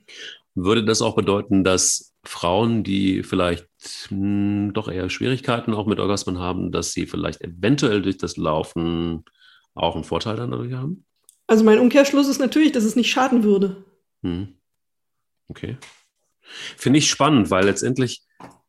Würde 0.54 0.84
das 0.84 1.02
auch 1.02 1.14
bedeuten, 1.14 1.62
dass 1.62 2.14
Frauen, 2.24 2.82
die 2.82 3.22
vielleicht 3.22 3.66
mh, 4.10 4.16
hm, 4.16 4.70
doch 4.74 4.88
eher 4.88 5.08
Schwierigkeiten 5.08 5.72
auch 5.72 5.86
mit 5.86 6.00
Orgasmen 6.00 6.38
haben, 6.38 6.72
dass 6.72 6.92
sie 6.92 7.06
vielleicht 7.06 7.40
eventuell 7.40 8.02
durch 8.02 8.18
das 8.18 8.36
Laufen 8.36 9.24
auch 9.74 9.94
einen 9.94 10.04
Vorteil 10.04 10.36
dann 10.36 10.50
dadurch 10.50 10.72
haben? 10.72 11.04
Also 11.46 11.64
mein 11.64 11.78
Umkehrschluss 11.78 12.28
ist 12.28 12.40
natürlich, 12.40 12.72
dass 12.72 12.84
es 12.84 12.96
nicht 12.96 13.10
schaden 13.10 13.42
würde. 13.42 13.84
Hm. 14.22 14.54
Okay. 15.48 15.78
Finde 16.40 16.98
ich 16.98 17.10
spannend, 17.10 17.50
weil 17.50 17.64
letztendlich 17.64 18.22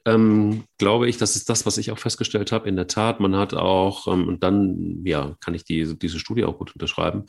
ähm, 0.06 0.64
glaube 0.78 1.10
ich, 1.10 1.18
das 1.18 1.36
ist 1.36 1.50
das, 1.50 1.66
was 1.66 1.78
ich 1.78 1.92
auch 1.92 2.00
festgestellt 2.00 2.52
habe. 2.52 2.70
In 2.70 2.76
der 2.76 2.88
Tat, 2.88 3.20
man 3.20 3.36
hat 3.36 3.54
auch, 3.54 4.08
ähm, 4.08 4.28
und 4.28 4.44
dann, 4.44 5.02
ja, 5.06 5.36
kann 5.42 5.54
ich 5.54 5.66
die, 5.66 5.98
diese 5.98 6.20
Studie 6.20 6.46
auch 6.46 6.58
gut 6.58 6.74
unterschreiben, 6.74 7.26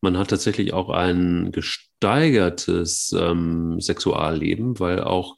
man 0.00 0.18
hat 0.18 0.28
tatsächlich 0.28 0.72
auch 0.72 0.88
ein 0.90 1.52
gesteigertes 1.52 3.14
ähm, 3.16 3.80
Sexualleben, 3.80 4.80
weil 4.80 5.02
auch 5.02 5.36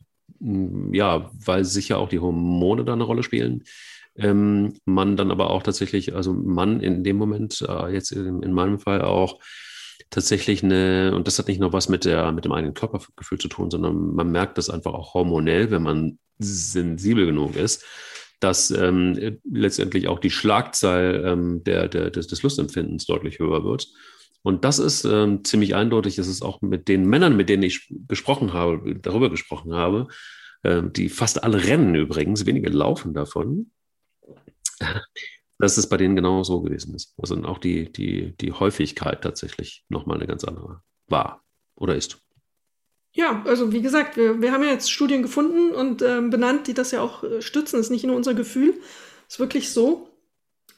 ja, 0.92 1.30
weil 1.32 1.64
sicher 1.64 1.98
auch 1.98 2.08
die 2.08 2.18
Hormone 2.18 2.84
da 2.84 2.92
eine 2.94 3.04
Rolle 3.04 3.22
spielen. 3.22 3.62
Ähm, 4.16 4.74
man 4.84 5.16
dann 5.16 5.30
aber 5.30 5.50
auch 5.50 5.62
tatsächlich, 5.62 6.14
also 6.14 6.32
Mann 6.32 6.80
in 6.80 7.02
dem 7.02 7.16
Moment, 7.16 7.64
äh, 7.66 7.92
jetzt 7.92 8.12
in, 8.12 8.42
in, 8.42 8.52
meinem 8.52 8.78
Fall 8.78 9.02
auch 9.02 9.38
tatsächlich 10.10 10.62
eine, 10.62 11.14
und 11.14 11.26
das 11.26 11.38
hat 11.38 11.48
nicht 11.48 11.60
nur 11.60 11.72
was 11.72 11.88
mit, 11.88 12.04
der, 12.04 12.30
mit 12.32 12.44
dem 12.44 12.52
eigenen 12.52 12.74
Körpergefühl 12.74 13.38
zu 13.38 13.48
tun, 13.48 13.70
sondern 13.70 14.14
man 14.14 14.30
merkt 14.30 14.58
das 14.58 14.68
einfach 14.68 14.92
auch 14.92 15.14
hormonell, 15.14 15.70
wenn 15.70 15.82
man 15.82 16.18
sensibel 16.38 17.24
genug 17.24 17.56
ist, 17.56 17.84
dass 18.40 18.70
ähm, 18.70 19.38
letztendlich 19.50 20.08
auch 20.08 20.18
die 20.18 20.30
Schlagzahl 20.30 21.22
ähm, 21.24 21.64
der, 21.64 21.88
der, 21.88 22.10
des, 22.10 22.26
des 22.26 22.42
Lustempfindens 22.42 23.06
deutlich 23.06 23.38
höher 23.38 23.64
wird. 23.64 23.88
Und 24.42 24.64
das 24.64 24.78
ist 24.78 25.04
ähm, 25.04 25.44
ziemlich 25.44 25.74
eindeutig. 25.74 26.16
Das 26.16 26.26
ist 26.26 26.42
auch 26.42 26.60
mit 26.60 26.88
den 26.88 27.06
Männern, 27.06 27.36
mit 27.36 27.48
denen 27.48 27.62
ich 27.62 27.88
gesprochen 28.08 28.52
habe, 28.52 28.96
darüber 29.00 29.30
gesprochen 29.30 29.72
habe, 29.74 30.08
äh, 30.64 30.82
die 30.84 31.08
fast 31.08 31.44
alle 31.44 31.64
rennen 31.64 31.94
übrigens, 31.94 32.44
wenige 32.44 32.68
laufen 32.70 33.14
davon, 33.14 33.70
dass 35.58 35.76
es 35.76 35.88
bei 35.88 35.96
denen 35.96 36.16
genau 36.16 36.42
so 36.42 36.60
gewesen 36.60 36.94
ist. 36.94 37.14
Also 37.18 37.36
auch 37.44 37.58
die, 37.58 37.92
die, 37.92 38.36
die 38.36 38.52
Häufigkeit 38.52 39.22
tatsächlich 39.22 39.84
nochmal 39.88 40.16
eine 40.16 40.26
ganz 40.26 40.44
andere 40.44 40.82
war 41.08 41.44
oder 41.76 41.94
ist. 41.94 42.18
Ja, 43.14 43.42
also 43.44 43.72
wie 43.72 43.82
gesagt, 43.82 44.16
wir, 44.16 44.40
wir 44.40 44.52
haben 44.52 44.62
ja 44.62 44.70
jetzt 44.70 44.90
Studien 44.90 45.22
gefunden 45.22 45.72
und 45.72 46.00
ähm, 46.02 46.30
benannt, 46.30 46.66
die 46.66 46.74
das 46.74 46.90
ja 46.92 47.02
auch 47.02 47.22
äh, 47.22 47.42
stützen. 47.42 47.76
Das 47.76 47.86
ist 47.86 47.90
nicht 47.90 48.04
nur 48.04 48.16
unser 48.16 48.34
Gefühl, 48.34 48.74
ist 49.28 49.38
wirklich 49.38 49.70
so. 49.70 50.08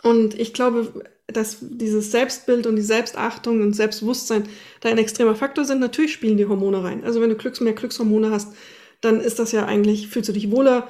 Und 0.03 0.39
ich 0.39 0.53
glaube, 0.53 1.05
dass 1.29 1.59
dieses 1.61 2.11
Selbstbild 2.11 2.67
und 2.67 2.77
die 2.77 2.83
Selbstachtung 2.83 3.63
und 3.63 3.73
Selbstbewusstsein 3.73 4.49
da 4.81 4.91
ein 4.91 4.99
extremer 4.99 5.35
Faktor 5.35 5.65
sind. 5.65 5.81
Natürlich 5.81 6.13
spielen 6.13 6.37
die 6.37 6.47
Hormone 6.47 6.83
rein. 6.83 7.05
Also 7.05 7.21
wenn 7.21 7.31
du 7.31 7.37
Glücks 7.37 7.61
mehr 7.61 7.73
Glückshormone 7.73 8.31
hast, 8.31 8.55
dann 9.01 9.21
ist 9.21 9.39
das 9.39 9.53
ja 9.53 9.65
eigentlich, 9.65 10.09
fühlst 10.09 10.29
du 10.29 10.33
dich 10.33 10.51
wohler, 10.51 10.89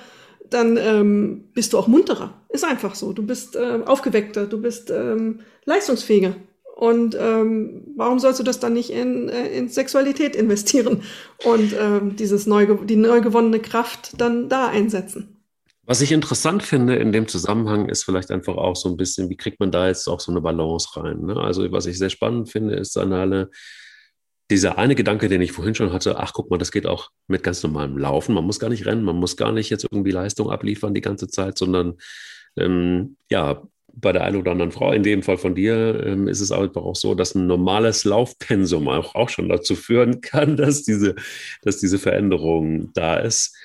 dann 0.50 0.76
ähm, 0.76 1.44
bist 1.54 1.72
du 1.72 1.78
auch 1.78 1.88
munterer. 1.88 2.34
Ist 2.48 2.64
einfach 2.64 2.94
so. 2.94 3.12
Du 3.12 3.24
bist 3.24 3.56
äh, 3.56 3.80
aufgeweckter, 3.84 4.46
du 4.46 4.60
bist 4.60 4.90
ähm, 4.90 5.40
leistungsfähiger. 5.64 6.36
Und 6.76 7.16
ähm, 7.18 7.82
warum 7.96 8.18
sollst 8.18 8.40
du 8.40 8.44
das 8.44 8.58
dann 8.58 8.72
nicht 8.72 8.90
in, 8.90 9.28
äh, 9.28 9.48
in 9.56 9.68
Sexualität 9.68 10.34
investieren 10.36 11.02
und 11.44 11.74
ähm, 11.80 12.16
dieses 12.16 12.46
neu, 12.46 12.66
die 12.84 12.96
neu 12.96 13.20
gewonnene 13.20 13.60
Kraft 13.60 14.20
dann 14.20 14.48
da 14.48 14.68
einsetzen? 14.68 15.34
Was 15.86 16.00
ich 16.00 16.12
interessant 16.12 16.62
finde 16.62 16.96
in 16.96 17.12
dem 17.12 17.28
Zusammenhang 17.28 17.88
ist 17.88 18.04
vielleicht 18.04 18.30
einfach 18.30 18.56
auch 18.56 18.74
so 18.74 18.88
ein 18.88 18.96
bisschen, 18.96 19.28
wie 19.28 19.36
kriegt 19.36 19.60
man 19.60 19.70
da 19.70 19.86
jetzt 19.86 20.08
auch 20.08 20.18
so 20.18 20.32
eine 20.32 20.40
Balance 20.40 20.88
rein? 20.96 21.26
Ne? 21.26 21.36
Also 21.36 21.70
was 21.72 21.86
ich 21.86 21.98
sehr 21.98 22.10
spannend 22.10 22.50
finde, 22.50 22.74
ist 22.74 22.96
dann 22.96 23.12
alle 23.12 23.50
dieser 24.50 24.78
eine 24.78 24.94
Gedanke, 24.94 25.28
den 25.28 25.40
ich 25.40 25.52
vorhin 25.52 25.74
schon 25.74 25.92
hatte, 25.92 26.18
ach 26.18 26.32
guck 26.32 26.50
mal, 26.50 26.58
das 26.58 26.70
geht 26.70 26.86
auch 26.86 27.10
mit 27.28 27.42
ganz 27.42 27.62
normalem 27.62 27.96
Laufen. 27.96 28.34
Man 28.34 28.44
muss 28.44 28.60
gar 28.60 28.68
nicht 28.68 28.84
rennen, 28.84 29.02
man 29.02 29.16
muss 29.16 29.36
gar 29.36 29.52
nicht 29.52 29.70
jetzt 29.70 29.86
irgendwie 29.90 30.10
Leistung 30.10 30.50
abliefern 30.50 30.94
die 30.94 31.00
ganze 31.00 31.28
Zeit, 31.28 31.56
sondern 31.56 31.94
ähm, 32.56 33.16
ja, 33.30 33.62
bei 33.96 34.12
der 34.12 34.24
einen 34.24 34.36
oder 34.36 34.52
anderen 34.52 34.72
Frau, 34.72 34.92
in 34.92 35.02
dem 35.02 35.22
Fall 35.22 35.38
von 35.38 35.54
dir, 35.54 36.04
ähm, 36.04 36.28
ist 36.28 36.40
es 36.40 36.52
einfach 36.52 36.82
auch 36.82 36.96
so, 36.96 37.14
dass 37.14 37.34
ein 37.34 37.46
normales 37.46 38.04
Laufpensum 38.04 38.88
auch, 38.88 39.14
auch 39.14 39.28
schon 39.28 39.48
dazu 39.48 39.76
führen 39.76 40.20
kann, 40.20 40.56
dass 40.56 40.82
diese, 40.82 41.14
dass 41.62 41.78
diese 41.78 41.98
Veränderung 41.98 42.92
da 42.92 43.16
ist. 43.16 43.56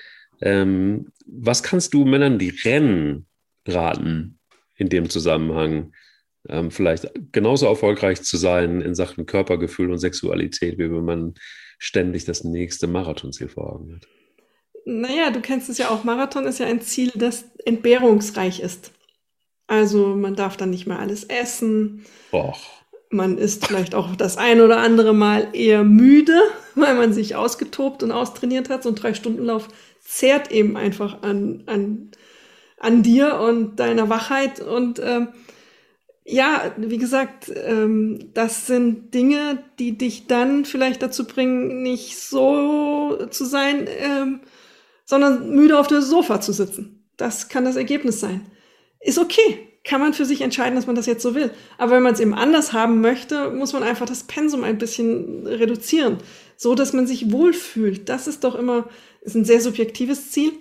Ähm, 0.42 1.08
was 1.26 1.64
kannst 1.64 1.94
du 1.94 2.06
Männern, 2.06 2.40
die 2.40 2.50
rennen, 2.50 3.26
raten 3.68 4.40
in 4.78 4.90
dem 4.90 5.10
Zusammenhang? 5.10 5.94
Ähm, 6.48 6.72
vielleicht 6.72 7.12
genauso 7.32 7.66
erfolgreich 7.66 8.22
zu 8.22 8.38
sein 8.38 8.82
in 8.82 8.96
Sachen 8.96 9.26
Körpergefühl 9.26 9.92
und 9.92 10.00
Sexualität, 10.00 10.78
wie 10.78 10.92
wenn 10.92 11.04
man 11.04 11.34
ständig 11.78 12.26
das 12.26 12.44
nächste 12.44 12.88
Marathonziel 12.88 13.50
vor 13.50 13.74
Augen 13.74 13.96
hat. 13.96 14.08
Naja, 14.86 15.32
du 15.32 15.42
kennst 15.42 15.70
es 15.70 15.78
ja 15.78 15.90
auch, 15.90 16.04
Marathon 16.04 16.46
ist 16.46 16.60
ja 16.60 16.66
ein 16.66 16.82
Ziel, 16.82 17.12
das 17.16 17.46
entbehrungsreich 17.66 18.60
ist. 18.60 18.92
Also 19.68 20.16
man 20.16 20.36
darf 20.36 20.58
dann 20.58 20.72
nicht 20.72 20.88
mehr 20.88 21.00
alles 21.00 21.26
essen. 21.26 22.06
Och. 22.32 22.60
Man 23.12 23.38
ist 23.38 23.68
vielleicht 23.68 23.94
auch 23.94 24.16
das 24.16 24.38
ein 24.38 24.62
oder 24.62 24.78
andere 24.78 25.14
Mal 25.14 25.50
eher 25.54 25.84
müde, 25.84 26.40
weil 26.76 26.96
man 26.96 27.14
sich 27.14 27.36
ausgetobt 27.36 28.02
und 28.02 28.12
austrainiert 28.12 28.70
hat. 28.70 28.84
So 28.84 28.90
ein 28.90 28.96
Drei-Stunden-Lauf 28.96 29.68
zehrt 30.02 30.52
eben 30.52 30.76
einfach 30.76 31.22
an, 31.22 31.64
an, 31.68 32.12
an 32.80 33.04
dir 33.04 33.40
und 33.40 33.80
deiner 33.80 34.10
Wachheit. 34.10 34.60
Und 34.60 35.00
ähm, 35.04 35.30
ja, 36.32 36.74
wie 36.78 37.00
gesagt, 37.00 37.52
ähm, 37.56 38.30
das 38.36 38.68
sind 38.68 39.14
Dinge, 39.16 39.64
die 39.80 39.98
dich 39.98 40.28
dann 40.28 40.64
vielleicht 40.64 41.02
dazu 41.02 41.26
bringen, 41.26 41.82
nicht 41.82 42.20
so 42.20 43.18
zu 43.32 43.46
sein, 43.46 43.88
ähm, 43.88 44.42
sondern 45.06 45.50
müde 45.50 45.80
auf 45.80 45.88
dem 45.88 46.02
Sofa 46.02 46.40
zu 46.40 46.54
sitzen. 46.54 47.04
Das 47.18 47.50
kann 47.50 47.66
das 47.66 47.78
Ergebnis 47.78 48.20
sein. 48.20 48.46
Ist 49.00 49.18
okay. 49.18 49.66
Kann 49.86 50.02
man 50.02 50.14
für 50.14 50.26
sich 50.26 50.42
entscheiden, 50.42 50.76
dass 50.76 50.88
man 50.88 50.96
das 50.96 51.08
jetzt 51.08 51.24
so 51.24 51.34
will. 51.34 51.52
Aber 51.78 51.94
wenn 51.94 52.04
man 52.04 52.14
es 52.14 52.20
eben 52.20 52.36
anders 52.36 52.74
haben 52.74 53.02
möchte, 53.02 53.50
muss 53.50 53.74
man 53.74 53.82
einfach 53.82 54.06
das 54.06 54.24
Pensum 54.24 54.64
ein 54.64 54.78
bisschen 54.78 55.48
reduzieren, 55.48 56.18
so 56.58 56.76
dass 56.76 56.94
man 56.94 57.08
sich 57.08 57.32
wohlfühlt. 57.32 58.08
Das 58.08 58.28
ist 58.28 58.44
doch 58.44 58.56
immer 58.56 58.88
ist 59.22 59.36
ein 59.36 59.46
sehr 59.46 59.62
subjektives 59.62 60.30
Ziel. 60.32 60.52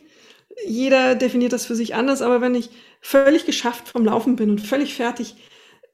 Jeder 0.65 1.15
definiert 1.15 1.53
das 1.53 1.67
für 1.67 1.75
sich 1.75 1.95
anders, 1.95 2.23
aber 2.23 2.41
wenn 2.41 2.55
ich 2.55 2.71
völlig 3.01 3.45
geschafft 3.45 3.89
vom 3.89 4.05
Laufen 4.05 4.37
bin 4.37 4.51
und 4.51 4.61
völlig 4.61 4.95
fertig 4.95 5.37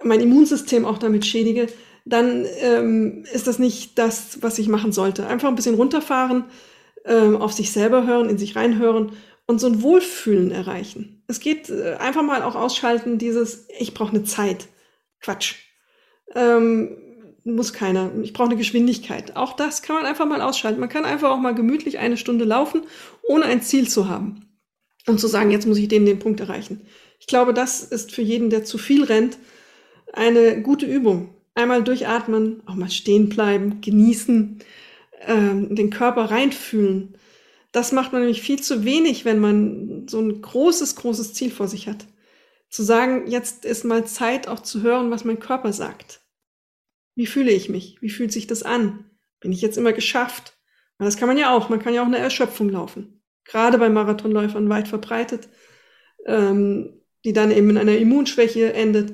mein 0.05 0.21
Immunsystem 0.21 0.85
auch 0.85 0.99
damit 0.99 1.27
schädige, 1.27 1.67
dann 2.05 2.47
ähm, 2.61 3.25
ist 3.33 3.47
das 3.47 3.59
nicht 3.59 3.99
das, 3.99 4.43
was 4.43 4.59
ich 4.59 4.69
machen 4.69 4.93
sollte. 4.93 5.27
Einfach 5.27 5.49
ein 5.49 5.55
bisschen 5.55 5.75
runterfahren, 5.75 6.45
ähm, 7.05 7.37
auf 7.37 7.53
sich 7.53 7.73
selber 7.73 8.07
hören, 8.07 8.29
in 8.29 8.39
sich 8.39 8.57
reinhören 8.57 9.13
und 9.47 9.61
so 9.61 9.67
ein 9.67 9.83
Wohlfühlen 9.83 10.51
erreichen. 10.51 11.23
Es 11.27 11.41
geht 11.41 11.71
äh, 11.71 11.95
einfach 11.95 12.23
mal 12.23 12.43
auch 12.43 12.55
ausschalten, 12.55 13.19
dieses, 13.19 13.67
ich 13.79 13.95
brauche 13.95 14.11
eine 14.11 14.25
Zeit. 14.25 14.69
Quatsch. 15.21 15.57
Ähm, 16.35 16.99
muss 17.45 17.73
keiner. 17.75 18.11
Ich 18.23 18.33
brauche 18.33 18.49
eine 18.49 18.57
Geschwindigkeit. 18.57 19.37
Auch 19.37 19.55
das 19.55 19.83
kann 19.83 19.97
man 19.97 20.07
einfach 20.07 20.27
mal 20.27 20.41
ausschalten. 20.41 20.81
Man 20.81 20.89
kann 20.89 21.05
einfach 21.05 21.31
auch 21.31 21.39
mal 21.39 21.55
gemütlich 21.55 21.99
eine 21.99 22.17
Stunde 22.17 22.45
laufen, 22.45 22.83
ohne 23.23 23.45
ein 23.45 23.63
Ziel 23.63 23.89
zu 23.89 24.09
haben. 24.09 24.49
Und 25.07 25.21
zu 25.21 25.27
sagen, 25.27 25.51
jetzt 25.51 25.67
muss 25.67 25.77
ich 25.77 25.89
den, 25.89 26.07
den 26.07 26.19
Punkt 26.19 26.41
erreichen. 26.41 26.87
Ich 27.21 27.27
glaube, 27.27 27.53
das 27.53 27.83
ist 27.83 28.13
für 28.13 28.23
jeden, 28.23 28.49
der 28.49 28.65
zu 28.65 28.79
viel 28.79 29.05
rennt, 29.05 29.37
eine 30.15 30.63
gute 30.63 30.87
Übung. 30.87 31.35
Einmal 31.55 31.85
durchatmen, 31.85 32.63
auch 32.67 32.75
mal 32.75 32.91
stehen 32.91 33.29
bleiben, 33.29 33.81
genießen, 33.81 34.61
ähm, 35.27 35.75
den 35.75 35.91
Körper 35.91 36.31
reinfühlen. 36.31 37.17
Das 37.73 37.93
macht 37.93 38.13
man 38.13 38.23
nämlich 38.23 38.43
viel 38.43 38.61
zu 38.61 38.85
wenig, 38.85 39.25
wenn 39.25 39.41
man 39.41 40.07
so 40.09 40.21
ein 40.21 40.41
großes, 40.41 40.97
großes 40.97 41.35
Ziel 41.35 41.51
vor 41.51 41.69
sich 41.69 41.89
hat. 41.89 42.07
Zu 42.69 42.83
sagen, 42.83 43.27
jetzt 43.29 43.65
ist 43.65 43.85
mal 43.85 44.05
Zeit 44.07 44.49
auch 44.49 44.61
zu 44.61 44.83
hören, 44.83 45.11
was 45.11 45.25
mein 45.25 45.41
Körper 45.41 45.73
sagt. 45.73 46.21
Wie 47.15 47.27
fühle 47.27 47.53
ich 47.53 47.69
mich? 47.69 47.99
Wie 48.01 48.11
fühlt 48.11 48.33
sich 48.33 48.47
das 48.47 48.63
an? 48.63 49.11
Bin 49.41 49.53
ich 49.53 49.61
jetzt 49.61 49.77
immer 49.77 49.93
geschafft? 49.93 50.57
Weil 50.99 51.07
das 51.07 51.17
kann 51.17 51.29
man 51.29 51.39
ja 51.39 51.55
auch. 51.55 51.69
Man 51.69 51.81
kann 51.81 51.95
ja 51.95 52.03
auch 52.03 52.07
eine 52.07 52.19
Erschöpfung 52.19 52.69
laufen. 52.71 53.23
Gerade 53.45 53.79
bei 53.79 53.89
Marathonläufern 53.89 54.69
weit 54.69 54.89
verbreitet, 54.89 55.49
ähm, 56.27 57.01
die 57.25 57.33
dann 57.33 57.51
eben 57.51 57.71
in 57.71 57.79
einer 57.79 57.97
Immunschwäche 57.97 58.73
endet. 58.73 59.13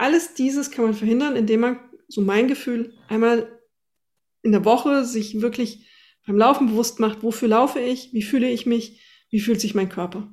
Alles 0.00 0.32
dieses 0.32 0.70
kann 0.70 0.86
man 0.86 0.94
verhindern, 0.94 1.36
indem 1.36 1.60
man, 1.60 1.78
so 2.08 2.22
mein 2.22 2.48
Gefühl, 2.48 2.94
einmal 3.08 3.60
in 4.40 4.50
der 4.50 4.64
Woche 4.64 5.04
sich 5.04 5.42
wirklich 5.42 5.86
beim 6.26 6.38
Laufen 6.38 6.68
bewusst 6.68 7.00
macht, 7.00 7.22
wofür 7.22 7.48
laufe 7.48 7.80
ich, 7.80 8.14
wie 8.14 8.22
fühle 8.22 8.48
ich 8.48 8.64
mich, 8.64 9.02
wie 9.28 9.40
fühlt 9.40 9.60
sich 9.60 9.74
mein 9.74 9.90
Körper. 9.90 10.32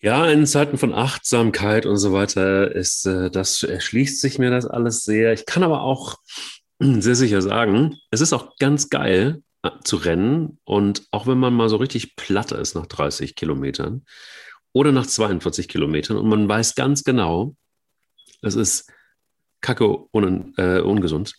Ja, 0.00 0.26
in 0.26 0.46
Zeiten 0.46 0.78
von 0.78 0.94
Achtsamkeit 0.94 1.84
und 1.84 1.98
so 1.98 2.14
weiter 2.14 2.74
ist 2.74 3.04
äh, 3.04 3.30
das 3.30 3.62
erschließt 3.62 4.22
sich 4.22 4.38
mir 4.38 4.50
das 4.50 4.64
alles 4.64 5.04
sehr. 5.04 5.34
Ich 5.34 5.44
kann 5.44 5.62
aber 5.62 5.82
auch 5.82 6.16
sehr 6.78 7.14
sicher 7.14 7.42
sagen, 7.42 7.98
es 8.10 8.22
ist 8.22 8.32
auch 8.32 8.56
ganz 8.56 8.88
geil 8.88 9.42
äh, 9.62 9.70
zu 9.84 9.96
rennen 9.96 10.60
und 10.64 11.02
auch 11.10 11.26
wenn 11.26 11.38
man 11.38 11.52
mal 11.52 11.68
so 11.68 11.76
richtig 11.76 12.16
platt 12.16 12.52
ist 12.52 12.74
nach 12.74 12.86
30 12.86 13.34
Kilometern 13.34 14.06
oder 14.72 14.92
nach 14.92 15.06
42 15.06 15.68
Kilometern 15.68 16.16
und 16.16 16.26
man 16.26 16.48
weiß 16.48 16.74
ganz 16.74 17.04
genau, 17.04 17.54
es 18.46 18.56
ist 18.56 18.90
kacke 19.60 20.06
un, 20.12 20.54
äh, 20.56 20.80
ungesund, 20.80 21.34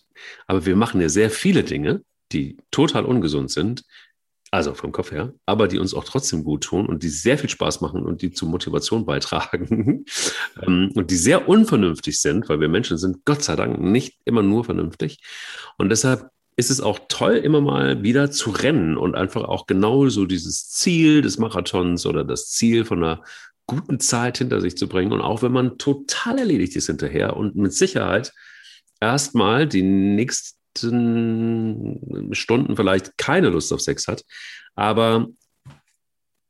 aber 0.47 0.65
wir 0.65 0.75
machen 0.75 1.01
ja 1.01 1.09
sehr 1.09 1.29
viele 1.29 1.63
Dinge, 1.63 2.03
die 2.31 2.57
total 2.71 3.05
ungesund 3.05 3.51
sind, 3.51 3.83
also 4.51 4.73
vom 4.73 4.91
Kopf 4.91 5.11
her, 5.11 5.33
aber 5.45 5.67
die 5.67 5.77
uns 5.77 5.93
auch 5.93 6.05
trotzdem 6.05 6.43
gut 6.43 6.63
tun 6.63 6.85
und 6.85 7.03
die 7.03 7.09
sehr 7.09 7.37
viel 7.37 7.49
Spaß 7.49 7.81
machen 7.81 8.03
und 8.03 8.21
die 8.21 8.31
zur 8.31 8.47
Motivation 8.47 9.05
beitragen 9.05 10.05
ähm, 10.61 10.91
und 10.95 11.11
die 11.11 11.17
sehr 11.17 11.49
unvernünftig 11.49 12.19
sind, 12.19 12.47
weil 12.47 12.59
wir 12.59 12.69
Menschen 12.69 12.97
sind 12.97 13.25
Gott 13.25 13.43
sei 13.43 13.55
Dank 13.55 13.79
nicht 13.79 14.19
immer 14.23 14.43
nur 14.43 14.63
vernünftig. 14.63 15.19
Und 15.77 15.89
deshalb 15.89 16.29
ist 16.55 16.71
es 16.71 16.81
auch 16.81 16.99
toll, 17.07 17.35
immer 17.35 17.61
mal 17.61 18.01
wieder 18.03 18.31
zu 18.31 18.49
rennen 18.49 18.97
und 18.97 19.15
einfach 19.15 19.43
auch 19.43 19.67
genau 19.67 20.09
so 20.09 20.25
dieses 20.25 20.69
Ziel 20.69 21.21
des 21.21 21.37
Marathons 21.37 22.05
oder 22.05 22.23
das 22.23 22.49
Ziel 22.49 22.83
von 22.83 23.03
einer 23.03 23.23
guten 23.67 23.99
Zeit 23.99 24.39
hinter 24.39 24.61
sich 24.61 24.77
zu 24.77 24.87
bringen. 24.87 25.11
Und 25.11 25.21
auch 25.21 25.41
wenn 25.41 25.51
man 25.51 25.77
total 25.77 26.39
erledigt 26.39 26.75
ist 26.75 26.87
hinterher 26.87 27.37
und 27.37 27.55
mit 27.55 27.73
Sicherheit 27.73 28.33
erstmal 28.99 29.67
die 29.67 29.83
nächste 29.83 30.55
Stunden 32.31 32.75
vielleicht 32.75 33.17
keine 33.17 33.49
Lust 33.49 33.73
auf 33.73 33.81
Sex 33.81 34.07
hat, 34.07 34.23
aber 34.75 35.27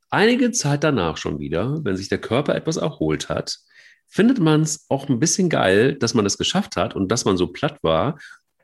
einige 0.09 0.51
Zeit 0.51 0.83
danach 0.83 1.17
schon 1.17 1.39
wieder, 1.39 1.83
wenn 1.83 1.95
sich 1.95 2.09
der 2.09 2.19
Körper 2.19 2.55
etwas 2.55 2.77
erholt 2.77 3.29
hat, 3.29 3.57
findet 4.07 4.39
man 4.39 4.61
es 4.61 4.85
auch 4.89 5.09
ein 5.09 5.19
bisschen 5.19 5.49
geil, 5.49 5.95
dass 5.95 6.13
man 6.13 6.25
es 6.25 6.37
geschafft 6.37 6.75
hat 6.75 6.95
und 6.95 7.09
dass 7.09 7.25
man 7.25 7.37
so 7.37 7.47
platt 7.47 7.77
war. 7.81 8.17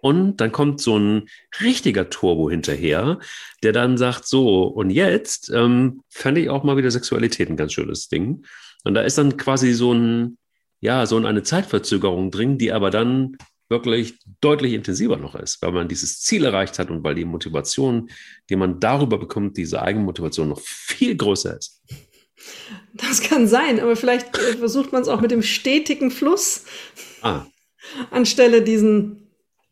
Und 0.04 0.42
dann 0.42 0.52
kommt 0.52 0.82
so 0.82 1.00
ein 1.00 1.30
richtiger 1.62 2.10
Turbo 2.10 2.50
hinterher, 2.50 3.20
der 3.64 3.72
dann 3.72 3.98
sagt, 3.98 4.28
so, 4.28 4.66
und 4.66 4.90
jetzt 4.90 5.50
ähm, 5.50 6.02
fände 6.10 6.42
ich 6.42 6.50
auch 6.50 6.66
mal 6.66 6.76
wieder 6.76 6.92
Sexualität 6.92 7.50
ein 7.50 7.56
ganz 7.56 7.72
schönes 7.72 8.10
Ding. 8.10 8.46
Und 8.84 8.96
da 8.96 9.02
ist 9.02 9.18
dann 9.18 9.38
quasi 9.38 9.72
so 9.72 9.94
ein, 9.94 10.38
ja, 10.82 11.06
so 11.06 11.16
eine 11.16 11.44
Zeitverzögerung 11.44 12.32
drin, 12.32 12.58
die 12.58 12.74
aber 12.74 12.90
dann 12.90 13.38
wirklich 13.70 14.20
deutlich 14.42 14.74
intensiver 14.74 15.16
noch 15.16 15.36
ist, 15.36 15.62
weil 15.62 15.72
man 15.72 15.88
dieses 15.88 16.20
Ziel 16.20 16.44
erreicht 16.44 16.80
hat 16.80 16.92
und 16.92 17.06
weil 17.06 17.16
die 17.16 17.24
Motivation, 17.24 18.10
die 18.50 18.58
man 18.58 18.82
darüber 18.82 19.18
bekommt, 19.18 19.56
diese 19.56 19.82
Eigenmotivation 19.82 20.50
noch 20.50 20.60
viel 20.60 21.16
größer 21.16 21.58
ist. 21.58 21.82
Das 22.94 23.22
kann 23.22 23.48
sein, 23.48 23.80
aber 23.80 23.96
vielleicht 23.96 24.38
äh, 24.38 24.58
versucht 24.58 24.92
man 24.92 25.02
es 25.02 25.08
auch 25.08 25.22
mit 25.22 25.32
dem 25.32 25.44
stetigen 25.44 26.12
Fluss 26.12 26.66
ah. 27.22 27.46
anstelle 28.12 28.62
diesen 28.62 29.23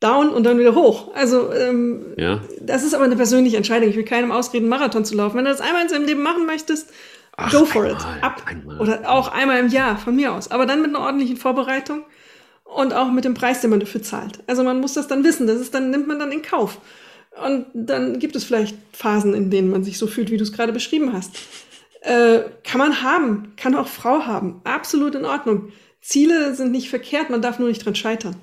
Down 0.01 0.29
und 0.29 0.43
dann 0.43 0.59
wieder 0.59 0.75
hoch. 0.75 1.13
Also 1.13 1.53
ähm, 1.53 2.13
ja. 2.17 2.41
das 2.59 2.83
ist 2.83 2.93
aber 2.93 3.05
eine 3.05 3.15
persönliche 3.15 3.55
Entscheidung. 3.55 3.87
Ich 3.87 3.95
will 3.95 4.03
keinem 4.03 4.31
ausreden, 4.31 4.67
Marathon 4.67 5.05
zu 5.05 5.15
laufen. 5.15 5.37
Wenn 5.37 5.45
du 5.45 5.51
das 5.51 5.61
einmal 5.61 5.83
in 5.83 5.89
seinem 5.89 6.05
Leben 6.05 6.23
machen 6.23 6.45
möchtest, 6.45 6.91
Ach, 7.37 7.51
go 7.51 7.65
for 7.65 7.83
einmal, 7.83 8.17
it. 8.17 8.23
Ab. 8.23 8.43
Einmal. 8.45 8.81
Oder 8.81 9.09
auch 9.09 9.31
einmal 9.31 9.59
im 9.59 9.69
Jahr 9.69 9.97
von 9.97 10.15
mir 10.15 10.33
aus. 10.33 10.49
Aber 10.49 10.65
dann 10.65 10.81
mit 10.81 10.89
einer 10.89 11.05
ordentlichen 11.05 11.37
Vorbereitung 11.37 12.03
und 12.63 12.93
auch 12.93 13.11
mit 13.11 13.25
dem 13.25 13.35
Preis, 13.35 13.61
den 13.61 13.69
man 13.69 13.79
dafür 13.79 14.01
zahlt. 14.01 14.39
Also 14.47 14.63
man 14.63 14.81
muss 14.81 14.93
das 14.93 15.07
dann 15.07 15.23
wissen. 15.23 15.45
Das 15.45 15.59
ist 15.59 15.73
dann 15.73 15.91
nimmt 15.91 16.07
man 16.07 16.17
dann 16.17 16.31
in 16.31 16.41
Kauf. 16.41 16.79
Und 17.45 17.67
dann 17.73 18.19
gibt 18.19 18.35
es 18.35 18.43
vielleicht 18.43 18.75
Phasen, 18.93 19.35
in 19.35 19.51
denen 19.51 19.69
man 19.69 19.83
sich 19.83 19.97
so 19.99 20.07
fühlt, 20.07 20.31
wie 20.31 20.37
du 20.37 20.43
es 20.43 20.51
gerade 20.51 20.73
beschrieben 20.73 21.13
hast. 21.13 21.37
Äh, 22.01 22.41
kann 22.63 22.79
man 22.79 23.03
haben, 23.03 23.53
kann 23.55 23.75
auch 23.75 23.87
Frau 23.87 24.25
haben. 24.25 24.61
Absolut 24.63 25.13
in 25.13 25.25
Ordnung. 25.25 25.71
Ziele 26.01 26.55
sind 26.55 26.71
nicht 26.71 26.89
verkehrt, 26.89 27.29
man 27.29 27.43
darf 27.43 27.59
nur 27.59 27.67
nicht 27.67 27.85
dran 27.85 27.95
scheitern. 27.95 28.35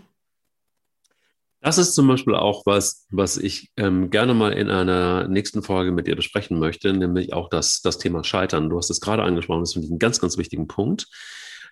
Das 1.61 1.77
ist 1.77 1.95
zum 1.95 2.07
Beispiel 2.07 2.37
auch 2.37 2.65
was, 2.67 3.07
was 3.11 3.37
ich 3.37 3.73
ähm, 3.77 4.11
gerne 4.11 4.33
mal 4.33 4.53
in 4.53 4.71
einer 4.71 5.27
nächsten 5.27 5.63
Folge 5.63 5.91
mit 5.91 6.07
dir 6.07 6.15
besprechen 6.15 6.59
möchte, 6.59 6.93
nämlich 6.93 7.33
auch 7.33 7.49
das, 7.49 7.83
das 7.83 7.99
Thema 7.99 8.23
Scheitern. 8.23 8.71
Du 8.71 8.79
hast 8.79 8.91
es 8.91 9.01
gerade 9.01 9.25
angesprochen, 9.25 9.63
das 9.63 9.73
finde 9.73 9.87
ich 9.87 9.91
einen 9.91 9.99
ganz, 9.99 10.21
ganz 10.21 10.39
wichtigen 10.39 10.69
Punkt. 10.69 11.09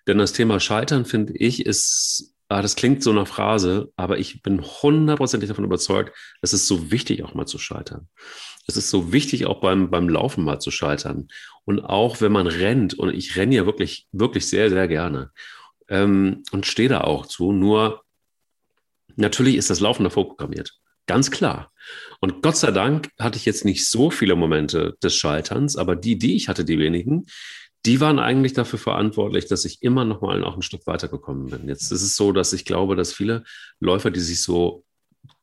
Denn 0.09 0.19
das 0.19 0.33
Thema 0.33 0.59
Scheitern, 0.59 1.05
finde 1.05 1.35
ich, 1.37 1.65
ist, 1.65 2.35
ah, 2.49 2.63
das 2.63 2.75
klingt 2.75 3.03
so 3.03 3.11
eine 3.11 3.27
Phrase, 3.27 3.93
aber 3.97 4.19
ich 4.19 4.43
bin 4.43 4.61
hundertprozentig 4.61 5.49
davon 5.49 5.65
überzeugt, 5.65 6.17
es 6.43 6.53
ist 6.53 6.67
so 6.67 6.91
wichtig, 6.91 7.23
auch 7.23 7.35
mal 7.35 7.47
zu 7.47 7.59
scheitern. 7.59 8.09
Es 8.67 8.77
ist 8.77 8.91
so 8.91 9.13
wichtig, 9.13 9.47
auch 9.47 9.61
beim, 9.61 9.91
beim 9.91 10.09
Laufen 10.09 10.43
mal 10.43 10.59
zu 10.59 10.73
scheitern. 10.73 11.29
Und 11.65 11.81
auch 11.81 12.21
wenn 12.21 12.33
man 12.33 12.49
rennt, 12.49 12.95
und 12.95 13.15
ich 13.15 13.37
renne 13.37 13.55
ja 13.55 13.67
wirklich, 13.67 14.09
wirklich 14.11 14.49
sehr, 14.49 14.69
sehr 14.69 14.89
gerne 14.89 15.31
ähm, 15.89 16.43
und 16.51 16.67
stehe 16.67 16.89
da 16.89 17.03
auch 17.03 17.27
zu, 17.27 17.53
nur 17.53 18.03
Natürlich 19.17 19.57
ist 19.57 19.71
das 19.71 19.81
Laufen 19.81 20.05
davor 20.05 20.29
programmiert. 20.29 20.73
Ganz 21.07 21.31
klar. 21.31 21.73
Und 22.21 22.43
Gott 22.43 22.57
sei 22.57 22.71
Dank 22.71 23.11
hatte 23.19 23.39
ich 23.39 23.45
jetzt 23.45 23.65
nicht 23.65 23.89
so 23.89 24.11
viele 24.11 24.35
Momente 24.35 24.97
des 25.03 25.15
Scheiterns, 25.15 25.77
aber 25.77 25.97
die, 25.97 26.19
die 26.19 26.37
ich 26.37 26.49
hatte, 26.49 26.65
die 26.65 26.79
wenigen, 26.79 27.27
die 27.85 28.01
waren 28.01 28.19
eigentlich 28.19 28.53
dafür 28.53 28.81
verantwortlich, 28.81 29.47
dass 29.47 29.65
ich 29.65 29.83
immer 29.83 30.05
noch 30.05 30.21
mal 30.21 30.43
auch 30.43 30.57
ein 30.57 30.63
Stück 30.63 30.87
weitergekommen 30.87 31.47
bin. 31.47 31.69
Jetzt 31.69 31.93
ist 31.93 32.03
es 32.03 32.17
so, 32.17 32.33
dass 32.33 32.53
ich 32.53 32.65
glaube, 32.65 32.97
dass 32.97 33.13
viele 33.13 33.45
Läufer, 33.79 34.11
die 34.11 34.21
sich 34.21 34.43
so 34.43 34.85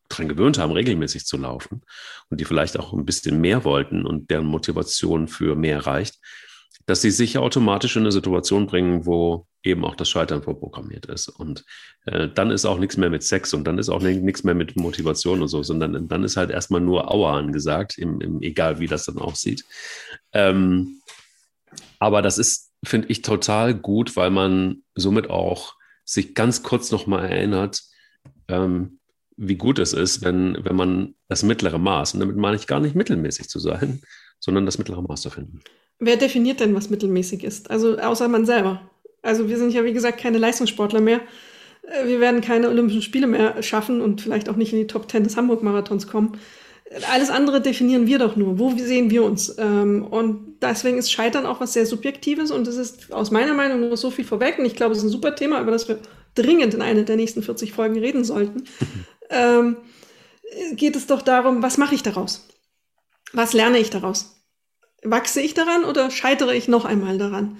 daran 0.10 0.28
gewöhnt 0.28 0.58
haben, 0.58 0.74
regelmäßig 0.74 1.26
zu 1.26 1.38
laufen 1.38 1.82
und 2.30 2.42
die 2.42 2.46
vielleicht 2.46 2.78
auch 2.78 2.92
ein 2.92 3.06
bisschen 3.06 3.40
mehr 3.40 3.64
wollten 3.64 4.06
und 4.06 4.30
deren 4.30 4.46
Motivation 4.46 5.30
für 5.30 5.56
mehr 5.56 5.86
reicht, 5.86 6.20
dass 6.86 7.02
sie 7.02 7.12
sich 7.12 7.38
automatisch 7.38 7.96
in 7.96 8.04
eine 8.04 8.12
Situation 8.12 8.68
bringen, 8.68 9.06
wo 9.06 9.48
eben 9.64 9.86
auch 9.86 9.96
das 9.96 10.10
Scheitern 10.10 10.44
vorprogrammiert 10.44 11.06
ist. 11.08 11.30
Und 11.30 11.66
äh, 12.06 12.28
dann 12.30 12.52
ist 12.52 12.66
auch 12.66 12.78
nichts 12.78 12.98
mehr 12.98 13.10
mit 13.10 13.24
Sex 13.24 13.54
und 13.54 13.64
dann 13.64 13.78
ist 13.78 13.90
auch 13.90 14.02
nichts 14.02 14.44
mehr 14.44 14.56
mit 14.56 14.76
Motivation 14.76 15.42
und 15.42 15.48
so, 15.48 15.64
sondern 15.64 16.08
dann 16.08 16.24
ist 16.24 16.38
halt 16.38 16.52
erstmal 16.52 16.82
nur 16.82 17.12
Aua 17.12 17.38
angesagt, 17.38 17.98
im, 17.98 18.22
im, 18.22 18.42
egal 18.42 18.80
wie 18.80 18.88
das 18.88 19.06
dann 19.06 19.18
aussieht. 19.18 19.66
Ähm, 20.34 21.02
aber 22.00 22.22
das 22.22 22.38
ist, 22.38 22.72
finde 22.84 23.08
ich, 23.08 23.22
total 23.22 23.74
gut, 23.74 24.16
weil 24.16 24.30
man 24.30 24.84
somit 24.96 25.30
auch 25.30 25.76
sich 26.06 26.36
ganz 26.36 26.64
kurz 26.64 26.92
nochmal 26.92 27.30
erinnert, 27.30 27.82
ähm, 28.50 29.00
wie 29.38 29.56
gut 29.56 29.80
es 29.80 29.94
ist, 29.94 30.24
wenn, 30.24 30.58
wenn 30.64 30.76
man 30.76 31.16
das 31.28 31.44
mittlere 31.44 31.80
Maß, 31.80 32.14
und 32.14 32.20
damit 32.20 32.36
meine 32.36 32.56
ich 32.56 32.68
gar 32.68 32.80
nicht 32.80 32.96
mittelmäßig 32.96 33.50
zu 33.50 33.60
sein, 33.60 34.02
sondern 34.40 34.66
das 34.66 34.78
mittlere 34.78 35.02
Maß 35.02 35.22
zu 35.22 35.30
finden. 35.30 35.62
Wer 36.00 36.18
definiert 36.18 36.60
denn, 36.60 36.76
was 36.76 36.90
mittelmäßig 36.90 37.44
ist? 37.44 37.72
Also 37.72 37.98
außer 37.98 38.28
man 38.28 38.46
selber. 38.46 38.90
Also 39.24 39.50
wir 39.50 39.58
sind 39.58 39.74
ja, 39.74 39.84
wie 39.84 39.94
gesagt, 39.94 40.20
keine 40.20 40.38
Leistungssportler 40.38 41.02
mehr. 41.02 41.22
Äh, 41.82 42.08
wir 42.08 42.20
werden 42.20 42.42
keine 42.42 42.70
Olympischen 42.70 43.02
Spiele 43.02 43.26
mehr 43.26 43.64
schaffen 43.64 44.02
und 44.02 44.22
vielleicht 44.22 44.50
auch 44.50 44.56
nicht 44.56 44.74
in 44.74 44.80
die 44.80 44.88
Top 44.88 45.08
Ten 45.08 45.24
des 45.24 45.36
Hamburg-Marathons 45.36 46.08
kommen. 46.08 46.38
Alles 47.12 47.32
andere 47.32 47.60
definieren 47.60 48.06
wir 48.06 48.20
doch 48.20 48.36
nur. 48.36 48.60
Wo 48.60 48.70
sehen 48.78 49.10
wir 49.10 49.24
uns? 49.24 49.56
Ähm, 49.58 50.06
und 50.06 50.58
deswegen 50.62 51.00
ist 51.00 51.12
Scheitern 51.12 51.46
auch 51.48 51.60
was 51.60 51.74
sehr 51.74 51.88
Subjektives 51.88 52.52
und 52.52 52.68
es 52.68 52.76
ist 52.76 53.12
aus 53.12 53.32
meiner 53.32 53.56
Meinung 53.56 53.80
nur 53.80 53.98
so 53.98 54.12
viel 54.12 54.26
vorweg. 54.26 54.60
Und 54.60 54.66
ich 54.66 54.76
glaube, 54.76 54.92
es 54.92 55.00
ist 55.00 55.06
ein 55.06 55.10
super 55.10 55.36
Thema, 55.36 55.60
über 55.62 55.72
das 55.72 55.88
wir 55.88 55.98
dringend 56.36 56.74
in 56.74 56.82
einer 56.82 57.04
der 57.04 57.16
nächsten 57.16 57.42
40 57.42 57.72
Folgen 57.72 57.98
reden 57.98 58.24
sollten. 58.24 58.66
ähm, 59.30 59.78
geht 60.74 60.96
es 60.96 61.08
doch 61.08 61.22
darum, 61.22 61.64
was 61.64 61.78
mache 61.78 61.96
ich 61.96 62.04
daraus? 62.04 62.48
Was 63.32 63.54
lerne 63.54 63.80
ich 63.80 63.90
daraus? 63.90 64.36
Wachse 65.04 65.42
ich 65.42 65.54
daran 65.54 65.86
oder 65.86 66.12
scheitere 66.12 66.54
ich 66.54 66.68
noch 66.68 66.86
einmal 66.86 67.18
daran? 67.18 67.58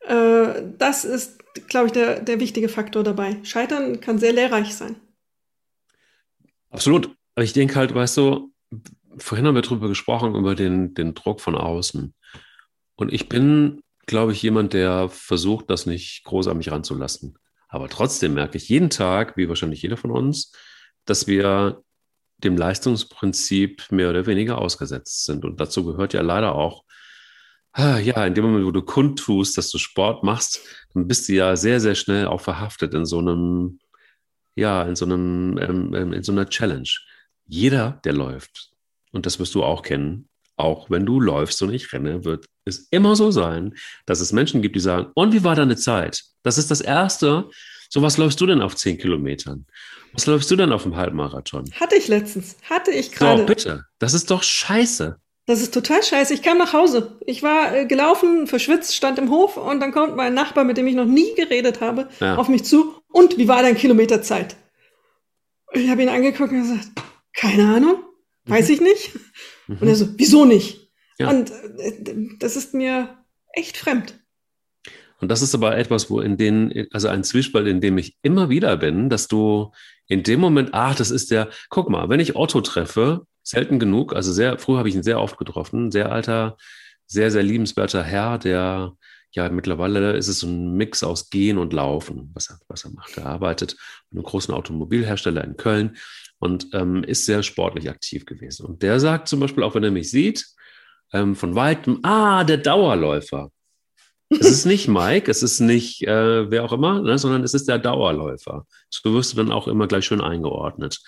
Äh, 0.00 0.62
das 0.78 1.04
ist, 1.04 1.38
glaube 1.68 1.86
ich, 1.86 1.92
der, 1.92 2.20
der 2.20 2.40
wichtige 2.40 2.68
Faktor 2.68 3.02
dabei. 3.02 3.38
Scheitern 3.42 4.00
kann 4.00 4.18
sehr 4.18 4.32
lehrreich 4.32 4.74
sein. 4.74 4.96
Absolut. 6.70 7.14
Aber 7.34 7.44
ich 7.44 7.52
denke 7.52 7.76
halt, 7.76 7.94
weißt 7.94 8.16
du, 8.16 8.52
vorhin 9.18 9.46
haben 9.46 9.54
wir 9.54 9.62
darüber 9.62 9.88
gesprochen, 9.88 10.34
über 10.34 10.54
den, 10.54 10.94
den 10.94 11.14
Druck 11.14 11.40
von 11.40 11.54
außen. 11.54 12.14
Und 12.96 13.12
ich 13.12 13.28
bin, 13.28 13.82
glaube 14.06 14.32
ich, 14.32 14.42
jemand, 14.42 14.72
der 14.72 15.08
versucht, 15.08 15.70
das 15.70 15.86
nicht 15.86 16.24
groß 16.24 16.48
an 16.48 16.58
mich 16.58 16.70
ranzulassen. 16.70 17.38
Aber 17.68 17.88
trotzdem 17.88 18.34
merke 18.34 18.56
ich 18.56 18.68
jeden 18.68 18.90
Tag, 18.90 19.36
wie 19.36 19.48
wahrscheinlich 19.48 19.82
jeder 19.82 19.96
von 19.96 20.10
uns, 20.10 20.52
dass 21.04 21.26
wir 21.26 21.82
dem 22.38 22.56
Leistungsprinzip 22.56 23.90
mehr 23.90 24.10
oder 24.10 24.26
weniger 24.26 24.58
ausgesetzt 24.58 25.24
sind. 25.24 25.44
Und 25.44 25.60
dazu 25.60 25.84
gehört 25.84 26.12
ja 26.12 26.22
leider 26.22 26.54
auch, 26.54 26.84
ja, 27.76 28.26
in 28.26 28.34
dem 28.34 28.44
Moment, 28.44 28.66
wo 28.66 28.70
du 28.70 28.82
kundtust, 28.82 29.56
dass 29.56 29.70
du 29.70 29.78
Sport 29.78 30.24
machst, 30.24 30.60
dann 30.94 31.06
bist 31.06 31.28
du 31.28 31.34
ja 31.34 31.56
sehr, 31.56 31.80
sehr 31.80 31.94
schnell 31.94 32.26
auch 32.26 32.40
verhaftet 32.40 32.94
in 32.94 33.04
so 33.04 33.18
einem, 33.18 33.78
ja, 34.56 34.82
in 34.82 34.96
so 34.96 35.04
einem, 35.04 35.58
ähm, 35.58 35.94
ähm 35.94 36.12
in 36.12 36.22
so 36.22 36.32
einer 36.32 36.48
Challenge. 36.48 36.88
Jeder, 37.46 38.00
der 38.04 38.12
läuft, 38.12 38.70
und 39.12 39.26
das 39.26 39.38
wirst 39.38 39.54
du 39.54 39.62
auch 39.62 39.82
kennen, 39.82 40.28
auch 40.56 40.90
wenn 40.90 41.06
du 41.06 41.20
läufst 41.20 41.62
und 41.62 41.72
ich 41.72 41.92
renne, 41.92 42.24
wird 42.24 42.46
es 42.64 42.88
immer 42.90 43.16
so 43.16 43.30
sein, 43.30 43.74
dass 44.04 44.20
es 44.20 44.32
Menschen 44.32 44.62
gibt, 44.62 44.76
die 44.76 44.80
sagen, 44.80 45.10
und 45.14 45.32
wie 45.32 45.42
war 45.42 45.56
deine 45.56 45.76
Zeit? 45.76 46.22
Das 46.42 46.58
ist 46.58 46.70
das 46.70 46.80
Erste. 46.80 47.48
So, 47.88 48.02
was 48.02 48.18
läufst 48.18 48.40
du 48.40 48.46
denn 48.46 48.60
auf 48.60 48.76
zehn 48.76 48.98
Kilometern? 48.98 49.66
Was 50.12 50.26
läufst 50.26 50.50
du 50.50 50.56
denn 50.56 50.72
auf 50.72 50.82
dem 50.82 50.96
Halbmarathon? 50.96 51.70
Hatte 51.72 51.96
ich 51.96 52.08
letztens. 52.08 52.56
Hatte 52.68 52.90
ich 52.90 53.12
gerade. 53.12 53.42
So, 53.42 53.46
bitte. 53.46 53.84
Das 53.98 54.14
ist 54.14 54.30
doch 54.30 54.42
scheiße. 54.42 55.18
Das 55.46 55.60
ist 55.60 55.74
total 55.74 56.02
scheiße. 56.02 56.34
Ich 56.34 56.42
kam 56.42 56.58
nach 56.58 56.72
Hause. 56.72 57.18
Ich 57.26 57.42
war 57.42 57.74
äh, 57.74 57.86
gelaufen, 57.86 58.46
verschwitzt, 58.46 58.94
stand 58.94 59.18
im 59.18 59.30
Hof 59.30 59.56
und 59.56 59.80
dann 59.80 59.92
kommt 59.92 60.16
mein 60.16 60.34
Nachbar, 60.34 60.64
mit 60.64 60.76
dem 60.76 60.86
ich 60.86 60.94
noch 60.94 61.06
nie 61.06 61.34
geredet 61.34 61.80
habe, 61.80 62.08
ja. 62.20 62.36
auf 62.36 62.48
mich 62.48 62.64
zu. 62.64 62.94
Und 63.08 63.38
wie 63.38 63.48
war 63.48 63.62
dein 63.62 63.76
Kilometerzeit? 63.76 64.56
Ich 65.72 65.88
habe 65.88 66.02
ihn 66.02 66.08
angeguckt 66.08 66.52
und 66.52 66.62
gesagt, 66.62 66.88
keine 67.34 67.74
Ahnung, 67.74 68.02
weiß 68.44 68.68
mhm. 68.68 68.74
ich 68.74 68.80
nicht. 68.80 69.10
Mhm. 69.66 69.78
Und 69.80 69.88
er 69.88 69.96
so, 69.96 70.08
wieso 70.16 70.44
nicht? 70.44 70.90
Ja. 71.18 71.30
Und 71.30 71.50
äh, 71.50 72.14
das 72.38 72.56
ist 72.56 72.74
mir 72.74 73.18
echt 73.52 73.76
fremd. 73.76 74.20
Und 75.20 75.28
das 75.28 75.42
ist 75.42 75.54
aber 75.54 75.76
etwas, 75.76 76.10
wo 76.10 76.20
in 76.20 76.36
den, 76.36 76.88
also 76.92 77.08
ein 77.08 77.24
Zwiespalt, 77.24 77.66
in 77.66 77.80
dem 77.80 77.98
ich 77.98 78.16
immer 78.22 78.48
wieder 78.48 78.76
bin, 78.76 79.10
dass 79.10 79.28
du 79.28 79.72
in 80.06 80.22
dem 80.22 80.40
Moment, 80.40 80.70
ach, 80.72 80.94
das 80.94 81.10
ist 81.10 81.30
der, 81.30 81.50
guck 81.68 81.90
mal, 81.90 82.08
wenn 82.08 82.20
ich 82.20 82.36
Otto 82.36 82.60
treffe, 82.62 83.26
selten 83.42 83.78
genug, 83.78 84.14
also 84.14 84.32
sehr, 84.32 84.58
früher 84.58 84.78
habe 84.78 84.88
ich 84.88 84.94
ihn 84.94 85.02
sehr 85.02 85.20
oft 85.20 85.38
getroffen, 85.38 85.90
sehr 85.90 86.12
alter, 86.12 86.56
sehr, 87.06 87.30
sehr 87.30 87.42
liebenswerter 87.42 88.02
Herr, 88.02 88.38
der, 88.38 88.92
ja, 89.32 89.48
mittlerweile 89.48 90.16
ist 90.16 90.28
es 90.28 90.40
so 90.40 90.46
ein 90.46 90.76
Mix 90.76 91.02
aus 91.02 91.30
Gehen 91.30 91.58
und 91.58 91.72
Laufen, 91.72 92.30
was 92.34 92.50
er, 92.50 92.58
was 92.68 92.84
er 92.84 92.92
macht. 92.92 93.16
Er 93.16 93.26
arbeitet 93.26 93.76
mit 94.10 94.18
einem 94.18 94.24
großen 94.24 94.54
Automobilhersteller 94.54 95.44
in 95.44 95.56
Köln 95.56 95.96
und 96.38 96.68
ähm, 96.72 97.04
ist 97.04 97.26
sehr 97.26 97.42
sportlich 97.42 97.88
aktiv 97.88 98.26
gewesen. 98.26 98.66
Und 98.66 98.82
der 98.82 98.98
sagt 98.98 99.28
zum 99.28 99.40
Beispiel, 99.40 99.62
auch 99.62 99.74
wenn 99.74 99.84
er 99.84 99.90
mich 99.90 100.10
sieht, 100.10 100.46
ähm, 101.12 101.36
von 101.36 101.54
weitem, 101.54 102.00
ah, 102.02 102.44
der 102.44 102.58
Dauerläufer. 102.58 103.50
Es 104.30 104.50
ist 104.50 104.64
nicht 104.64 104.88
Mike, 104.88 105.30
es 105.30 105.42
ist 105.42 105.60
nicht 105.60 106.02
äh, 106.02 106.50
wer 106.50 106.64
auch 106.64 106.72
immer, 106.72 107.02
ne, 107.02 107.18
sondern 107.18 107.42
es 107.44 107.54
ist 107.54 107.68
der 107.68 107.78
Dauerläufer. 107.78 108.66
So 108.88 109.12
wirst 109.14 109.32
du 109.32 109.36
dann 109.36 109.52
auch 109.52 109.68
immer 109.68 109.86
gleich 109.86 110.04
schön 110.04 110.20
eingeordnet. 110.20 111.00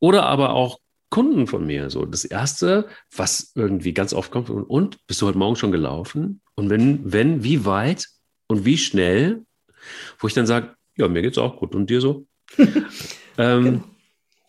Oder 0.00 0.24
aber 0.26 0.50
auch 0.50 0.78
Kunden 1.14 1.46
von 1.46 1.64
mir. 1.64 1.90
So 1.90 2.04
das 2.06 2.24
erste, 2.24 2.88
was 3.14 3.52
irgendwie 3.54 3.94
ganz 3.94 4.12
oft 4.12 4.32
kommt, 4.32 4.50
und 4.50 5.06
bist 5.06 5.22
du 5.22 5.28
heute 5.28 5.38
Morgen 5.38 5.54
schon 5.54 5.70
gelaufen? 5.70 6.40
Und 6.56 6.70
wenn, 6.70 7.12
wenn, 7.12 7.44
wie 7.44 7.64
weit 7.64 8.08
und 8.48 8.64
wie 8.64 8.76
schnell? 8.76 9.44
Wo 10.18 10.26
ich 10.26 10.34
dann 10.34 10.48
sage, 10.48 10.74
ja, 10.96 11.06
mir 11.06 11.22
geht's 11.22 11.38
auch 11.38 11.56
gut. 11.56 11.72
Und 11.76 11.88
dir 11.88 12.00
so? 12.00 12.26
ähm, 13.38 13.64
genau. 13.64 13.84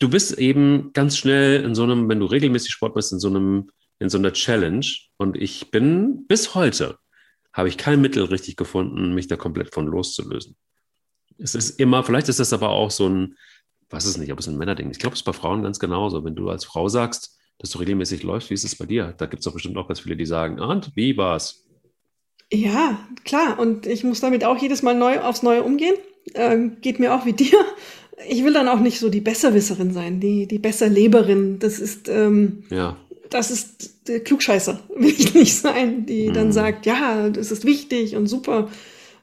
Du 0.00 0.08
bist 0.10 0.38
eben 0.38 0.90
ganz 0.92 1.16
schnell 1.16 1.62
in 1.62 1.76
so 1.76 1.84
einem, 1.84 2.08
wenn 2.08 2.18
du 2.18 2.26
regelmäßig 2.26 2.72
Sport 2.72 2.96
machst, 2.96 3.12
in 3.12 3.20
so 3.20 3.28
einem, 3.28 3.70
in 4.00 4.08
so 4.08 4.18
einer 4.18 4.32
Challenge. 4.32 4.86
Und 5.18 5.36
ich 5.36 5.70
bin 5.70 6.26
bis 6.26 6.56
heute 6.56 6.98
habe 7.52 7.68
ich 7.68 7.78
kein 7.78 8.00
Mittel 8.00 8.24
richtig 8.24 8.56
gefunden, 8.56 9.14
mich 9.14 9.28
da 9.28 9.36
komplett 9.36 9.72
von 9.72 9.86
loszulösen. 9.86 10.56
Es 11.38 11.54
ist 11.54 11.78
immer, 11.78 12.02
vielleicht 12.02 12.28
ist 12.28 12.40
das 12.40 12.52
aber 12.52 12.70
auch 12.70 12.90
so 12.90 13.08
ein, 13.08 13.36
weiß 13.90 14.04
es 14.04 14.18
nicht, 14.18 14.32
ob 14.32 14.38
es 14.38 14.48
ein 14.48 14.58
Männerding 14.58 14.90
ist. 14.90 14.96
Ich 14.96 15.00
glaube, 15.00 15.14
es 15.14 15.20
ist 15.20 15.24
bei 15.24 15.32
Frauen 15.32 15.62
ganz 15.62 15.78
genauso. 15.78 16.24
Wenn 16.24 16.34
du 16.34 16.50
als 16.50 16.64
Frau 16.64 16.88
sagst, 16.88 17.36
dass 17.58 17.70
du 17.70 17.78
regelmäßig 17.78 18.22
läufst, 18.22 18.50
wie 18.50 18.54
ist 18.54 18.64
es 18.64 18.76
bei 18.76 18.86
dir? 18.86 19.14
Da 19.16 19.26
gibt 19.26 19.40
es 19.40 19.44
doch 19.44 19.52
bestimmt 19.52 19.76
auch 19.76 19.88
ganz 19.88 20.00
viele, 20.00 20.16
die 20.16 20.26
sagen, 20.26 20.60
und 20.60 20.92
wie 20.94 21.16
war's? 21.16 21.64
Ja, 22.52 22.98
klar. 23.24 23.58
Und 23.58 23.86
ich 23.86 24.04
muss 24.04 24.20
damit 24.20 24.44
auch 24.44 24.60
jedes 24.60 24.82
Mal 24.82 24.94
neu 24.94 25.20
aufs 25.20 25.42
Neue 25.42 25.62
umgehen. 25.62 25.94
Ähm, 26.34 26.78
geht 26.80 26.98
mir 26.98 27.14
auch 27.14 27.26
wie 27.26 27.32
dir. 27.34 27.64
Ich 28.28 28.44
will 28.44 28.52
dann 28.52 28.68
auch 28.68 28.80
nicht 28.80 28.98
so 28.98 29.08
die 29.08 29.20
Besserwisserin 29.20 29.92
sein, 29.92 30.20
die, 30.20 30.46
die 30.46 30.58
Besserleberin. 30.58 31.58
Das 31.58 31.78
ist, 31.78 32.08
ähm, 32.08 32.64
ja. 32.70 32.96
das 33.30 33.50
ist 33.50 34.08
der 34.08 34.20
Klugscheißer, 34.20 34.80
will 34.96 35.14
ich 35.16 35.34
nicht 35.34 35.54
sein, 35.54 36.06
die 36.06 36.28
mhm. 36.28 36.34
dann 36.34 36.52
sagt, 36.52 36.86
ja, 36.86 37.28
das 37.30 37.50
ist 37.50 37.64
wichtig 37.64 38.16
und 38.16 38.26
super. 38.26 38.68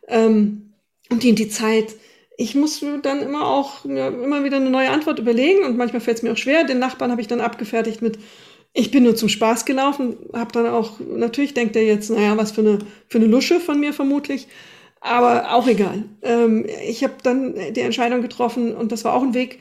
Ähm, 0.08 0.74
und 1.10 1.24
die 1.24 1.30
in 1.30 1.36
die 1.36 1.50
Zeit. 1.50 1.96
Ich 2.38 2.56
muss 2.56 2.84
dann 3.04 3.22
immer 3.22 3.48
auch 3.48 3.86
ja, 3.86 4.08
immer 4.08 4.44
wieder 4.44 4.58
eine 4.58 4.70
neue 4.70 4.90
Antwort 4.90 5.20
überlegen 5.20 5.64
und 5.66 5.78
manchmal 5.78 6.02
fällt 6.02 6.18
es 6.18 6.24
mir 6.24 6.32
auch 6.32 6.38
schwer. 6.38 6.64
Den 6.64 6.80
Nachbarn 6.80 7.12
habe 7.12 7.22
ich 7.22 7.28
dann 7.28 7.42
abgefertigt 7.42 8.02
mit, 8.02 8.18
ich 8.74 8.90
bin 8.90 9.04
nur 9.04 9.16
zum 9.16 9.30
Spaß 9.30 9.66
gelaufen, 9.66 10.18
habe 10.34 10.52
dann 10.52 10.68
auch, 10.68 11.00
natürlich 11.00 11.54
denkt 11.54 11.76
er 11.76 11.84
jetzt, 11.84 12.10
naja, 12.10 12.36
was 12.38 12.52
für 12.52 12.62
eine, 12.62 12.80
für 13.08 13.20
eine 13.20 13.28
Lusche 13.28 13.60
von 13.60 13.80
mir 13.80 13.94
vermutlich, 13.94 14.48
aber 15.00 15.54
auch 15.54 15.68
egal. 15.68 16.06
Ähm, 16.24 16.66
ich 16.88 17.04
habe 17.04 17.14
dann 17.22 17.56
die 17.74 17.82
Entscheidung 17.82 18.22
getroffen 18.22 18.74
und 18.74 18.92
das 18.92 19.04
war 19.04 19.14
auch 19.14 19.22
ein 19.22 19.36
Weg, 19.36 19.60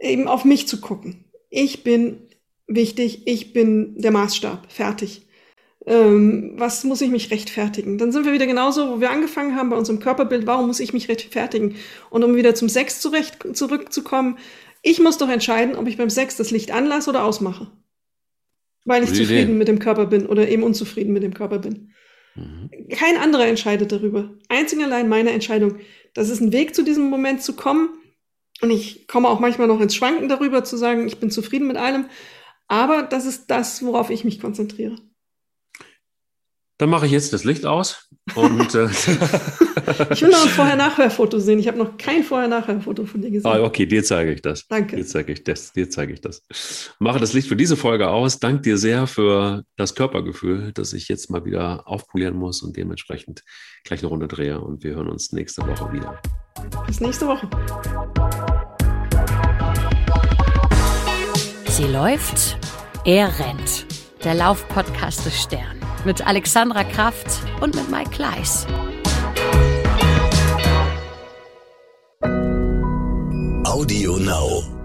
eben 0.00 0.26
auf 0.26 0.44
mich 0.44 0.66
zu 0.68 0.80
gucken. 0.80 1.24
Ich 1.50 1.84
bin 1.84 2.18
wichtig, 2.66 3.26
ich 3.26 3.52
bin 3.52 4.00
der 4.00 4.12
Maßstab, 4.12 4.72
fertig. 4.72 5.26
Ähm, 5.86 6.54
was 6.56 6.84
muss 6.84 7.00
ich 7.00 7.10
mich 7.10 7.30
rechtfertigen? 7.30 7.96
Dann 7.96 8.12
sind 8.12 8.26
wir 8.26 8.32
wieder 8.32 8.46
genauso, 8.46 8.90
wo 8.90 9.00
wir 9.00 9.10
angefangen 9.10 9.56
haben 9.56 9.70
bei 9.70 9.76
unserem 9.76 9.98
Körperbild. 9.98 10.46
Warum 10.46 10.66
muss 10.66 10.80
ich 10.80 10.92
mich 10.92 11.08
rechtfertigen? 11.08 11.76
Und 12.10 12.22
um 12.22 12.36
wieder 12.36 12.54
zum 12.54 12.68
Sex 12.68 13.00
zurecht, 13.00 13.38
zurückzukommen, 13.54 14.38
ich 14.82 15.00
muss 15.00 15.18
doch 15.18 15.28
entscheiden, 15.28 15.76
ob 15.76 15.86
ich 15.86 15.96
beim 15.96 16.10
Sex 16.10 16.36
das 16.36 16.50
Licht 16.50 16.70
anlasse 16.70 17.10
oder 17.10 17.24
ausmache. 17.24 17.70
Weil 18.84 19.02
ich 19.02 19.10
Gute 19.10 19.22
zufrieden 19.22 19.50
Idee. 19.50 19.58
mit 19.58 19.68
dem 19.68 19.78
Körper 19.78 20.06
bin 20.06 20.26
oder 20.26 20.48
eben 20.48 20.62
unzufrieden 20.62 21.12
mit 21.12 21.22
dem 21.22 21.34
Körper 21.34 21.58
bin. 21.58 21.92
Mhm. 22.34 22.70
Kein 22.90 23.16
anderer 23.16 23.46
entscheidet 23.46 23.92
darüber. 23.92 24.30
Einzig 24.48 24.82
allein 24.82 25.08
meine 25.08 25.30
Entscheidung. 25.30 25.76
Das 26.14 26.28
ist 26.28 26.40
ein 26.40 26.52
Weg 26.52 26.74
zu 26.74 26.82
diesem 26.82 27.08
Moment 27.08 27.42
zu 27.42 27.54
kommen. 27.54 27.90
Und 28.62 28.70
ich 28.70 29.06
komme 29.08 29.28
auch 29.28 29.40
manchmal 29.40 29.68
noch 29.68 29.80
ins 29.80 29.94
Schwanken 29.94 30.28
darüber, 30.28 30.64
zu 30.64 30.76
sagen, 30.76 31.06
ich 31.06 31.18
bin 31.18 31.30
zufrieden 31.30 31.66
mit 31.66 31.76
allem. 31.76 32.06
Aber 32.68 33.02
das 33.02 33.26
ist 33.26 33.50
das, 33.50 33.82
worauf 33.84 34.10
ich 34.10 34.24
mich 34.24 34.40
konzentriere. 34.40 34.96
Dann 36.80 36.88
mache 36.88 37.04
ich 37.04 37.12
jetzt 37.12 37.34
das 37.34 37.44
Licht 37.44 37.66
aus. 37.66 38.08
Und, 38.34 38.74
äh 38.74 38.86
ich 40.10 40.22
will 40.22 40.30
noch 40.30 40.44
ein 40.44 40.48
Vorher-Nachher-Foto 40.48 41.38
sehen. 41.38 41.58
Ich 41.58 41.68
habe 41.68 41.76
noch 41.76 41.98
kein 41.98 42.24
Vorher-Nachher-Foto 42.24 43.04
von 43.04 43.20
dir 43.20 43.30
gesehen. 43.30 43.50
Ah, 43.50 43.62
okay, 43.62 43.84
dir 43.84 44.02
zeige 44.02 44.32
ich 44.32 44.40
das. 44.40 44.66
Danke. 44.66 44.96
Dir 44.96 45.04
zeige 45.04 45.34
ich 45.34 45.44
das. 45.44 45.74
Dir 45.74 45.90
zeige 45.90 46.14
ich 46.14 46.22
das. 46.22 46.42
Mache 46.98 47.20
das 47.20 47.34
Licht 47.34 47.48
für 47.48 47.56
diese 47.56 47.76
Folge 47.76 48.08
aus. 48.08 48.38
Danke 48.38 48.62
dir 48.62 48.78
sehr 48.78 49.06
für 49.06 49.62
das 49.76 49.94
Körpergefühl, 49.94 50.72
das 50.72 50.94
ich 50.94 51.08
jetzt 51.08 51.28
mal 51.28 51.44
wieder 51.44 51.86
aufpolieren 51.86 52.34
muss 52.34 52.62
und 52.62 52.74
dementsprechend 52.78 53.44
gleich 53.84 54.00
eine 54.00 54.08
Runde 54.08 54.26
drehe. 54.26 54.58
Und 54.58 54.82
wir 54.82 54.94
hören 54.94 55.10
uns 55.10 55.32
nächste 55.32 55.60
Woche 55.66 55.92
wieder. 55.92 56.18
Bis 56.86 57.00
nächste 57.00 57.26
Woche. 57.26 57.46
Sie 61.68 61.84
läuft, 61.84 62.56
er 63.04 63.38
rennt. 63.38 63.84
Der 64.24 64.34
Laufpodcast 64.34 65.26
des 65.26 65.42
Stern 65.42 65.79
mit 66.04 66.26
Alexandra 66.26 66.84
Kraft 66.84 67.26
und 67.60 67.74
mit 67.74 67.90
Mike 67.90 68.10
Kleiss. 68.10 68.66
Audio 73.64 74.16
Now. 74.16 74.79